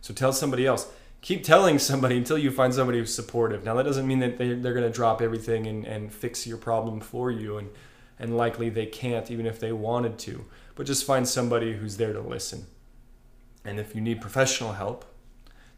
So 0.00 0.14
tell 0.14 0.32
somebody 0.32 0.66
else 0.66 0.86
keep 1.22 1.44
telling 1.44 1.78
somebody 1.78 2.16
until 2.16 2.38
you 2.38 2.50
find 2.50 2.72
somebody 2.72 2.98
who's 2.98 3.14
supportive. 3.14 3.64
Now 3.64 3.74
that 3.74 3.82
doesn't 3.84 4.06
mean 4.06 4.20
that 4.20 4.38
they, 4.38 4.54
they're 4.54 4.74
going 4.74 4.86
to 4.86 4.94
drop 4.94 5.20
everything 5.20 5.66
and, 5.66 5.84
and 5.84 6.12
fix 6.12 6.46
your 6.46 6.56
problem 6.56 7.00
for 7.00 7.30
you, 7.30 7.58
and 7.58 7.70
and 8.18 8.36
likely 8.36 8.68
they 8.68 8.86
can't 8.86 9.30
even 9.30 9.46
if 9.46 9.60
they 9.60 9.72
wanted 9.72 10.18
to. 10.20 10.44
But 10.74 10.86
just 10.86 11.04
find 11.04 11.28
somebody 11.28 11.74
who's 11.74 11.96
there 11.96 12.12
to 12.12 12.20
listen. 12.20 12.66
And 13.64 13.78
if 13.78 13.94
you 13.94 14.00
need 14.00 14.20
professional 14.20 14.72
help, 14.72 15.04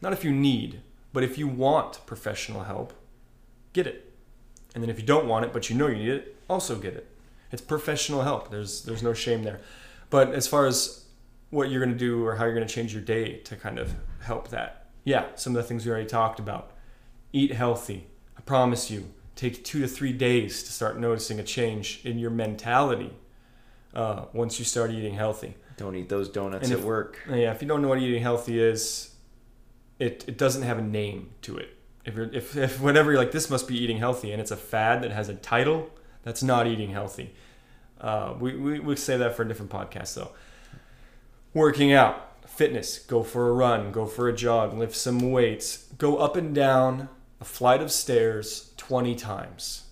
not 0.01 0.13
if 0.13 0.23
you 0.23 0.31
need, 0.31 0.81
but 1.11 1.23
if 1.23 1.37
you 1.37 1.47
want 1.47 2.05
professional 2.05 2.63
help, 2.63 2.93
get 3.73 3.87
it. 3.87 4.13
And 4.73 4.81
then 4.81 4.89
if 4.89 4.99
you 4.99 5.05
don't 5.05 5.27
want 5.27 5.45
it 5.45 5.53
but 5.53 5.69
you 5.69 5.75
know 5.75 5.87
you 5.87 5.97
need 5.97 6.09
it, 6.09 6.35
also 6.49 6.77
get 6.77 6.95
it. 6.95 7.09
It's 7.51 7.61
professional 7.61 8.23
help. 8.23 8.49
There's 8.49 8.83
there's 8.83 9.03
no 9.03 9.13
shame 9.13 9.43
there. 9.43 9.61
But 10.09 10.33
as 10.33 10.47
far 10.47 10.65
as 10.65 11.05
what 11.49 11.69
you're 11.69 11.83
going 11.83 11.93
to 11.93 11.99
do 11.99 12.25
or 12.25 12.35
how 12.35 12.45
you're 12.45 12.55
going 12.55 12.67
to 12.67 12.73
change 12.73 12.93
your 12.93 13.03
day 13.03 13.37
to 13.39 13.55
kind 13.55 13.77
of 13.77 13.93
help 14.21 14.47
that 14.49 14.82
yeah, 15.03 15.27
some 15.35 15.55
of 15.55 15.61
the 15.61 15.67
things 15.67 15.85
we 15.85 15.91
already 15.91 16.07
talked 16.07 16.39
about. 16.39 16.71
Eat 17.31 17.51
healthy. 17.53 18.07
I 18.37 18.41
promise 18.41 18.89
you, 18.89 19.11
take 19.35 19.63
two 19.63 19.81
to 19.81 19.87
three 19.87 20.13
days 20.13 20.63
to 20.63 20.71
start 20.71 20.99
noticing 20.99 21.39
a 21.39 21.43
change 21.43 22.01
in 22.03 22.19
your 22.19 22.29
mentality 22.29 23.13
uh, 23.93 24.25
once 24.33 24.59
you 24.59 24.65
start 24.65 24.91
eating 24.91 25.15
healthy. 25.15 25.55
Don't 25.77 25.95
eat 25.95 26.09
those 26.09 26.29
donuts 26.29 26.69
at 26.71 26.81
work. 26.81 27.19
Yeah, 27.27 27.51
if 27.51 27.61
you 27.61 27.67
don't 27.67 27.81
know 27.81 27.87
what 27.87 27.99
eating 27.99 28.21
healthy 28.21 28.61
is, 28.61 29.15
it, 29.99 30.23
it 30.27 30.37
doesn't 30.37 30.63
have 30.63 30.77
a 30.77 30.83
name 30.83 31.31
to 31.41 31.57
it. 31.57 31.75
If 32.05 32.15
you're 32.15 32.31
if, 32.33 32.55
if 32.57 32.81
whenever 32.81 33.11
you're 33.11 33.19
like 33.19 33.31
this 33.31 33.49
must 33.49 33.67
be 33.67 33.81
eating 33.81 33.97
healthy 33.97 34.31
and 34.31 34.41
it's 34.41 34.51
a 34.51 34.57
fad 34.57 35.01
that 35.03 35.11
has 35.11 35.29
a 35.29 35.35
title, 35.35 35.89
that's 36.23 36.43
not 36.43 36.67
eating 36.67 36.91
healthy. 36.91 37.33
Uh, 37.99 38.33
we, 38.39 38.55
we 38.55 38.79
we 38.79 38.95
say 38.95 39.17
that 39.17 39.35
for 39.35 39.43
a 39.43 39.47
different 39.47 39.71
podcast 39.71 40.13
though. 40.15 40.31
Working 41.53 41.93
out 41.93 42.32
fitness, 42.55 42.99
go 42.99 43.23
for 43.23 43.49
a 43.49 43.53
run, 43.53 43.91
go 43.91 44.05
for 44.05 44.29
a 44.29 44.33
jog, 44.33 44.73
lift 44.73 44.95
some 44.95 45.31
weights, 45.31 45.85
go 45.97 46.17
up 46.17 46.35
and 46.35 46.53
down 46.53 47.09
a 47.41 47.45
flight 47.45 47.81
of 47.81 47.91
stairs 47.91 48.73
20 48.77 49.15
times. 49.15 49.83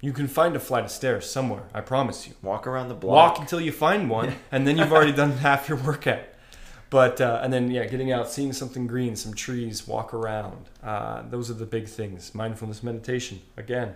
You 0.00 0.12
can 0.12 0.26
find 0.26 0.56
a 0.56 0.60
flight 0.60 0.84
of 0.84 0.90
stairs 0.90 1.30
somewhere, 1.30 1.64
I 1.72 1.80
promise 1.80 2.26
you. 2.26 2.34
Walk 2.42 2.66
around 2.66 2.88
the 2.88 2.94
block. 2.94 3.32
Walk 3.32 3.38
until 3.40 3.60
you 3.60 3.72
find 3.72 4.10
one, 4.10 4.34
and 4.52 4.66
then 4.66 4.76
you've 4.78 4.92
already 4.92 5.12
done 5.12 5.32
half 5.32 5.68
your 5.68 5.78
workout. 5.78 6.24
But, 6.90 7.20
uh, 7.20 7.40
and 7.42 7.52
then, 7.52 7.70
yeah, 7.70 7.86
getting 7.86 8.12
out, 8.12 8.30
seeing 8.30 8.52
something 8.52 8.86
green, 8.86 9.16
some 9.16 9.34
trees, 9.34 9.86
walk 9.86 10.14
around. 10.14 10.68
Uh, 10.82 11.22
those 11.28 11.50
are 11.50 11.54
the 11.54 11.66
big 11.66 11.88
things. 11.88 12.34
Mindfulness 12.34 12.82
meditation, 12.82 13.40
again. 13.56 13.94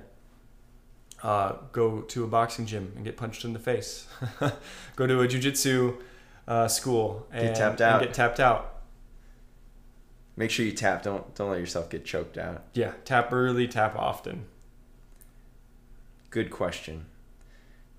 uh, 1.22 1.55
go 1.72 2.03
to 2.03 2.24
a 2.24 2.26
boxing 2.26 2.66
gym 2.66 2.93
and 2.97 3.05
get 3.05 3.16
punched 3.16 3.45
in 3.45 3.53
the 3.53 3.59
face. 3.59 4.07
go 4.97 5.07
to 5.07 5.20
a 5.20 5.28
jujitsu 5.28 5.97
uh, 6.49 6.66
school 6.66 7.26
and 7.30 7.49
Get 7.49 7.55
tapped 7.57 7.80
out. 7.80 8.01
get 8.01 8.12
tapped 8.14 8.40
out. 8.40 8.74
Make 10.36 10.51
sure 10.51 10.64
you 10.64 10.72
tap. 10.72 11.03
Don't 11.03 11.32
don't 11.34 11.51
let 11.51 11.61
yourself 11.61 11.90
get 11.90 12.05
choked 12.05 12.38
out. 12.38 12.64
Yeah, 12.72 12.92
tap 13.05 13.32
early, 13.32 13.68
tap 13.68 13.94
often. 13.96 14.46
Good 16.30 16.51
question. 16.51 17.07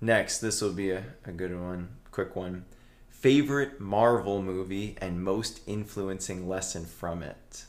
Next, 0.00 0.38
this 0.38 0.60
will 0.62 0.72
be 0.72 0.90
a, 0.90 1.04
a 1.26 1.32
good 1.32 1.58
one, 1.58 1.90
quick 2.10 2.34
one. 2.36 2.64
Favorite 3.10 3.80
Marvel 3.80 4.40
movie 4.42 4.96
and 5.00 5.22
most 5.22 5.60
influencing 5.66 6.48
lesson 6.48 6.86
from 6.86 7.22
it? 7.22 7.66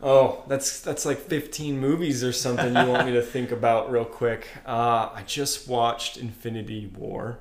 Oh, 0.00 0.44
that's 0.46 0.80
that's 0.80 1.04
like 1.04 1.18
15 1.18 1.78
movies 1.78 2.22
or 2.22 2.32
something 2.32 2.68
you 2.76 2.86
want 2.86 3.06
me 3.06 3.12
to 3.12 3.22
think 3.34 3.50
about 3.50 3.90
real 3.90 4.04
quick. 4.04 4.46
Uh, 4.64 5.10
I 5.14 5.24
just 5.26 5.68
watched 5.68 6.16
Infinity 6.16 6.86
War. 6.96 7.38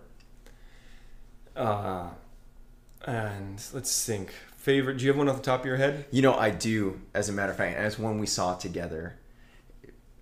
Uh, 1.55 2.09
and 3.05 3.61
let's 3.73 4.05
think. 4.05 4.33
Favorite? 4.57 4.97
Do 4.97 5.05
you 5.05 5.09
have 5.09 5.17
one 5.17 5.27
off 5.27 5.37
the 5.37 5.41
top 5.41 5.61
of 5.61 5.65
your 5.65 5.77
head? 5.77 6.05
You 6.11 6.21
know, 6.21 6.35
I 6.35 6.51
do, 6.51 7.01
as 7.15 7.29
a 7.29 7.31
matter 7.31 7.51
of 7.51 7.57
fact, 7.57 7.75
and 7.77 7.85
it's 7.85 7.97
one 7.97 8.19
we 8.19 8.27
saw 8.27 8.55
together. 8.55 9.17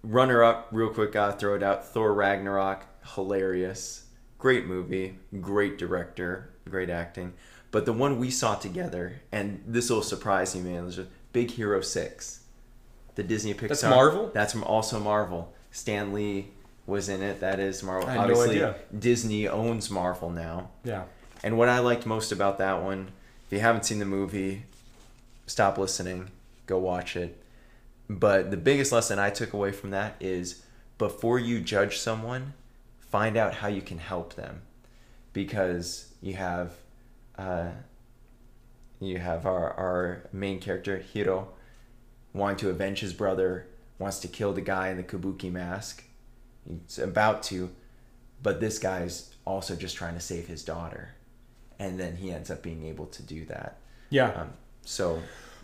Runner 0.02 0.44
up, 0.44 0.70
real 0.72 0.90
quick, 0.90 1.12
gotta 1.12 1.34
throw 1.34 1.56
it 1.56 1.64
out. 1.64 1.86
Thor 1.86 2.14
Ragnarok, 2.14 2.86
hilarious. 3.16 4.06
Great 4.38 4.66
movie, 4.66 5.18
great 5.42 5.78
director, 5.78 6.54
great 6.70 6.90
acting. 6.90 7.34
But 7.72 7.86
the 7.86 7.92
one 7.92 8.18
we 8.18 8.32
saw 8.32 8.56
together, 8.56 9.22
and 9.32 9.62
this 9.68 9.90
will 9.90 10.02
surprise 10.02 10.56
you, 10.56 10.62
man, 10.62 10.84
there's 10.84 11.06
Big 11.34 11.52
Hero 11.52 11.82
6. 11.82 12.44
The 13.16 13.24
Disney 13.24 13.54
Pixar. 13.54 13.68
That's 13.68 13.84
Marvel? 13.84 14.32
That's 14.34 14.54
from 14.54 14.64
also 14.64 15.00
Marvel. 15.02 15.54
Stan 15.72 16.14
Lee 16.14 16.48
was 16.86 17.10
in 17.10 17.22
it. 17.22 17.42
That 17.42 17.60
is 17.60 17.84
Marvel. 17.84 18.10
I 18.10 18.14
had 18.14 18.30
no 18.30 18.42
idea. 18.42 18.76
Disney 18.98 19.50
owns 19.50 19.92
Marvel 19.92 20.30
now. 20.30 20.70
Yeah. 20.86 21.04
And 21.44 21.58
what 21.58 21.70
I 21.70 21.80
liked 21.80 22.06
most 22.06 22.32
about 22.32 22.58
that 22.58 22.84
one, 22.84 23.12
if 23.48 23.54
you 23.54 23.60
haven't 23.60 23.86
seen 23.86 24.00
the 24.00 24.06
movie, 24.06 24.64
stop 25.48 25.78
listening, 25.78 26.30
go 26.66 26.78
watch 26.78 27.16
it. 27.16 27.42
But 28.10 28.52
the 28.52 28.58
biggest 28.58 28.92
lesson 28.92 29.20
I 29.20 29.30
took 29.30 29.54
away 29.54 29.72
from 29.72 29.92
that 29.92 30.16
is 30.20 30.64
before 30.98 31.40
you 31.40 31.62
judge 31.62 31.98
someone, 31.98 32.54
find 33.00 33.38
out 33.38 33.56
how 33.56 33.68
you 33.68 33.82
can 33.82 34.00
help 34.00 34.36
them. 34.36 34.62
Because 35.32 36.12
you 36.22 36.34
have 36.34 36.74
uh, 37.38 37.70
you 39.00 39.18
have 39.18 39.46
our, 39.46 39.72
our 39.74 40.24
main 40.34 40.60
character, 40.60 40.98
Hiro, 40.98 41.50
wanting 42.34 42.58
to 42.58 42.70
avenge 42.70 43.00
his 43.00 43.14
brother, 43.14 43.68
wants 43.98 44.20
to 44.20 44.28
kill 44.28 44.54
the 44.54 44.62
guy 44.62 44.90
in 44.90 44.98
the 44.98 45.04
kabuki 45.04 45.52
mask. 45.52 46.04
He's 46.68 47.00
about 47.00 47.44
to, 47.44 47.70
but 48.44 48.60
this 48.60 48.78
guy's 48.78 49.34
also 49.46 49.76
just 49.76 49.96
trying 49.96 50.16
to 50.16 50.20
save 50.20 50.48
his 50.48 50.64
daughter. 50.64 51.14
And 51.80 52.00
then 52.00 52.18
he 52.18 52.32
ends 52.32 52.52
up 52.52 52.62
being 52.62 52.84
able 52.86 53.06
to 53.08 53.24
do 53.24 53.46
that. 53.46 53.78
Yeah. 54.10 54.32
Um, 54.32 54.50
so, 54.84 55.22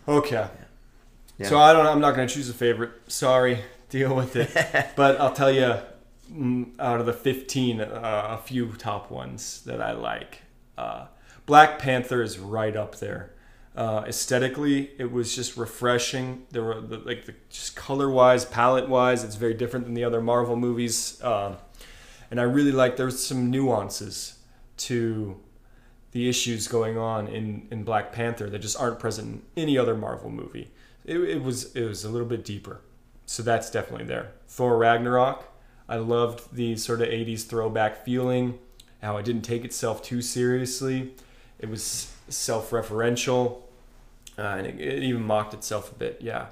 Okay. 0.08 0.46
yeah. 1.38 1.48
So 1.48 1.58
I 1.58 1.72
don't. 1.72 1.86
I'm 1.86 2.00
not 2.00 2.14
going 2.14 2.26
to 2.26 2.34
choose 2.34 2.48
a 2.48 2.54
favorite. 2.54 2.90
Sorry. 3.08 3.58
Deal 3.90 4.14
with 4.16 4.34
it. 4.34 4.50
but 4.96 5.20
I'll 5.20 5.32
tell 5.32 5.50
you, 5.52 5.76
out 6.80 7.00
of 7.00 7.06
the 7.06 7.12
15, 7.12 7.80
uh, 7.80 8.26
a 8.30 8.38
few 8.38 8.72
top 8.72 9.10
ones 9.10 9.62
that 9.64 9.80
I 9.80 9.92
like. 9.92 10.42
Uh, 10.76 11.06
Black 11.44 11.78
Panther 11.78 12.22
is 12.22 12.38
right 12.38 12.74
up 12.76 12.96
there. 12.96 13.32
Uh, 13.76 14.04
aesthetically, 14.08 14.90
it 14.98 15.12
was 15.12 15.34
just 15.36 15.56
refreshing. 15.56 16.46
There 16.50 16.62
were 16.64 16.80
the, 16.80 16.96
like 16.98 17.26
the 17.26 17.34
just 17.50 17.76
color 17.76 18.10
wise, 18.10 18.44
palette 18.44 18.88
wise, 18.88 19.22
it's 19.22 19.34
very 19.36 19.54
different 19.54 19.84
than 19.84 19.94
the 19.94 20.02
other 20.02 20.20
Marvel 20.22 20.56
movies. 20.56 21.22
Um, 21.22 21.58
and 22.30 22.40
I 22.40 22.44
really 22.44 22.72
like 22.72 22.96
there's 22.96 23.24
some 23.24 23.50
nuances 23.50 24.38
to 24.78 25.38
the 26.12 26.28
issues 26.28 26.68
going 26.68 26.96
on 26.96 27.28
in, 27.28 27.66
in 27.70 27.84
Black 27.84 28.12
Panther 28.12 28.48
that 28.48 28.58
just 28.60 28.78
aren't 28.78 28.98
present 28.98 29.42
in 29.56 29.62
any 29.62 29.78
other 29.78 29.94
Marvel 29.94 30.30
movie. 30.30 30.70
It, 31.04 31.18
it 31.18 31.42
was 31.42 31.74
it 31.76 31.84
was 31.84 32.04
a 32.04 32.10
little 32.10 32.26
bit 32.26 32.44
deeper, 32.44 32.80
so 33.26 33.42
that's 33.42 33.70
definitely 33.70 34.06
there. 34.06 34.32
Thor 34.48 34.76
Ragnarok, 34.76 35.44
I 35.88 35.96
loved 35.96 36.54
the 36.54 36.76
sort 36.76 37.00
of 37.00 37.08
'80s 37.08 37.46
throwback 37.46 38.04
feeling, 38.04 38.58
how 39.02 39.16
it 39.18 39.24
didn't 39.24 39.42
take 39.42 39.64
itself 39.64 40.02
too 40.02 40.20
seriously. 40.22 41.14
It 41.58 41.68
was 41.68 42.12
self-referential, 42.28 43.62
uh, 44.36 44.42
and 44.42 44.66
it, 44.66 44.80
it 44.80 45.02
even 45.02 45.22
mocked 45.22 45.54
itself 45.54 45.92
a 45.92 45.94
bit. 45.94 46.18
Yeah. 46.20 46.46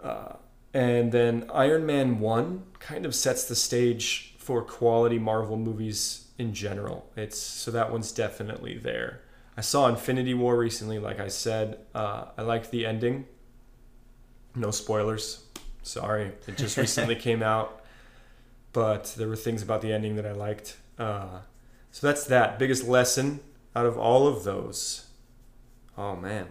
Uh, 0.00 0.34
and 0.74 1.10
then 1.10 1.50
Iron 1.52 1.86
Man 1.86 2.20
1 2.20 2.62
kind 2.78 3.06
of 3.06 3.14
sets 3.14 3.44
the 3.44 3.56
stage 3.56 4.34
for 4.38 4.62
quality 4.62 5.18
Marvel 5.18 5.56
movies 5.56 6.27
in 6.38 6.54
general. 6.54 7.10
It's 7.16 7.38
so 7.38 7.70
that 7.72 7.92
one's 7.92 8.12
definitely 8.12 8.78
there. 8.78 9.20
I 9.56 9.60
saw 9.60 9.88
Infinity 9.88 10.34
War 10.34 10.56
recently, 10.56 11.00
like 11.00 11.18
I 11.18 11.28
said. 11.28 11.80
Uh, 11.94 12.26
I 12.36 12.42
liked 12.42 12.70
the 12.70 12.86
ending. 12.86 13.26
No 14.54 14.70
spoilers. 14.70 15.44
Sorry, 15.82 16.32
it 16.46 16.56
just 16.56 16.76
recently 16.78 17.16
came 17.16 17.42
out, 17.42 17.84
but 18.72 19.14
there 19.18 19.28
were 19.28 19.36
things 19.36 19.62
about 19.62 19.82
the 19.82 19.92
ending 19.92 20.16
that 20.16 20.26
I 20.26 20.32
liked. 20.32 20.76
Uh, 20.98 21.40
so 21.90 22.06
that's 22.06 22.24
that 22.26 22.58
biggest 22.58 22.86
lesson 22.86 23.40
out 23.74 23.86
of 23.86 23.98
all 23.98 24.28
of 24.28 24.44
those. 24.44 25.06
Oh 25.96 26.14
man, 26.14 26.46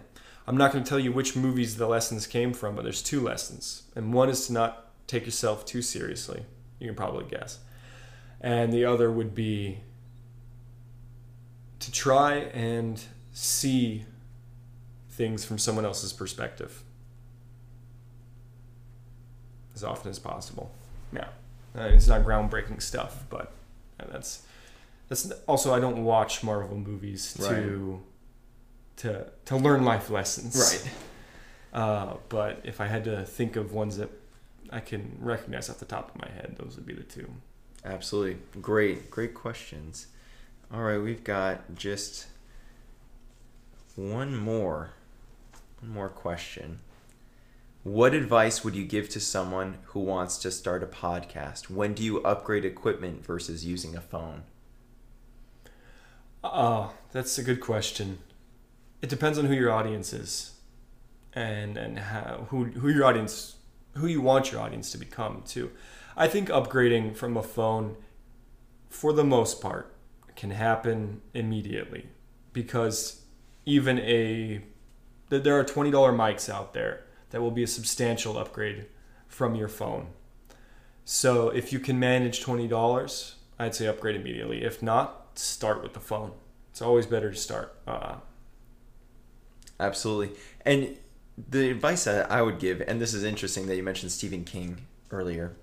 I'm 0.45 0.57
not 0.57 0.73
going 0.73 0.83
to 0.83 0.89
tell 0.89 0.99
you 0.99 1.11
which 1.11 1.35
movies 1.35 1.77
the 1.77 1.87
lessons 1.87 2.27
came 2.27 2.53
from, 2.53 2.75
but 2.75 2.83
there's 2.83 3.01
two 3.01 3.21
lessons, 3.21 3.83
and 3.95 4.13
one 4.13 4.29
is 4.29 4.47
to 4.47 4.53
not 4.53 4.91
take 5.07 5.25
yourself 5.25 5.65
too 5.65 5.81
seriously. 5.81 6.43
You 6.79 6.87
can 6.87 6.95
probably 6.95 7.25
guess, 7.25 7.59
and 8.41 8.71
the 8.71 8.85
other 8.85 9.11
would 9.11 9.33
be 9.33 9.79
to 11.79 11.91
try 11.91 12.35
and 12.35 13.01
see 13.33 14.05
things 15.09 15.45
from 15.45 15.57
someone 15.57 15.85
else's 15.85 16.13
perspective 16.13 16.83
as 19.75 19.83
often 19.83 20.09
as 20.09 20.19
possible. 20.19 20.71
Yeah, 21.13 21.27
uh, 21.77 21.83
it's 21.83 22.07
not 22.07 22.23
groundbreaking 22.23 22.81
stuff, 22.81 23.23
but 23.29 23.51
that's 23.97 24.43
that's 25.07 25.31
also 25.47 25.73
I 25.73 25.79
don't 25.79 26.03
watch 26.03 26.43
Marvel 26.43 26.77
movies 26.77 27.33
to 27.35 28.01
to 28.97 29.27
to 29.45 29.55
learn 29.55 29.85
life 29.85 30.09
lessons. 30.09 30.57
Right. 30.57 30.91
Uh, 31.73 32.15
but 32.29 32.61
if 32.63 32.81
I 32.81 32.87
had 32.87 33.03
to 33.05 33.23
think 33.25 33.55
of 33.55 33.71
ones 33.71 33.97
that 33.97 34.09
I 34.71 34.79
can 34.79 35.17
recognize 35.19 35.69
off 35.69 35.79
the 35.79 35.85
top 35.85 36.15
of 36.15 36.21
my 36.21 36.29
head, 36.29 36.55
those 36.57 36.75
would 36.75 36.85
be 36.85 36.93
the 36.93 37.03
two. 37.03 37.29
Absolutely. 37.85 38.37
Great, 38.61 39.09
great 39.09 39.33
questions. 39.33 40.07
All 40.73 40.81
right, 40.81 40.97
we've 40.97 41.23
got 41.23 41.75
just 41.75 42.27
one 43.95 44.35
more 44.35 44.91
one 45.81 45.91
more 45.91 46.09
question. 46.09 46.79
What 47.83 48.13
advice 48.13 48.63
would 48.63 48.75
you 48.75 48.83
give 48.83 49.07
to 49.09 49.19
someone 49.19 49.77
who 49.85 50.01
wants 50.01 50.37
to 50.39 50.51
start 50.51 50.83
a 50.83 50.87
podcast? 50.87 51.69
When 51.69 51.93
do 51.93 52.03
you 52.03 52.21
upgrade 52.23 52.65
equipment 52.65 53.25
versus 53.25 53.65
using 53.65 53.95
a 53.95 54.01
phone? 54.01 54.43
Uh, 56.43 56.49
oh, 56.51 56.93
that's 57.11 57.37
a 57.37 57.43
good 57.43 57.61
question. 57.61 58.19
It 59.01 59.09
depends 59.09 59.37
on 59.37 59.45
who 59.45 59.53
your 59.53 59.71
audience 59.71 60.11
is, 60.13 60.53
and 61.33 61.77
and 61.77 61.99
how 61.99 62.47
who 62.49 62.65
who 62.65 62.89
your 62.89 63.05
audience 63.05 63.55
who 63.95 64.07
you 64.07 64.21
want 64.21 64.51
your 64.51 64.61
audience 64.61 64.91
to 64.91 64.97
become 64.97 65.43
too. 65.47 65.71
I 66.19 66.27
think 66.27 66.49
upgrading 66.49 67.15
from 67.15 67.37
a 67.37 67.43
phone, 67.43 67.95
for 68.89 69.13
the 69.13 69.23
most 69.23 69.61
part, 69.61 69.93
can 70.35 70.49
happen 70.49 71.21
immediately, 71.33 72.07
because 72.53 73.21
even 73.65 73.99
a 73.99 74.63
th- 75.29 75.43
there 75.43 75.57
are 75.59 75.63
twenty 75.63 75.91
dollar 75.91 76.11
mics 76.11 76.49
out 76.49 76.73
there 76.73 77.03
that 77.29 77.41
will 77.41 77.51
be 77.51 77.63
a 77.63 77.67
substantial 77.67 78.37
upgrade 78.37 78.87
from 79.27 79.53
your 79.53 79.67
phone. 79.67 80.07
So 81.05 81.49
if 81.49 81.71
you 81.71 81.79
can 81.79 81.99
manage 81.99 82.41
twenty 82.41 82.67
dollars, 82.67 83.35
I'd 83.59 83.75
say 83.75 83.85
upgrade 83.85 84.15
immediately. 84.15 84.63
If 84.63 84.81
not, 84.81 85.37
start 85.37 85.83
with 85.83 85.93
the 85.93 85.99
phone. 85.99 86.31
It's 86.71 86.81
always 86.81 87.05
better 87.05 87.29
to 87.31 87.37
start. 87.37 87.75
Uh, 87.85 88.15
Absolutely. 89.79 90.35
And 90.65 90.97
the 91.37 91.69
advice 91.69 92.05
that 92.05 92.31
I 92.31 92.41
would 92.41 92.57
give, 92.57 92.81
and 92.87 92.99
this 92.99 93.13
is 93.13 93.23
interesting 93.23 93.67
that 93.67 93.75
you 93.75 93.83
mentioned 93.83 94.11
Stephen 94.11 94.43
King 94.43 94.87
earlier. 95.11 95.55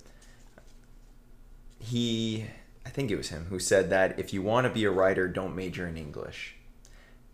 He, 1.94 2.46
I 2.84 2.90
think 2.90 3.12
it 3.12 3.16
was 3.16 3.28
him, 3.28 3.46
who 3.50 3.60
said 3.60 3.88
that 3.90 4.18
if 4.18 4.32
you 4.32 4.42
want 4.42 4.64
to 4.64 4.70
be 4.70 4.84
a 4.84 4.90
writer, 4.90 5.28
don't 5.28 5.54
major 5.54 5.86
in 5.86 5.96
English. 5.96 6.56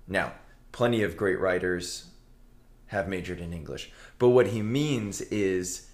Now, 0.07 0.33
plenty 0.71 1.03
of 1.03 1.17
great 1.17 1.41
writers 1.41 2.11
have 2.89 3.09
majored 3.09 3.41
in 3.41 3.55
English. 3.55 3.91
But 4.19 4.29
what 4.29 4.49
he 4.49 4.61
means 4.61 5.23
is 5.23 5.89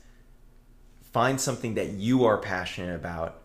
find 1.00 1.40
something 1.40 1.74
that 1.74 1.92
you 1.92 2.24
are 2.24 2.38
passionate 2.38 2.96
about, 2.96 3.40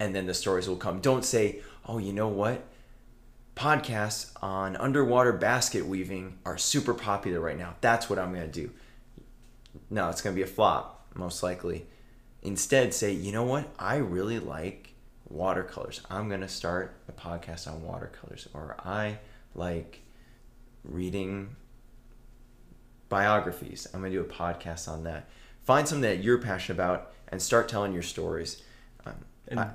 and 0.00 0.12
then 0.12 0.26
the 0.26 0.34
stories 0.34 0.68
will 0.68 0.74
come. 0.74 0.98
Don't 0.98 1.24
say, 1.24 1.60
oh, 1.86 1.98
you 1.98 2.12
know 2.12 2.26
what? 2.26 2.64
podcasts 3.54 4.32
on 4.42 4.76
underwater 4.76 5.32
basket 5.32 5.86
weaving 5.86 6.38
are 6.44 6.58
super 6.58 6.94
popular 6.94 7.38
right 7.38 7.58
now. 7.58 7.76
That's 7.80 8.10
what 8.10 8.18
I'm 8.18 8.32
going 8.32 8.50
to 8.50 8.60
do. 8.60 8.72
No, 9.90 10.08
it's 10.08 10.22
going 10.22 10.34
to 10.34 10.38
be 10.38 10.42
a 10.42 10.52
flop, 10.52 11.06
most 11.14 11.44
likely. 11.44 11.86
Instead, 12.42 12.92
say, 12.92 13.12
you 13.12 13.30
know 13.32 13.44
what? 13.44 13.68
I 13.78 13.96
really 13.96 14.38
like 14.38 14.94
watercolors. 15.28 16.00
I'm 16.10 16.28
going 16.28 16.40
to 16.40 16.48
start 16.48 16.94
a 17.08 17.12
podcast 17.12 17.66
on 17.68 17.82
watercolors. 17.82 18.48
Or 18.52 18.76
I 18.84 19.18
like 19.54 20.00
reading 20.84 21.54
biographies. 23.08 23.86
I'm 23.92 24.00
going 24.00 24.12
to 24.12 24.18
do 24.18 24.24
a 24.24 24.32
podcast 24.32 24.88
on 24.88 25.04
that. 25.04 25.28
Find 25.64 25.86
something 25.86 26.02
that 26.02 26.22
you're 26.22 26.38
passionate 26.38 26.76
about 26.76 27.12
and 27.28 27.40
start 27.40 27.68
telling 27.68 27.92
your 27.92 28.02
stories. 28.02 28.62
Um, 29.06 29.14
And 29.48 29.60
I- 29.60 29.74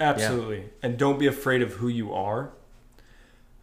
absolutely. 0.00 0.70
And 0.82 0.98
don't 0.98 1.18
be 1.18 1.26
afraid 1.26 1.62
of 1.62 1.74
who 1.74 1.88
you 1.88 2.12
are, 2.12 2.50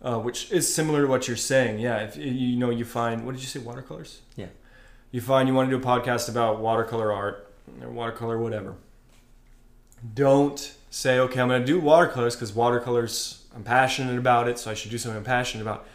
uh, 0.02 0.20
which 0.20 0.52
is 0.52 0.74
similar 0.74 1.02
to 1.02 1.08
what 1.08 1.28
you're 1.28 1.36
saying. 1.38 1.80
Yeah, 1.80 1.98
if 2.00 2.16
you 2.16 2.56
know 2.58 2.70
you 2.70 2.86
find 2.86 3.26
what 3.26 3.34
did 3.34 3.41
you 3.41 3.48
say 3.48 3.60
watercolors? 3.60 4.22
Yeah. 4.36 4.48
You 5.12 5.20
find 5.22 5.48
you 5.48 5.54
want 5.56 5.70
to 5.70 5.78
do 5.78 5.82
a 5.82 5.86
podcast 5.86 6.30
about 6.30 6.60
watercolor 6.60 7.12
art 7.12 7.47
or 7.82 7.89
watercolor 7.91 8.38
whatever. 8.38 8.76
Don't 10.13 10.76
say 10.89 11.20
okay, 11.20 11.41
I'm 11.41 11.47
going 11.47 11.61
to 11.61 11.65
do 11.65 11.80
watercolors 11.80 12.36
because 12.36 12.53
watercolors 12.53 13.45
I'm 13.55 13.63
passionate 13.63 14.18
about 14.18 14.47
it, 14.47 14.59
so 14.59 14.70
I 14.70 14.74
should 14.74 14.91
do 14.91 14.97
something 14.97 15.18
I'm 15.18 15.24
passionate 15.24 15.63
about, 15.63 15.88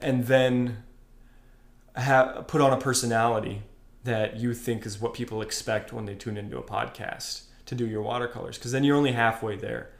and 0.00 0.26
then 0.26 0.82
have 1.94 2.46
put 2.46 2.60
on 2.60 2.72
a 2.72 2.76
personality 2.76 3.62
that 4.04 4.36
you 4.36 4.54
think 4.54 4.84
is 4.86 5.00
what 5.00 5.14
people 5.14 5.42
expect 5.42 5.92
when 5.92 6.04
they 6.04 6.14
tune 6.14 6.36
into 6.36 6.58
a 6.58 6.62
podcast 6.62 7.44
to 7.66 7.74
do 7.74 7.86
your 7.86 8.02
watercolors 8.02 8.56
because 8.56 8.72
then 8.72 8.84
you're 8.84 8.96
only 8.96 9.12
halfway 9.12 9.56
there. 9.56 9.90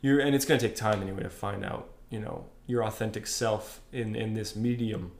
You're 0.00 0.20
and 0.20 0.34
it's 0.34 0.44
going 0.44 0.60
to 0.60 0.68
take 0.68 0.76
time 0.76 1.02
anyway 1.02 1.22
to 1.22 1.30
find 1.30 1.64
out 1.64 1.88
you 2.10 2.20
know 2.20 2.46
your 2.66 2.84
authentic 2.84 3.26
self 3.26 3.80
in 3.92 4.14
in 4.14 4.34
this 4.34 4.56
medium. 4.56 5.12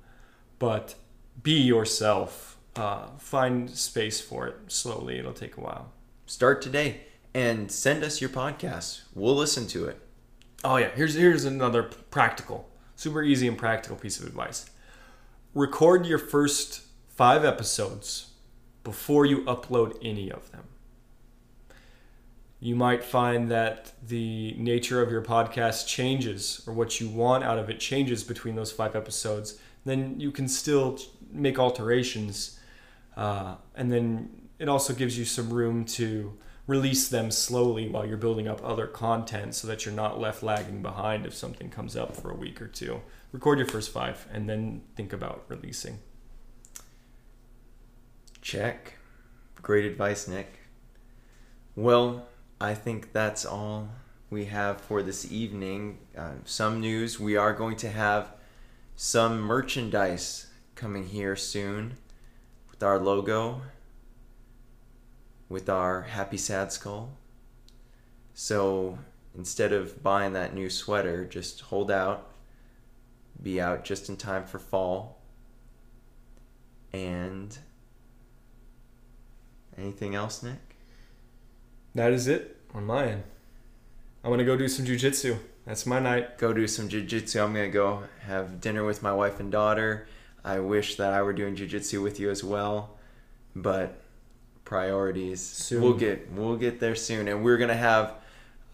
But 0.58 0.94
be 1.42 1.60
yourself 1.60 2.55
uh, 2.76 3.08
find 3.18 3.70
space 3.70 4.20
for 4.20 4.46
it 4.46 4.56
slowly 4.68 5.18
it'll 5.18 5.32
take 5.32 5.56
a 5.56 5.60
while 5.60 5.92
start 6.26 6.60
today 6.60 7.00
and 7.36 7.70
send 7.70 8.02
us 8.02 8.20
your 8.20 8.30
podcast. 8.30 9.02
We'll 9.14 9.36
listen 9.36 9.66
to 9.68 9.84
it. 9.86 10.00
Oh 10.64 10.76
yeah, 10.76 10.90
here's 10.94 11.14
here's 11.14 11.44
another 11.44 11.82
practical, 11.82 12.68
super 12.96 13.22
easy 13.22 13.46
and 13.46 13.56
practical 13.56 13.96
piece 13.96 14.18
of 14.18 14.26
advice. 14.26 14.70
Record 15.54 16.06
your 16.06 16.18
first 16.18 16.82
5 17.10 17.44
episodes 17.44 18.30
before 18.84 19.24
you 19.26 19.42
upload 19.44 19.98
any 20.02 20.30
of 20.30 20.50
them. 20.50 20.64
You 22.58 22.74
might 22.74 23.04
find 23.04 23.50
that 23.50 23.92
the 24.06 24.54
nature 24.58 25.02
of 25.02 25.10
your 25.10 25.22
podcast 25.22 25.86
changes 25.86 26.62
or 26.66 26.72
what 26.72 27.00
you 27.00 27.08
want 27.08 27.44
out 27.44 27.58
of 27.58 27.68
it 27.70 27.80
changes 27.80 28.24
between 28.24 28.54
those 28.54 28.72
5 28.72 28.96
episodes. 28.96 29.58
Then 29.84 30.18
you 30.18 30.30
can 30.30 30.48
still 30.48 30.98
make 31.30 31.58
alterations 31.58 32.58
uh, 33.16 33.56
and 33.74 33.90
then 33.90 34.48
it 34.58 34.68
also 34.68 34.92
gives 34.92 35.18
you 35.18 35.24
some 35.24 35.52
room 35.52 35.84
to 35.84 36.36
release 36.66 37.08
them 37.08 37.30
slowly 37.30 37.88
while 37.88 38.04
you're 38.04 38.16
building 38.16 38.48
up 38.48 38.60
other 38.64 38.86
content 38.86 39.54
so 39.54 39.68
that 39.68 39.84
you're 39.84 39.94
not 39.94 40.20
left 40.20 40.42
lagging 40.42 40.82
behind 40.82 41.24
if 41.24 41.34
something 41.34 41.70
comes 41.70 41.96
up 41.96 42.16
for 42.16 42.30
a 42.30 42.34
week 42.34 42.60
or 42.60 42.66
two. 42.66 43.00
Record 43.32 43.58
your 43.58 43.68
first 43.68 43.92
five 43.92 44.26
and 44.32 44.48
then 44.48 44.82
think 44.96 45.12
about 45.12 45.44
releasing. 45.48 45.98
Check. 48.40 48.94
Great 49.62 49.84
advice, 49.84 50.26
Nick. 50.26 50.60
Well, 51.74 52.26
I 52.60 52.74
think 52.74 53.12
that's 53.12 53.44
all 53.44 53.88
we 54.30 54.46
have 54.46 54.80
for 54.80 55.02
this 55.02 55.30
evening. 55.30 55.98
Uh, 56.16 56.32
some 56.44 56.80
news 56.80 57.20
we 57.20 57.36
are 57.36 57.52
going 57.52 57.76
to 57.76 57.90
have 57.90 58.32
some 58.96 59.40
merchandise 59.40 60.46
coming 60.74 61.06
here 61.06 61.36
soon 61.36 61.96
with 62.76 62.82
our 62.82 62.98
logo, 62.98 63.62
with 65.48 65.70
our 65.70 66.02
Happy 66.02 66.36
Sad 66.36 66.72
Skull. 66.72 67.10
So 68.34 68.98
instead 69.34 69.72
of 69.72 70.02
buying 70.02 70.34
that 70.34 70.54
new 70.54 70.68
sweater, 70.68 71.24
just 71.24 71.62
hold 71.62 71.90
out, 71.90 72.30
be 73.42 73.58
out 73.58 73.82
just 73.84 74.10
in 74.10 74.16
time 74.18 74.44
for 74.44 74.58
fall, 74.58 75.22
and 76.92 77.56
anything 79.78 80.14
else, 80.14 80.42
Nick? 80.42 80.76
That 81.94 82.12
is 82.12 82.28
it 82.28 82.58
on 82.74 82.84
my 82.84 83.06
end. 83.06 83.22
I'm 84.22 84.30
gonna 84.30 84.44
go 84.44 84.56
do 84.56 84.68
some 84.68 84.84
jujitsu. 84.84 85.38
That's 85.64 85.86
my 85.86 85.98
night. 85.98 86.36
go 86.36 86.52
do 86.52 86.66
some 86.66 86.90
jujitsu. 86.90 87.42
I'm 87.42 87.54
gonna 87.54 87.70
go 87.70 88.02
have 88.20 88.60
dinner 88.60 88.84
with 88.84 89.02
my 89.02 89.14
wife 89.14 89.40
and 89.40 89.50
daughter. 89.50 90.06
I 90.44 90.60
wish 90.60 90.96
that 90.96 91.12
I 91.12 91.22
were 91.22 91.32
doing 91.32 91.56
jujitsu 91.56 92.02
with 92.02 92.20
you 92.20 92.30
as 92.30 92.44
well, 92.44 92.96
but 93.54 94.00
priorities. 94.64 95.40
Soon. 95.40 95.82
We'll 95.82 95.94
get 95.94 96.30
we'll 96.32 96.56
get 96.56 96.80
there 96.80 96.94
soon, 96.94 97.28
and 97.28 97.42
we're 97.42 97.56
gonna 97.56 97.74
have 97.74 98.14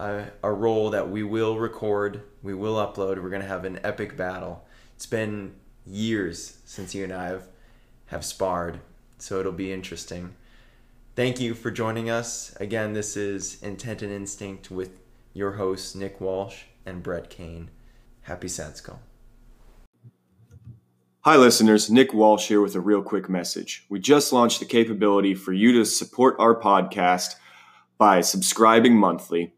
a, 0.00 0.24
a 0.42 0.52
roll 0.52 0.90
that 0.90 1.10
we 1.10 1.22
will 1.22 1.58
record. 1.58 2.22
We 2.42 2.54
will 2.54 2.74
upload. 2.74 3.22
We're 3.22 3.30
gonna 3.30 3.44
have 3.46 3.64
an 3.64 3.80
epic 3.84 4.16
battle. 4.16 4.64
It's 4.96 5.06
been 5.06 5.54
years 5.86 6.58
since 6.64 6.94
you 6.94 7.04
and 7.04 7.12
I 7.12 7.26
have 7.26 7.48
have 8.06 8.24
sparred, 8.24 8.80
so 9.18 9.40
it'll 9.40 9.52
be 9.52 9.72
interesting. 9.72 10.34
Thank 11.14 11.40
you 11.40 11.54
for 11.54 11.70
joining 11.70 12.08
us. 12.08 12.56
Again, 12.58 12.94
this 12.94 13.16
is 13.16 13.62
Intent 13.62 14.02
and 14.02 14.10
Instinct 14.10 14.70
with 14.70 14.98
your 15.34 15.52
hosts, 15.52 15.94
Nick 15.94 16.20
Walsh 16.20 16.62
and 16.86 17.02
Brett 17.02 17.28
Kane. 17.30 17.70
Happy 18.22 18.48
Skull. 18.48 19.00
Hi, 21.24 21.36
listeners. 21.36 21.88
Nick 21.88 22.12
Walsh 22.12 22.48
here 22.48 22.60
with 22.60 22.74
a 22.74 22.80
real 22.80 23.00
quick 23.00 23.28
message. 23.28 23.86
We 23.88 24.00
just 24.00 24.32
launched 24.32 24.58
the 24.58 24.66
capability 24.66 25.36
for 25.36 25.52
you 25.52 25.70
to 25.74 25.84
support 25.84 26.34
our 26.40 26.60
podcast 26.60 27.36
by 27.96 28.22
subscribing 28.22 28.96
monthly. 28.96 29.54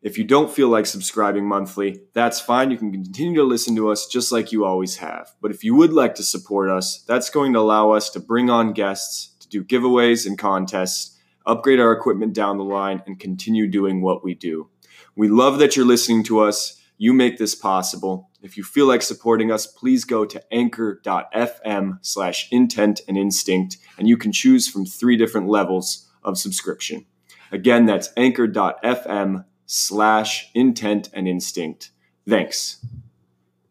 If 0.00 0.16
you 0.16 0.22
don't 0.22 0.48
feel 0.48 0.68
like 0.68 0.86
subscribing 0.86 1.44
monthly, 1.44 2.02
that's 2.12 2.40
fine. 2.40 2.70
You 2.70 2.76
can 2.76 2.92
continue 2.92 3.34
to 3.40 3.42
listen 3.42 3.74
to 3.74 3.90
us 3.90 4.06
just 4.06 4.30
like 4.30 4.52
you 4.52 4.64
always 4.64 4.98
have. 4.98 5.32
But 5.40 5.50
if 5.50 5.64
you 5.64 5.74
would 5.74 5.92
like 5.92 6.14
to 6.14 6.22
support 6.22 6.70
us, 6.70 7.02
that's 7.02 7.30
going 7.30 7.52
to 7.54 7.58
allow 7.58 7.90
us 7.90 8.08
to 8.10 8.20
bring 8.20 8.48
on 8.48 8.72
guests, 8.72 9.34
to 9.40 9.48
do 9.48 9.64
giveaways 9.64 10.24
and 10.24 10.38
contests, 10.38 11.18
upgrade 11.44 11.80
our 11.80 11.90
equipment 11.90 12.32
down 12.32 12.58
the 12.58 12.64
line, 12.64 13.02
and 13.08 13.18
continue 13.18 13.66
doing 13.66 14.02
what 14.02 14.22
we 14.22 14.34
do. 14.34 14.68
We 15.16 15.26
love 15.26 15.58
that 15.58 15.74
you're 15.74 15.84
listening 15.84 16.22
to 16.24 16.38
us. 16.38 16.80
You 17.02 17.12
make 17.12 17.36
this 17.36 17.56
possible. 17.56 18.30
If 18.42 18.56
you 18.56 18.62
feel 18.62 18.86
like 18.86 19.02
supporting 19.02 19.50
us, 19.50 19.66
please 19.66 20.04
go 20.04 20.24
to 20.24 20.40
anchor.fm 20.54 21.98
slash 22.00 22.46
intent 22.52 23.00
and 23.08 23.18
instinct, 23.18 23.78
and 23.98 24.06
you 24.06 24.16
can 24.16 24.30
choose 24.30 24.68
from 24.68 24.86
three 24.86 25.16
different 25.16 25.48
levels 25.48 26.08
of 26.22 26.38
subscription. 26.38 27.06
Again, 27.50 27.86
that's 27.86 28.10
anchor.fm 28.16 29.44
slash 29.66 30.48
intent 30.54 31.10
and 31.12 31.26
instinct. 31.26 31.90
Thanks. 32.28 32.86